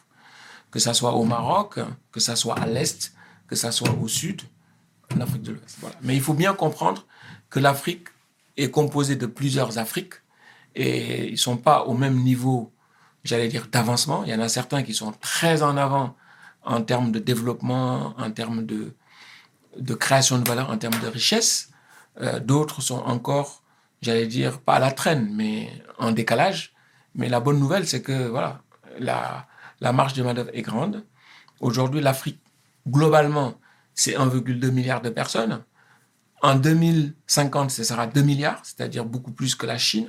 Que 0.71 0.79
ça 0.79 0.93
soit 0.93 1.11
au 1.11 1.25
Maroc, 1.25 1.79
que 2.13 2.21
ça 2.21 2.37
soit 2.37 2.57
à 2.57 2.65
l'Est, 2.65 3.13
que 3.49 3.57
ça 3.57 3.73
soit 3.73 3.91
au 3.91 4.07
Sud, 4.07 4.41
en 5.13 5.19
Afrique 5.19 5.41
de 5.41 5.51
l'Ouest. 5.51 5.77
Mais 6.01 6.15
il 6.15 6.21
faut 6.21 6.33
bien 6.33 6.53
comprendre 6.53 7.05
que 7.49 7.59
l'Afrique 7.59 8.07
est 8.55 8.71
composée 8.71 9.17
de 9.17 9.25
plusieurs 9.25 9.77
Afriques 9.77 10.15
et 10.75 11.27
ils 11.27 11.31
ne 11.33 11.45
sont 11.49 11.57
pas 11.57 11.83
au 11.83 11.93
même 11.93 12.17
niveau, 12.23 12.71
j'allais 13.25 13.49
dire, 13.49 13.67
d'avancement. 13.69 14.23
Il 14.23 14.29
y 14.29 14.35
en 14.35 14.39
a 14.39 14.47
certains 14.47 14.81
qui 14.83 14.93
sont 14.93 15.11
très 15.11 15.61
en 15.61 15.75
avant 15.75 16.15
en 16.63 16.81
termes 16.81 17.11
de 17.11 17.19
développement, 17.19 18.13
en 18.17 18.31
termes 18.31 18.65
de, 18.65 18.93
de 19.77 19.93
création 19.93 20.39
de 20.39 20.47
valeur, 20.47 20.69
en 20.69 20.77
termes 20.77 20.99
de 21.01 21.07
richesse. 21.07 21.69
Euh, 22.21 22.39
D'autres 22.39 22.81
sont 22.81 22.99
encore, 22.99 23.61
j'allais 24.01 24.27
dire, 24.27 24.61
pas 24.61 24.75
à 24.75 24.79
la 24.79 24.91
traîne, 24.91 25.29
mais 25.33 25.69
en 25.99 26.11
décalage. 26.11 26.76
Mais 27.17 27.29
la 27.29 27.39
bonne 27.39 27.59
nouvelle, 27.59 27.87
c'est 27.87 28.01
que 28.01 28.27
voilà, 28.27 28.61
la, 28.99 29.47
la 29.81 29.91
marge 29.91 30.13
de 30.13 30.23
main-d'œuvre 30.23 30.51
est 30.53 30.61
grande. 30.61 31.03
Aujourd'hui, 31.59 31.99
l'Afrique, 31.99 32.39
globalement, 32.87 33.55
c'est 33.93 34.13
1,2 34.13 34.69
milliard 34.71 35.01
de 35.01 35.09
personnes. 35.09 35.63
En 36.41 36.55
2050, 36.55 37.71
ce 37.71 37.83
sera 37.83 38.07
2 38.07 38.21
milliards, 38.21 38.61
c'est-à-dire 38.63 39.05
beaucoup 39.05 39.31
plus 39.31 39.55
que 39.55 39.65
la 39.65 39.77
Chine. 39.77 40.07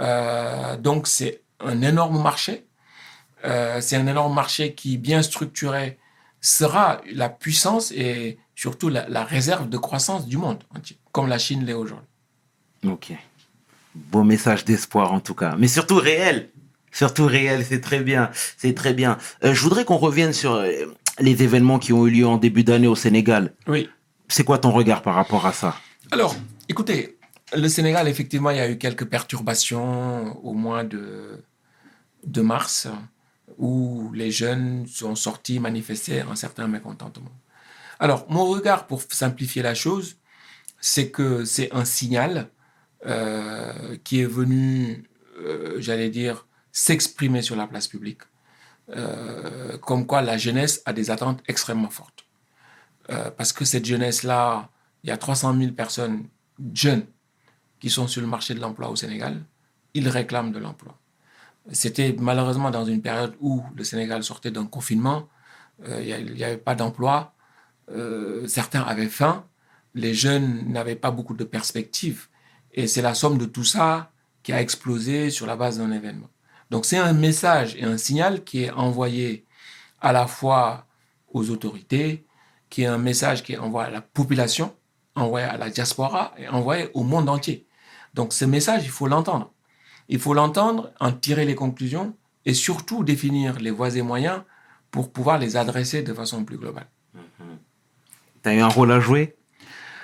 Euh, 0.00 0.76
donc, 0.78 1.06
c'est 1.06 1.42
un 1.60 1.82
énorme 1.82 2.20
marché. 2.20 2.66
Euh, 3.44 3.80
c'est 3.82 3.96
un 3.96 4.06
énorme 4.06 4.34
marché 4.34 4.74
qui, 4.74 4.96
bien 4.96 5.22
structuré, 5.22 5.98
sera 6.40 7.00
la 7.12 7.28
puissance 7.28 7.92
et 7.92 8.38
surtout 8.54 8.88
la, 8.88 9.08
la 9.08 9.24
réserve 9.24 9.68
de 9.68 9.76
croissance 9.78 10.26
du 10.26 10.36
monde 10.36 10.62
comme 11.12 11.28
la 11.28 11.38
Chine 11.38 11.64
l'est 11.64 11.74
aujourd'hui. 11.74 12.06
Ok. 12.86 13.12
Beau 13.94 14.24
message 14.24 14.64
d'espoir 14.64 15.12
en 15.12 15.20
tout 15.20 15.34
cas. 15.34 15.54
Mais 15.58 15.68
surtout 15.68 15.96
réel. 15.96 16.50
Surtout 16.90 17.26
réel, 17.26 17.64
c'est 17.64 17.80
très 17.80 18.00
bien. 18.00 18.30
C'est 18.56 18.74
très 18.74 18.94
bien. 18.94 19.18
Euh, 19.44 19.54
je 19.54 19.60
voudrais 19.62 19.84
qu'on 19.84 19.96
revienne 19.96 20.32
sur 20.32 20.54
euh, 20.54 20.70
les 21.18 21.42
événements 21.42 21.78
qui 21.78 21.92
ont 21.92 22.06
eu 22.06 22.10
lieu 22.10 22.26
en 22.26 22.38
début 22.38 22.64
d'année 22.64 22.86
au 22.86 22.96
Sénégal. 22.96 23.52
Oui. 23.66 23.88
C'est 24.28 24.44
quoi 24.44 24.58
ton 24.58 24.70
regard 24.70 25.02
par 25.02 25.14
rapport 25.14 25.46
à 25.46 25.52
ça? 25.52 25.76
Alors, 26.10 26.36
écoutez, 26.68 27.18
le 27.56 27.68
Sénégal, 27.68 28.08
effectivement, 28.08 28.50
il 28.50 28.56
y 28.56 28.60
a 28.60 28.70
eu 28.70 28.78
quelques 28.78 29.06
perturbations 29.06 30.38
au 30.44 30.54
mois 30.54 30.84
de, 30.84 31.42
de 32.26 32.40
mars 32.40 32.88
où 33.58 34.10
les 34.14 34.30
jeunes 34.30 34.86
sont 34.86 35.14
sortis 35.14 35.60
manifester 35.60 36.20
un 36.20 36.34
certain 36.34 36.66
mécontentement. 36.66 37.30
Alors, 38.00 38.26
mon 38.28 38.46
regard, 38.46 38.86
pour 38.86 39.02
simplifier 39.02 39.62
la 39.62 39.74
chose, 39.74 40.16
c'est 40.80 41.10
que 41.10 41.44
c'est 41.44 41.72
un 41.72 41.84
signal 41.84 42.48
qui 44.04 44.20
est 44.20 44.26
venu, 44.26 45.04
euh, 45.38 45.76
j'allais 45.78 46.10
dire, 46.10 46.46
s'exprimer 46.72 47.42
sur 47.42 47.56
la 47.56 47.66
place 47.66 47.88
publique. 47.88 48.22
Euh, 48.90 49.78
comme 49.78 50.06
quoi 50.06 50.20
la 50.20 50.36
jeunesse 50.36 50.82
a 50.84 50.92
des 50.92 51.10
attentes 51.10 51.42
extrêmement 51.48 51.88
fortes. 51.88 52.26
Euh, 53.10 53.30
parce 53.30 53.52
que 53.52 53.64
cette 53.64 53.86
jeunesse-là, 53.86 54.68
il 55.02 55.08
y 55.08 55.10
a 55.10 55.16
300 55.16 55.56
000 55.58 55.72
personnes 55.72 56.24
jeunes 56.74 57.06
qui 57.80 57.88
sont 57.88 58.06
sur 58.06 58.20
le 58.20 58.26
marché 58.26 58.54
de 58.54 58.60
l'emploi 58.60 58.90
au 58.90 58.96
Sénégal, 58.96 59.42
ils 59.94 60.08
réclament 60.08 60.52
de 60.52 60.58
l'emploi. 60.58 60.98
C'était 61.72 62.14
malheureusement 62.18 62.70
dans 62.70 62.84
une 62.84 63.00
période 63.00 63.34
où 63.40 63.62
le 63.74 63.84
Sénégal 63.84 64.22
sortait 64.22 64.50
d'un 64.50 64.66
confinement, 64.66 65.28
euh, 65.86 66.02
il 66.02 66.34
n'y 66.34 66.44
avait 66.44 66.58
pas 66.58 66.74
d'emploi, 66.74 67.34
euh, 67.90 68.46
certains 68.48 68.82
avaient 68.82 69.08
faim, 69.08 69.46
les 69.94 70.12
jeunes 70.12 70.70
n'avaient 70.70 70.96
pas 70.96 71.10
beaucoup 71.10 71.34
de 71.34 71.44
perspectives. 71.44 72.28
Et 72.74 72.86
c'est 72.86 73.02
la 73.02 73.14
somme 73.14 73.38
de 73.38 73.46
tout 73.46 73.64
ça 73.64 74.10
qui 74.42 74.52
a 74.52 74.60
explosé 74.60 75.30
sur 75.30 75.46
la 75.46 75.56
base 75.56 75.78
d'un 75.78 75.90
événement. 75.92 76.28
Donc 76.70 76.84
c'est 76.84 76.98
un 76.98 77.12
message 77.12 77.76
et 77.76 77.84
un 77.84 77.96
signal 77.96 78.44
qui 78.44 78.64
est 78.64 78.70
envoyé 78.70 79.46
à 80.00 80.12
la 80.12 80.26
fois 80.26 80.86
aux 81.32 81.50
autorités, 81.50 82.26
qui 82.68 82.82
est 82.82 82.86
un 82.86 82.98
message 82.98 83.42
qui 83.42 83.52
est 83.52 83.58
envoyé 83.58 83.88
à 83.88 83.92
la 83.92 84.00
population, 84.00 84.74
envoyé 85.14 85.46
à 85.46 85.56
la 85.56 85.70
diaspora 85.70 86.34
et 86.36 86.48
envoyé 86.48 86.90
au 86.94 87.04
monde 87.04 87.28
entier. 87.28 87.66
Donc 88.12 88.32
ce 88.32 88.44
message, 88.44 88.84
il 88.84 88.90
faut 88.90 89.06
l'entendre. 89.06 89.52
Il 90.08 90.18
faut 90.18 90.34
l'entendre, 90.34 90.92
en 91.00 91.12
tirer 91.12 91.44
les 91.44 91.54
conclusions 91.54 92.14
et 92.44 92.54
surtout 92.54 93.04
définir 93.04 93.58
les 93.60 93.70
voies 93.70 93.96
et 93.96 94.02
moyens 94.02 94.42
pour 94.90 95.12
pouvoir 95.12 95.38
les 95.38 95.56
adresser 95.56 96.02
de 96.02 96.12
façon 96.12 96.44
plus 96.44 96.58
globale. 96.58 96.88
Tu 98.42 98.48
as 98.48 98.54
eu 98.54 98.60
un 98.60 98.68
rôle 98.68 98.92
à 98.92 99.00
jouer? 99.00 99.36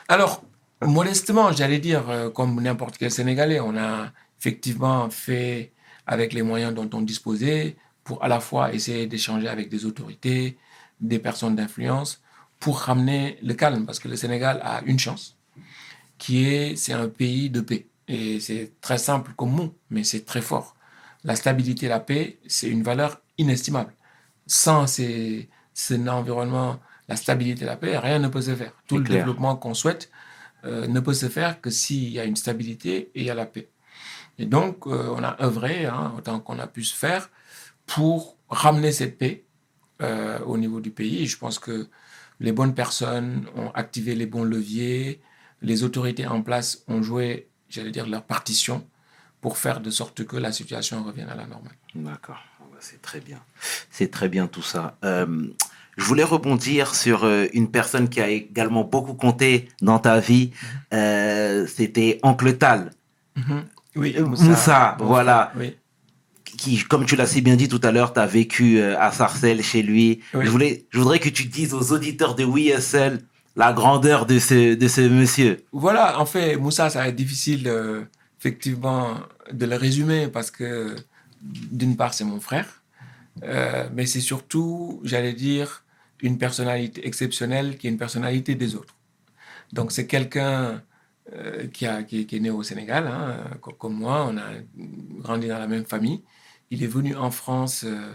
Alors, 0.08 0.42
modestement, 0.86 1.52
j'allais 1.52 1.78
dire, 1.78 2.08
euh, 2.08 2.30
comme 2.30 2.60
n'importe 2.60 2.96
quel 2.98 3.10
Sénégalais, 3.10 3.60
on 3.60 3.76
a 3.76 4.12
effectivement 4.38 5.10
fait 5.10 5.72
avec 6.06 6.32
les 6.32 6.42
moyens 6.42 6.74
dont 6.74 6.88
on 6.92 7.02
disposait 7.02 7.76
pour 8.04 8.24
à 8.24 8.28
la 8.28 8.40
fois 8.40 8.72
essayer 8.72 9.06
d'échanger 9.06 9.48
avec 9.48 9.68
des 9.68 9.84
autorités, 9.84 10.56
des 11.00 11.18
personnes 11.18 11.54
d'influence, 11.54 12.22
pour 12.58 12.78
ramener 12.80 13.38
le 13.42 13.54
calme, 13.54 13.86
parce 13.86 13.98
que 13.98 14.08
le 14.08 14.16
Sénégal 14.16 14.60
a 14.62 14.82
une 14.84 14.98
chance, 14.98 15.36
qui 16.18 16.44
est, 16.46 16.76
c'est 16.76 16.92
un 16.92 17.08
pays 17.08 17.50
de 17.50 17.60
paix. 17.60 17.86
Et 18.08 18.40
c'est 18.40 18.72
très 18.80 18.98
simple 18.98 19.32
comme 19.36 19.52
mot, 19.52 19.74
mais 19.90 20.04
c'est 20.04 20.24
très 20.24 20.42
fort. 20.42 20.74
La 21.24 21.36
stabilité 21.36 21.86
et 21.86 21.88
la 21.88 22.00
paix, 22.00 22.38
c'est 22.48 22.68
une 22.68 22.82
valeur 22.82 23.20
inestimable. 23.38 23.92
Sans 24.46 24.86
ces, 24.86 25.48
cet 25.74 26.08
environnement, 26.08 26.80
la 27.08 27.16
stabilité 27.16 27.62
et 27.62 27.66
la 27.66 27.76
paix, 27.76 27.96
rien 27.98 28.18
ne 28.18 28.28
peut 28.28 28.42
se 28.42 28.54
faire. 28.54 28.72
Tout 28.88 28.98
le 28.98 29.04
clair. 29.04 29.18
développement 29.18 29.56
qu'on 29.56 29.74
souhaite 29.74 30.10
euh, 30.64 30.86
ne 30.86 31.00
peut 31.00 31.14
se 31.14 31.28
faire 31.28 31.60
que 31.60 31.70
s'il 31.70 32.08
y 32.08 32.20
a 32.20 32.24
une 32.24 32.36
stabilité 32.36 33.10
et 33.14 33.20
il 33.20 33.24
y 33.24 33.30
a 33.30 33.34
la 33.34 33.46
paix. 33.46 33.68
Et 34.38 34.46
donc, 34.46 34.86
euh, 34.86 35.14
on 35.16 35.22
a 35.22 35.36
œuvré, 35.42 35.86
hein, 35.86 36.14
autant 36.16 36.40
qu'on 36.40 36.58
a 36.58 36.66
pu 36.66 36.84
se 36.84 36.94
faire, 36.94 37.30
pour 37.86 38.36
ramener 38.48 38.92
cette 38.92 39.18
paix 39.18 39.44
euh, 40.02 40.38
au 40.40 40.56
niveau 40.56 40.80
du 40.80 40.90
pays. 40.90 41.22
Et 41.22 41.26
je 41.26 41.36
pense 41.36 41.58
que 41.58 41.88
les 42.40 42.52
bonnes 42.52 42.74
personnes 42.74 43.46
ont 43.56 43.70
activé 43.72 44.14
les 44.14 44.26
bons 44.26 44.44
leviers, 44.44 45.20
les 45.62 45.82
autorités 45.82 46.26
en 46.26 46.42
place 46.42 46.84
ont 46.88 47.02
joué, 47.02 47.48
j'allais 47.68 47.90
dire, 47.90 48.08
leur 48.08 48.22
partition 48.22 48.86
pour 49.40 49.58
faire 49.58 49.80
de 49.80 49.90
sorte 49.90 50.24
que 50.24 50.36
la 50.36 50.52
situation 50.52 51.02
revienne 51.04 51.28
à 51.28 51.34
la 51.34 51.46
normale. 51.46 51.76
D'accord, 51.94 52.42
Ah 52.60 52.64
bah, 52.70 52.78
c'est 52.80 53.02
très 53.02 53.20
bien. 53.20 53.42
C'est 53.90 54.10
très 54.10 54.28
bien 54.28 54.46
tout 54.46 54.62
ça. 54.62 54.98
Je 56.00 56.04
voulais 56.06 56.24
rebondir 56.24 56.94
sur 56.94 57.24
euh, 57.24 57.46
une 57.52 57.70
personne 57.70 58.08
qui 58.08 58.20
a 58.22 58.28
également 58.28 58.84
beaucoup 58.84 59.12
compté 59.14 59.68
dans 59.82 59.98
ta 59.98 60.18
vie. 60.18 60.50
Euh, 60.94 61.66
C'était 61.66 62.18
Oncle 62.22 62.56
Tal, 62.56 62.90
Oui, 63.96 64.14
Euh, 64.16 64.24
Moussa, 64.24 64.96
voilà. 64.98 65.52
Oui. 65.58 65.76
qui, 66.44 66.78
comme 66.84 67.04
tu 67.04 67.16
l'as 67.16 67.26
si 67.26 67.42
bien 67.42 67.54
dit 67.54 67.68
tout 67.68 67.80
à 67.82 67.92
l'heure, 67.92 68.12
tu 68.14 68.20
as 68.20 68.26
vécu 68.26 68.80
à 68.82 69.12
Sarcelles 69.12 69.62
chez 69.62 69.82
lui. 69.82 70.20
Oui. 70.34 70.44
Je, 70.46 70.50
voulais, 70.50 70.86
je 70.90 70.98
voudrais 70.98 71.18
que 71.18 71.28
tu 71.28 71.44
dises 71.44 71.74
aux 71.74 71.92
auditeurs 71.92 72.34
de 72.34 72.44
WSL 72.44 73.20
la 73.56 73.72
grandeur 73.74 74.24
de 74.26 74.38
ce, 74.38 74.74
de 74.74 74.88
ce 74.88 75.02
monsieur. 75.02 75.58
Voilà, 75.72 76.18
en 76.18 76.24
fait, 76.26 76.56
Moussa, 76.56 76.88
ça 76.88 77.00
va 77.00 77.08
être 77.08 77.16
difficile, 77.16 77.64
euh, 77.68 78.02
effectivement, 78.38 79.16
de 79.52 79.66
le 79.66 79.76
résumer 79.76 80.28
parce 80.28 80.50
que, 80.50 80.96
d'une 81.42 81.96
part, 81.96 82.14
c'est 82.14 82.24
mon 82.24 82.40
frère, 82.40 82.82
euh, 83.42 83.88
mais 83.94 84.06
c'est 84.06 84.20
surtout, 84.20 85.00
j'allais 85.04 85.34
dire, 85.34 85.82
une 86.22 86.38
personnalité 86.38 87.06
exceptionnelle 87.06 87.78
qui 87.78 87.86
est 87.86 87.90
une 87.90 87.98
personnalité 87.98 88.54
des 88.54 88.74
autres. 88.76 88.96
Donc, 89.72 89.92
c'est 89.92 90.06
quelqu'un 90.06 90.82
euh, 91.32 91.68
qui, 91.68 91.86
a, 91.86 92.02
qui, 92.02 92.26
qui 92.26 92.36
est 92.36 92.40
né 92.40 92.50
au 92.50 92.62
Sénégal, 92.62 93.06
hein, 93.06 93.44
co- 93.60 93.72
comme 93.72 93.94
moi, 93.94 94.26
on 94.28 94.36
a 94.38 94.44
grandi 95.22 95.48
dans 95.48 95.58
la 95.58 95.66
même 95.68 95.84
famille. 95.86 96.22
Il 96.70 96.82
est 96.82 96.86
venu 96.88 97.16
en 97.16 97.30
France 97.30 97.84
euh, 97.84 98.12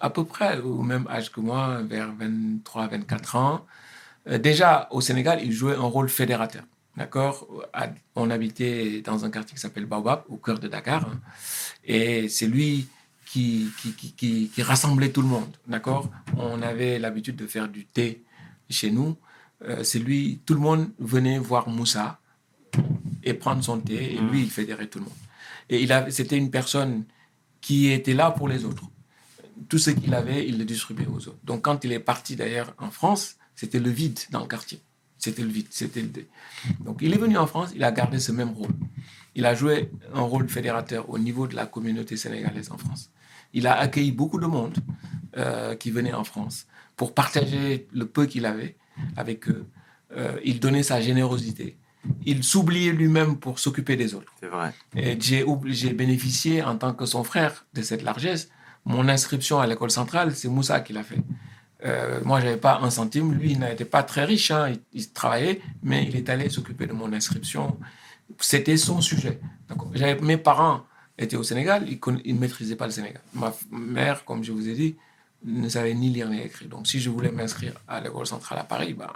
à 0.00 0.10
peu 0.10 0.24
près 0.24 0.58
au 0.60 0.82
même 0.82 1.06
âge 1.08 1.32
que 1.32 1.40
moi, 1.40 1.82
vers 1.82 2.12
23-24 2.14 3.36
ans. 3.36 3.66
Euh, 4.28 4.38
déjà, 4.38 4.88
au 4.90 5.00
Sénégal, 5.00 5.40
il 5.44 5.52
jouait 5.52 5.74
un 5.76 5.80
rôle 5.82 6.08
fédérateur. 6.08 6.64
D'accord? 6.96 7.46
On 8.16 8.30
habitait 8.30 9.02
dans 9.02 9.24
un 9.24 9.30
quartier 9.30 9.54
qui 9.56 9.60
s'appelle 9.60 9.86
Baobab, 9.86 10.24
au 10.28 10.36
cœur 10.36 10.58
de 10.60 10.68
Dakar. 10.68 11.08
hein. 11.08 11.20
et 11.84 12.28
c'est 12.28 12.46
lui 12.46 12.88
qui, 13.34 14.62
rassemblait 14.62 15.10
tout 15.10 15.22
le 15.22 15.28
monde. 15.28 15.56
D'accord? 15.66 16.10
On 16.36 16.62
avait 16.62 16.98
l'habitude 16.98 17.36
de 17.36 17.46
faire 17.46 17.68
du 17.68 17.84
thé 17.84 18.22
chez 18.70 18.90
nous. 18.90 19.16
Euh, 19.62 19.82
c'est 19.82 19.98
lui, 19.98 20.40
tout 20.44 20.54
le 20.54 20.60
monde 20.60 20.90
venait 20.98 21.38
voir 21.38 21.68
Moussa 21.68 22.20
et 23.22 23.34
prendre 23.34 23.62
son 23.62 23.80
thé. 23.80 24.14
Et 24.14 24.18
lui, 24.18 24.42
il 24.42 24.50
fédérait 24.50 24.86
tout 24.86 24.98
le 24.98 25.04
monde. 25.04 25.14
Et 25.68 25.82
il 25.82 26.06
c'était 26.10 26.36
une 26.36 26.50
personne 26.50 27.04
qui 27.60 27.90
était 27.90 28.14
là 28.14 28.30
pour 28.30 28.48
les 28.48 28.64
autres 28.64 28.84
tout 29.68 29.78
ce 29.78 29.90
qu'il 29.90 30.14
avait, 30.14 30.46
il 30.46 30.58
le 30.58 30.64
distribuait 30.64 31.06
aux 31.06 31.28
autres. 31.28 31.38
Donc 31.44 31.62
quand 31.62 31.84
il 31.84 31.92
est 31.92 32.00
parti 32.00 32.36
d'ailleurs 32.36 32.74
en 32.78 32.90
France, 32.90 33.36
c'était 33.54 33.80
le 33.80 33.90
vide 33.90 34.18
dans 34.30 34.40
le 34.40 34.46
quartier. 34.46 34.80
C'était 35.18 35.42
le 35.42 35.48
vide. 35.48 35.68
C'était 35.70 36.02
le... 36.02 36.10
Donc 36.80 36.98
il 37.00 37.12
est 37.14 37.18
venu 37.18 37.38
en 37.38 37.46
France, 37.46 37.70
il 37.74 37.84
a 37.84 37.92
gardé 37.92 38.18
ce 38.18 38.32
même 38.32 38.50
rôle. 38.50 38.72
Il 39.34 39.46
a 39.46 39.54
joué 39.54 39.90
un 40.12 40.20
rôle 40.20 40.48
fédérateur 40.48 41.08
au 41.10 41.18
niveau 41.18 41.46
de 41.46 41.56
la 41.56 41.66
communauté 41.66 42.16
sénégalaise 42.16 42.70
en 42.70 42.78
France. 42.78 43.10
Il 43.54 43.66
a 43.66 43.74
accueilli 43.78 44.12
beaucoup 44.12 44.38
de 44.38 44.46
monde 44.46 44.76
euh, 45.36 45.74
qui 45.76 45.90
venait 45.90 46.12
en 46.12 46.24
France 46.24 46.66
pour 46.96 47.14
partager 47.14 47.86
le 47.92 48.06
peu 48.06 48.26
qu'il 48.26 48.44
avait 48.46 48.76
avec 49.16 49.48
eux. 49.48 49.64
Euh, 50.16 50.38
il 50.44 50.60
donnait 50.60 50.82
sa 50.82 51.00
générosité. 51.00 51.76
Il 52.26 52.44
s'oubliait 52.44 52.92
lui-même 52.92 53.38
pour 53.38 53.58
s'occuper 53.58 53.96
des 53.96 54.14
autres. 54.14 54.32
C'est 54.40 54.48
vrai. 54.48 54.72
Et 54.94 55.18
j'ai 55.20 55.92
bénéficié 55.94 56.62
en 56.62 56.76
tant 56.76 56.92
que 56.92 57.06
son 57.06 57.24
frère 57.24 57.64
de 57.74 57.80
cette 57.82 58.02
largesse. 58.02 58.50
Mon 58.84 59.08
inscription 59.08 59.58
à 59.60 59.66
l'école 59.66 59.90
centrale, 59.90 60.34
c'est 60.36 60.48
Moussa 60.48 60.80
qui 60.80 60.92
l'a 60.92 61.02
fait. 61.02 61.22
Euh, 61.84 62.20
moi, 62.24 62.40
j'avais 62.40 62.58
pas 62.58 62.80
un 62.82 62.90
centime. 62.90 63.32
Lui, 63.32 63.52
il 63.52 63.58
n'était 63.60 63.86
pas 63.86 64.02
très 64.02 64.24
riche. 64.24 64.50
hein. 64.50 64.68
Il, 64.70 64.80
il 65.00 65.10
travaillait, 65.12 65.60
mais 65.82 66.04
il 66.04 66.14
est 66.16 66.28
allé 66.28 66.48
s'occuper 66.50 66.86
de 66.86 66.92
mon 66.92 67.10
inscription. 67.12 67.78
C'était 68.38 68.76
son 68.76 69.00
sujet. 69.00 69.40
J'avais- 69.94 70.20
Mes 70.20 70.36
parents 70.36 70.82
étaient 71.18 71.36
au 71.36 71.42
Sénégal. 71.42 71.86
Conna- 71.98 72.20
ils 72.24 72.34
ne 72.34 72.40
maîtrisaient 72.40 72.76
pas 72.76 72.86
le 72.86 72.92
Sénégal. 72.92 73.22
Ma 73.34 73.54
mère, 73.70 74.24
comme 74.24 74.42
je 74.44 74.52
vous 74.52 74.68
ai 74.68 74.74
dit, 74.74 74.96
ne 75.44 75.68
savait 75.68 75.94
ni 75.94 76.10
lire 76.10 76.28
ni 76.28 76.40
écrire. 76.40 76.68
Donc, 76.68 76.86
si 76.86 77.00
je 77.00 77.10
voulais 77.10 77.30
m'inscrire 77.30 77.74
à 77.88 78.00
l'école 78.00 78.26
centrale 78.26 78.58
à 78.58 78.64
Paris, 78.64 78.94
ben, 78.94 79.10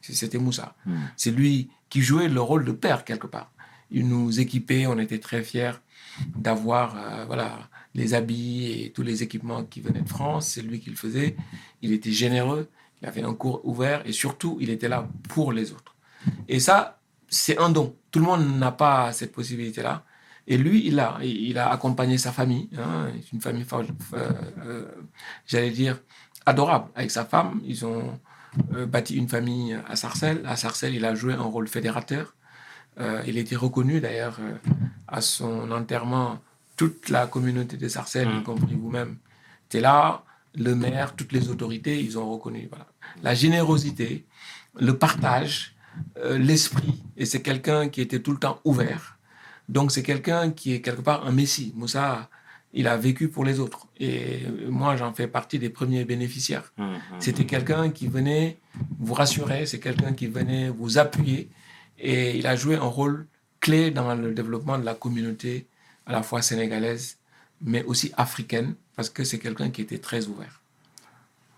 c'était 0.00 0.38
Moussa. 0.38 0.74
C'est 1.16 1.30
lui 1.32 1.70
qui 1.88 2.00
jouait 2.02 2.28
le 2.28 2.40
rôle 2.40 2.64
de 2.64 2.72
père 2.72 3.04
quelque 3.04 3.26
part. 3.26 3.50
Il 3.90 4.06
nous 4.08 4.38
équipait, 4.40 4.86
on 4.86 4.98
était 4.98 5.18
très 5.18 5.42
fiers 5.42 5.72
d'avoir 6.36 6.96
euh, 6.96 7.24
voilà, 7.26 7.68
les 7.94 8.14
habits 8.14 8.82
et 8.84 8.90
tous 8.92 9.02
les 9.02 9.22
équipements 9.22 9.64
qui 9.64 9.80
venaient 9.80 10.02
de 10.02 10.08
France. 10.08 10.48
C'est 10.48 10.62
lui 10.62 10.80
qui 10.80 10.90
le 10.90 10.96
faisait. 10.96 11.36
Il 11.82 11.92
était 11.92 12.12
généreux, 12.12 12.68
il 13.00 13.08
avait 13.08 13.22
un 13.22 13.34
cours 13.34 13.66
ouvert 13.66 14.02
et 14.06 14.12
surtout, 14.12 14.58
il 14.60 14.70
était 14.70 14.88
là 14.88 15.08
pour 15.28 15.52
les 15.52 15.72
autres. 15.72 15.94
Et 16.48 16.60
ça, 16.60 17.00
c'est 17.28 17.58
un 17.58 17.70
don. 17.70 17.96
Tout 18.10 18.18
le 18.20 18.26
monde 18.26 18.58
n'a 18.58 18.72
pas 18.72 19.12
cette 19.12 19.32
possibilité-là. 19.32 20.04
Et 20.50 20.56
lui, 20.56 20.86
il 20.86 20.98
a, 20.98 21.18
il 21.22 21.58
a 21.58 21.70
accompagné 21.70 22.16
sa 22.16 22.32
famille. 22.32 22.70
hein. 22.78 23.08
Une 23.34 23.40
famille, 23.40 23.64
fa- 23.64 23.82
euh, 24.14 24.32
euh, 24.64 24.86
j'allais 25.46 25.70
dire, 25.70 26.00
adorable. 26.46 26.88
Avec 26.94 27.10
sa 27.10 27.24
femme, 27.26 27.60
ils 27.64 27.84
ont 27.84 28.18
euh, 28.74 28.86
bâti 28.86 29.14
une 29.14 29.28
famille 29.28 29.76
à 29.86 29.94
Sarcelles. 29.94 30.42
À 30.46 30.56
Sarcelles, 30.56 30.94
il 30.94 31.04
a 31.04 31.14
joué 31.14 31.34
un 31.34 31.42
rôle 31.42 31.68
fédérateur. 31.68 32.34
Euh, 32.98 33.22
il 33.26 33.36
était 33.36 33.56
reconnu 33.56 34.00
d'ailleurs 34.00 34.38
à 35.06 35.20
son 35.20 35.70
enterrement. 35.70 36.40
Toute 36.78 37.10
la 37.10 37.26
communauté 37.26 37.76
de 37.76 37.88
Sarcelles, 37.88 38.30
y 38.40 38.42
compris 38.42 38.74
vous-même, 38.74 39.16
était 39.68 39.80
là. 39.82 40.22
Le 40.54 40.74
maire, 40.74 41.14
toutes 41.14 41.32
les 41.32 41.50
autorités, 41.50 42.00
ils 42.00 42.18
ont 42.18 42.30
reconnu. 42.32 42.68
Voilà. 42.70 42.86
La 43.22 43.34
générosité, 43.34 44.24
le 44.80 44.96
partage, 44.96 45.74
l'esprit. 46.24 47.02
Et 47.18 47.26
c'est 47.26 47.42
quelqu'un 47.42 47.88
qui 47.90 48.00
était 48.00 48.20
tout 48.20 48.32
le 48.32 48.38
temps 48.38 48.60
ouvert. 48.64 49.17
Donc 49.68 49.92
c'est 49.92 50.02
quelqu'un 50.02 50.50
qui 50.50 50.72
est 50.72 50.80
quelque 50.80 51.02
part 51.02 51.26
un 51.26 51.32
messie. 51.32 51.72
Moussa, 51.76 52.28
il 52.72 52.86
a 52.86 52.96
vécu 52.96 53.28
pour 53.28 53.44
les 53.44 53.60
autres. 53.60 53.86
Et 53.98 54.46
moi, 54.68 54.96
j'en 54.96 55.12
fais 55.12 55.26
partie 55.26 55.58
des 55.58 55.70
premiers 55.70 56.04
bénéficiaires. 56.04 56.72
C'était 57.18 57.44
quelqu'un 57.44 57.90
qui 57.90 58.08
venait 58.08 58.58
vous 58.98 59.14
rassurer, 59.14 59.66
c'est 59.66 59.80
quelqu'un 59.80 60.12
qui 60.12 60.26
venait 60.26 60.68
vous 60.68 60.98
appuyer. 60.98 61.48
Et 61.98 62.38
il 62.38 62.46
a 62.46 62.56
joué 62.56 62.76
un 62.76 62.82
rôle 62.82 63.26
clé 63.60 63.90
dans 63.90 64.14
le 64.14 64.32
développement 64.32 64.78
de 64.78 64.84
la 64.84 64.94
communauté, 64.94 65.66
à 66.06 66.12
la 66.12 66.22
fois 66.22 66.42
sénégalaise, 66.42 67.18
mais 67.60 67.82
aussi 67.84 68.12
africaine, 68.16 68.74
parce 68.94 69.10
que 69.10 69.24
c'est 69.24 69.38
quelqu'un 69.38 69.70
qui 69.70 69.82
était 69.82 69.98
très 69.98 70.26
ouvert. 70.26 70.60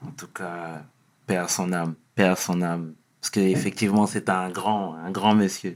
En 0.02 0.10
tout 0.12 0.28
cas, 0.28 0.82
paix 1.26 1.36
à 1.36 1.48
son 1.48 1.72
âme, 1.72 1.94
paix 2.14 2.24
à 2.24 2.36
son 2.36 2.62
âme. 2.62 2.94
Parce 3.20 3.30
qu'effectivement, 3.30 4.06
c'est 4.06 4.30
un 4.30 4.48
grand, 4.48 4.94
un 4.94 5.10
grand 5.10 5.34
monsieur. 5.34 5.74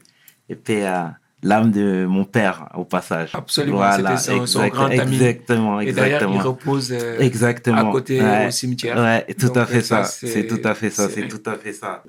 Et 0.48 0.56
paix 0.56 0.86
à, 0.86 1.18
l'âme 1.44 1.70
de 1.70 2.06
mon 2.06 2.24
père 2.24 2.68
au 2.74 2.84
passage. 2.84 3.30
Absolument, 3.34 3.76
Voilà, 3.76 4.16
c'était 4.16 4.46
son, 4.46 4.66
grand 4.68 4.86
ami. 4.86 5.14
Exactement, 5.14 5.78
Et 5.80 5.92
d'ailleurs, 5.92 6.22
il 6.22 6.24
exactement. 6.24 6.42
repose 6.42 6.92
euh, 6.92 7.18
Exactement. 7.20 7.90
à 7.90 7.92
côté 7.92 8.20
Ouais. 8.20 8.48
au 8.48 8.50
cimetière. 8.50 8.96
Ouais, 8.96 9.26
tout 9.38 9.46
Donc, 9.48 9.56
à 9.58 9.66
fait 9.66 9.76
euh, 9.78 9.80
ça. 9.82 10.04
ça, 10.04 10.26
C'est 10.26 10.46
tout 10.46 10.60
à 10.64 10.74
fait 10.74 10.90
ça. 10.90 11.08
c'est- 11.08 11.22
C'est 11.22 11.28
tout 11.28 11.42
à 11.48 11.54
fait 11.56 11.72
ça. 11.72 12.02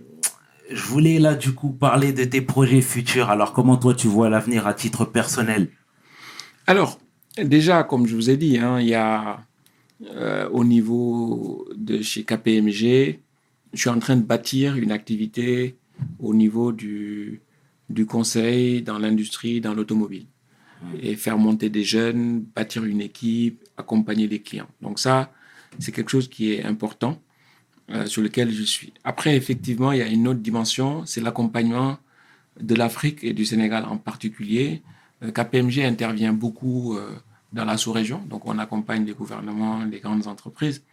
Je 0.71 0.81
voulais 0.83 1.19
là 1.19 1.35
du 1.35 1.53
coup 1.53 1.69
parler 1.69 2.11
de 2.13 2.23
tes 2.23 2.41
projets 2.41 2.81
futurs. 2.81 3.29
Alors 3.29 3.53
comment 3.53 3.77
toi 3.77 3.93
tu 3.93 4.07
vois 4.07 4.29
l'avenir 4.29 4.65
à 4.65 4.73
titre 4.73 5.05
personnel? 5.05 5.67
Alors, 6.65 6.97
déjà, 7.37 7.83
comme 7.83 8.07
je 8.07 8.15
vous 8.15 8.29
ai 8.31 8.37
dit, 8.37 8.57
hein, 8.57 8.79
il 8.79 8.87
y 8.87 8.95
a 8.95 9.39
euh, 10.15 10.49
au 10.51 10.63
niveau 10.63 11.67
de 11.75 12.01
chez 12.01 12.23
KPMG, 12.23 13.19
je 13.73 13.79
suis 13.79 13.89
en 13.89 13.99
train 13.99 14.15
de 14.15 14.23
bâtir 14.23 14.75
une 14.77 14.91
activité 14.91 15.75
au 16.19 16.33
niveau 16.33 16.71
du, 16.71 17.41
du 17.89 18.05
conseil 18.05 18.81
dans 18.81 18.97
l'industrie, 18.97 19.61
dans 19.61 19.73
l'automobile. 19.73 20.25
Et 21.01 21.15
faire 21.15 21.37
monter 21.37 21.69
des 21.69 21.83
jeunes, 21.83 22.41
bâtir 22.55 22.83
une 22.83 23.01
équipe, 23.01 23.63
accompagner 23.77 24.27
des 24.27 24.41
clients. 24.41 24.67
Donc 24.81 24.99
ça, 24.99 25.31
c'est 25.79 25.91
quelque 25.91 26.11
chose 26.11 26.27
qui 26.29 26.53
est 26.53 26.63
important, 26.63 27.19
euh, 27.91 28.07
sur 28.07 28.23
lequel 28.23 28.51
je 28.51 28.63
suis. 28.63 28.93
Après, 29.03 29.35
effectivement, 29.35 29.91
il 29.91 29.99
y 29.99 30.01
a 30.01 30.07
une 30.07 30.27
autre 30.27 30.39
dimension, 30.39 31.05
c'est 31.05 31.21
l'accompagnement 31.21 31.99
de 32.59 32.73
l'Afrique 32.73 33.23
et 33.23 33.31
du 33.31 33.45
Sénégal 33.45 33.85
en 33.85 33.97
particulier. 33.97 34.81
Euh, 35.21 35.31
KPMG 35.31 35.83
intervient 35.83 36.33
beaucoup 36.33 36.97
euh, 36.97 37.11
dans 37.53 37.63
la 37.63 37.77
sous-région, 37.77 38.23
donc 38.27 38.47
on 38.47 38.57
accompagne 38.57 39.05
les 39.05 39.13
gouvernements, 39.13 39.83
les 39.85 39.99
grandes 39.99 40.25
entreprises. 40.25 40.83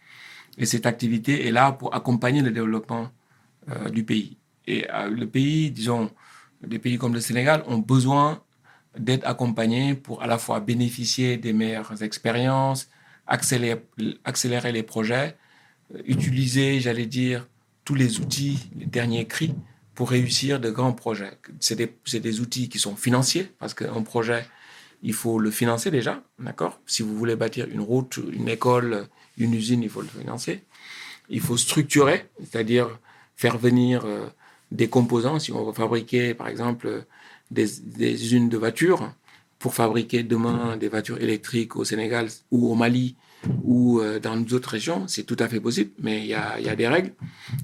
Et 0.59 0.67
cette 0.67 0.85
activité 0.85 1.47
est 1.47 1.51
là 1.51 1.71
pour 1.71 1.95
accompagner 1.95 2.43
le 2.43 2.51
développement 2.51 3.09
du 3.91 4.03
pays. 4.03 4.37
Et 4.67 4.85
le 5.09 5.25
pays, 5.25 5.71
disons, 5.71 6.11
des 6.65 6.79
pays 6.79 6.97
comme 6.97 7.13
le 7.13 7.19
Sénégal 7.19 7.63
ont 7.67 7.77
besoin 7.77 8.41
d'être 8.97 9.25
accompagnés 9.25 9.95
pour 9.95 10.21
à 10.21 10.27
la 10.27 10.37
fois 10.37 10.59
bénéficier 10.59 11.37
des 11.37 11.53
meilleures 11.53 12.03
expériences, 12.03 12.89
accélérer, 13.27 14.71
les 14.71 14.83
projets, 14.83 15.35
euh, 15.93 16.01
utiliser, 16.05 16.79
j'allais 16.79 17.05
dire, 17.05 17.47
tous 17.85 17.95
les 17.95 18.19
outils, 18.19 18.69
les 18.77 18.85
derniers 18.85 19.25
cris 19.25 19.55
pour 19.95 20.09
réussir 20.09 20.59
de 20.59 20.69
grands 20.69 20.93
projets. 20.93 21.37
C'est 21.59 21.75
des, 21.75 21.93
c'est 22.05 22.19
des 22.19 22.39
outils 22.39 22.69
qui 22.69 22.79
sont 22.79 22.95
financiers, 22.95 23.51
parce 23.59 23.73
qu'un 23.73 24.01
projet, 24.01 24.45
il 25.01 25.13
faut 25.13 25.39
le 25.39 25.51
financer 25.51 25.91
déjà, 25.91 26.23
d'accord? 26.39 26.79
Si 26.85 27.03
vous 27.03 27.15
voulez 27.15 27.35
bâtir 27.35 27.67
une 27.69 27.81
route, 27.81 28.19
une 28.31 28.47
école, 28.47 29.07
une 29.37 29.53
usine, 29.53 29.83
il 29.83 29.89
faut 29.89 30.01
le 30.01 30.07
financer. 30.07 30.63
Il 31.29 31.41
faut 31.41 31.57
structurer, 31.57 32.29
c'est-à-dire 32.39 32.99
faire 33.35 33.57
venir 33.57 34.05
euh, 34.05 34.27
des 34.73 34.89
composants. 34.89 35.39
Si 35.39 35.51
on 35.53 35.63
veut 35.63 35.73
fabriquer, 35.73 36.33
par 36.33 36.47
exemple, 36.49 37.05
des, 37.51 37.67
des 37.85 38.11
usines 38.11 38.49
de 38.49 38.57
voitures, 38.57 39.13
pour 39.63 39.73
fabriquer 39.73 40.23
demain 40.23 40.75
des 40.75 40.89
voitures 40.89 41.21
électriques 41.21 41.77
au 41.77 41.85
Sénégal 41.85 42.27
ou 42.51 42.69
au 42.69 42.75
Mali 42.75 43.15
ou 43.63 44.01
euh, 44.01 44.19
dans 44.19 44.35
d'autres 44.35 44.71
régions, 44.71 45.07
c'est 45.07 45.23
tout 45.23 45.37
à 45.39 45.47
fait 45.47 45.61
possible, 45.61 45.91
mais 45.99 46.19
il 46.19 46.27
y 46.27 46.33
a, 46.33 46.75
des 46.75 46.87
règles. 46.87 47.13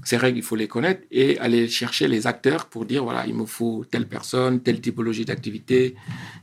Ces 0.04 0.16
règles, 0.16 0.38
il 0.38 0.42
faut 0.42 0.56
les 0.56 0.66
connaître 0.66 1.02
et 1.10 1.38
aller 1.40 1.68
chercher 1.68 2.08
les 2.08 2.26
acteurs 2.26 2.70
pour 2.70 2.86
dire, 2.86 3.04
voilà, 3.04 3.26
il 3.26 3.34
me 3.34 3.44
faut 3.44 3.84
telle 3.90 4.08
personne, 4.08 4.60
telle 4.62 4.80
typologie 4.80 5.26
d'activité, 5.26 5.94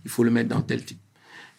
il 0.06 0.12
faut 0.12 0.24
le 0.24 0.30
mettre 0.30 0.50
dans 0.50 0.62
tel 0.62 0.86
type. 0.86 1.00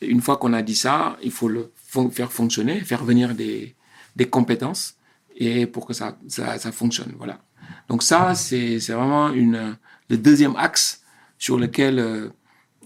Une 0.00 0.20
fois 0.20 0.36
qu'on 0.36 0.52
a 0.52 0.62
dit 0.62 0.76
ça, 0.76 1.16
il 1.24 1.32
faut 1.32 1.48
le 1.48 1.72
faire 2.12 2.30
fonctionner, 2.30 2.78
faire 2.80 3.04
venir 3.04 3.34
des, 3.34 3.74
des 4.14 4.26
compétences 4.26 4.94
et 5.36 5.66
pour 5.66 5.86
que 5.86 5.92
ça, 5.92 6.16
ça, 6.28 6.56
ça 6.58 6.70
fonctionne. 6.70 7.14
Voilà. 7.18 7.40
Donc 7.88 8.02
ça, 8.02 8.34
c'est 8.34 8.78
vraiment 8.88 9.32
une, 9.32 9.76
le 10.08 10.16
deuxième 10.16 10.56
axe 10.56 11.02
sur 11.38 11.58
lequel, 11.58 11.98
euh, 11.98 12.28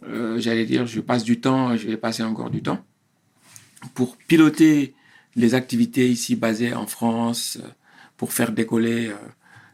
euh, 0.05 0.39
j'allais 0.39 0.67
dire, 0.67 0.87
je 0.87 1.01
passe 1.01 1.25
du 1.25 1.41
temps, 1.41 1.77
je 1.77 1.87
vais 1.89 1.97
passer 1.97 2.23
encore 2.23 2.51
du 2.51 2.63
temps. 2.63 2.85
Pour 3.95 4.17
piloter 4.17 4.95
les 5.35 5.55
activités 5.55 6.09
ici 6.09 6.37
basées 6.37 6.75
en 6.75 6.87
France, 6.87 7.59
euh, 7.63 7.69
pour 8.17 8.33
faire 8.33 8.53
décoller 8.53 9.13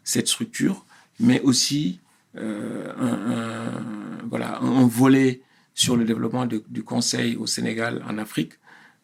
cette 0.04 0.26
structure, 0.26 0.86
mais 1.20 1.42
aussi 1.42 2.00
un, 2.34 3.72
voilà, 4.30 4.58
un 4.60 4.86
volet 4.86 5.42
sur 5.74 5.98
le 5.98 6.06
développement 6.06 6.46
du 6.46 6.82
conseil 6.82 7.36
au 7.36 7.46
Sénégal, 7.46 8.02
en 8.08 8.16
Afrique, 8.16 8.54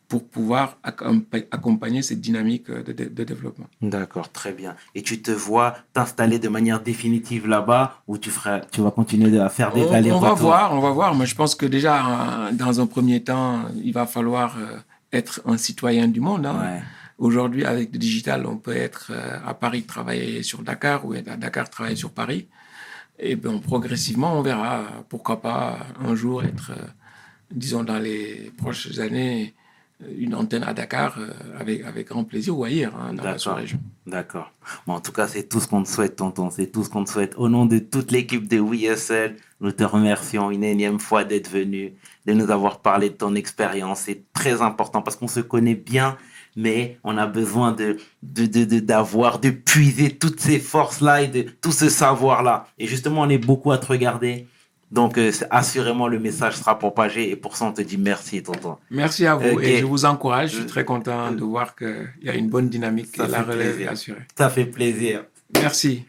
pour 0.08 0.28
pouvoir 0.28 0.76
accompa- 0.84 1.46
accompagner 1.50 2.02
cette 2.02 2.20
dynamique 2.20 2.68
euh, 2.70 2.82
de, 2.82 2.92
de- 2.92 3.08
de 3.08 3.24
développement. 3.24 3.66
D'accord, 3.80 4.30
très 4.30 4.52
bien. 4.52 4.76
Et 4.94 5.02
tu 5.02 5.22
te 5.22 5.30
vois 5.30 5.76
t'installer 5.92 6.38
de 6.38 6.48
manière 6.48 6.80
définitive 6.80 7.46
là-bas 7.46 8.00
ou 8.06 8.18
tu 8.18 8.30
feras, 8.30 8.60
tu 8.60 8.80
vas 8.82 8.90
continuer 8.90 9.38
à 9.40 9.48
faire 9.48 9.72
des 9.72 9.82
On, 9.82 9.88
on 9.88 9.92
allers-retours 9.92 10.28
va 10.28 10.34
voir, 10.34 10.74
on 10.74 10.80
va 10.80 10.90
voir. 10.90 11.14
Mais 11.14 11.26
je 11.26 11.34
pense 11.34 11.54
que 11.54 11.66
déjà, 11.66 11.94
euh, 12.48 12.52
dans 12.52 12.80
un 12.80 12.86
premier 12.86 13.22
temps, 13.22 13.64
il 13.82 13.92
va 13.92 14.06
falloir 14.06 14.56
euh, 14.58 14.76
être 15.12 15.40
un 15.46 15.56
citoyen 15.56 16.06
du 16.08 16.20
monde. 16.20 16.44
hein. 16.46 16.58
Ouais. 16.60 16.82
Aujourd'hui, 17.16 17.64
avec 17.64 17.92
le 17.92 17.98
digital, 17.98 18.44
on 18.44 18.56
peut 18.56 18.76
être 18.76 19.12
à 19.46 19.54
Paris, 19.54 19.84
travailler 19.84 20.42
sur 20.42 20.62
Dakar, 20.62 21.06
ou 21.06 21.14
être 21.14 21.28
à 21.30 21.36
Dakar, 21.36 21.70
travailler 21.70 21.94
sur 21.96 22.10
Paris. 22.10 22.48
Et 23.20 23.36
bien, 23.36 23.58
progressivement, 23.58 24.36
on 24.36 24.42
verra. 24.42 24.82
Pourquoi 25.08 25.40
pas 25.40 25.78
un 26.04 26.16
jour 26.16 26.42
être, 26.42 26.72
disons, 27.52 27.84
dans 27.84 28.00
les 28.00 28.52
prochaines 28.58 28.98
années, 29.00 29.54
une 30.18 30.34
antenne 30.34 30.62
à 30.64 30.72
Dakar 30.74 31.16
euh, 31.18 31.28
avec, 31.58 31.84
avec 31.84 32.08
grand 32.08 32.24
plaisir 32.24 32.58
ou 32.58 32.64
ailleurs, 32.64 32.94
hein, 32.96 33.14
dans 33.14 33.22
la 33.22 33.30
D'accord. 33.32 33.40
sous-région. 33.40 33.78
D'accord. 34.06 34.52
Bon, 34.86 34.94
en 34.94 35.00
tout 35.00 35.12
cas, 35.12 35.26
c'est 35.28 35.44
tout 35.48 35.60
ce 35.60 35.66
qu'on 35.68 35.82
te 35.82 35.88
souhaite, 35.88 36.16
tonton. 36.16 36.50
C'est 36.50 36.66
tout 36.68 36.84
ce 36.84 36.90
qu'on 36.90 37.04
te 37.04 37.10
souhaite. 37.10 37.34
Au 37.36 37.48
nom 37.48 37.66
de 37.66 37.78
toute 37.78 38.10
l'équipe 38.10 38.46
de 38.48 38.58
WeSL, 38.60 39.36
nous 39.60 39.72
te 39.72 39.84
remercions 39.84 40.50
une 40.50 40.64
énième 40.64 40.98
fois 40.98 41.24
d'être 41.24 41.50
venu, 41.50 41.92
de 42.26 42.32
nous 42.32 42.50
avoir 42.50 42.80
parlé 42.80 43.10
de 43.10 43.14
ton 43.14 43.34
expérience. 43.34 44.00
C'est 44.00 44.22
très 44.32 44.60
important 44.62 45.00
parce 45.02 45.16
qu'on 45.16 45.28
se 45.28 45.40
connaît 45.40 45.74
bien, 45.74 46.16
mais 46.56 46.98
on 47.02 47.16
a 47.16 47.26
besoin 47.26 47.72
de, 47.72 47.96
de, 48.22 48.46
de, 48.46 48.64
de- 48.64 48.78
d'avoir, 48.80 49.38
de 49.40 49.50
puiser 49.50 50.10
toutes 50.10 50.38
ces 50.40 50.58
forces-là 50.60 51.22
et 51.22 51.28
de 51.28 51.42
tout 51.42 51.72
ce 51.72 51.88
savoir-là. 51.88 52.66
Et 52.78 52.86
justement, 52.86 53.22
on 53.22 53.28
est 53.28 53.38
beaucoup 53.38 53.72
à 53.72 53.78
te 53.78 53.86
regarder. 53.86 54.46
Donc, 54.94 55.18
euh, 55.18 55.32
assurément, 55.50 56.06
le 56.06 56.20
message 56.20 56.54
sera 56.54 56.78
propagé. 56.78 57.28
Et 57.30 57.34
pour 57.36 57.56
ça, 57.56 57.64
on 57.64 57.72
te 57.72 57.82
dit 57.82 57.98
merci, 57.98 58.42
tonton. 58.44 58.76
Merci 58.90 59.26
à 59.26 59.34
vous 59.34 59.56
Ok. 59.56 59.64
et 59.64 59.78
je 59.78 59.84
vous 59.84 60.04
encourage. 60.04 60.52
Je 60.52 60.56
suis 60.58 60.66
très 60.66 60.84
content 60.84 61.32
de 61.32 61.42
voir 61.42 61.74
qu'il 61.74 62.08
y 62.22 62.28
a 62.28 62.34
une 62.36 62.48
bonne 62.48 62.68
dynamique 62.68 63.16
Ça 63.16 63.24
et 63.24 63.28
la 63.28 63.42
fait 63.42 63.50
relève 63.50 63.66
est 63.66 63.72
plaisir. 63.72 63.90
assurée. 63.90 64.22
Ça 64.38 64.48
fait 64.50 64.66
plaisir. 64.66 65.24
Merci. 65.54 66.04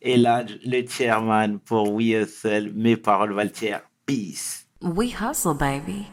Et 0.00 0.16
là, 0.16 0.42
le 0.64 0.86
chairman 0.88 1.58
pour 1.58 1.94
WeSL, 1.94 2.72
mes 2.74 2.96
paroles 2.96 3.34
valent 3.34 3.50
Peace. 4.06 4.66
We 4.80 5.14
hustle, 5.20 5.54
baby. 5.58 6.06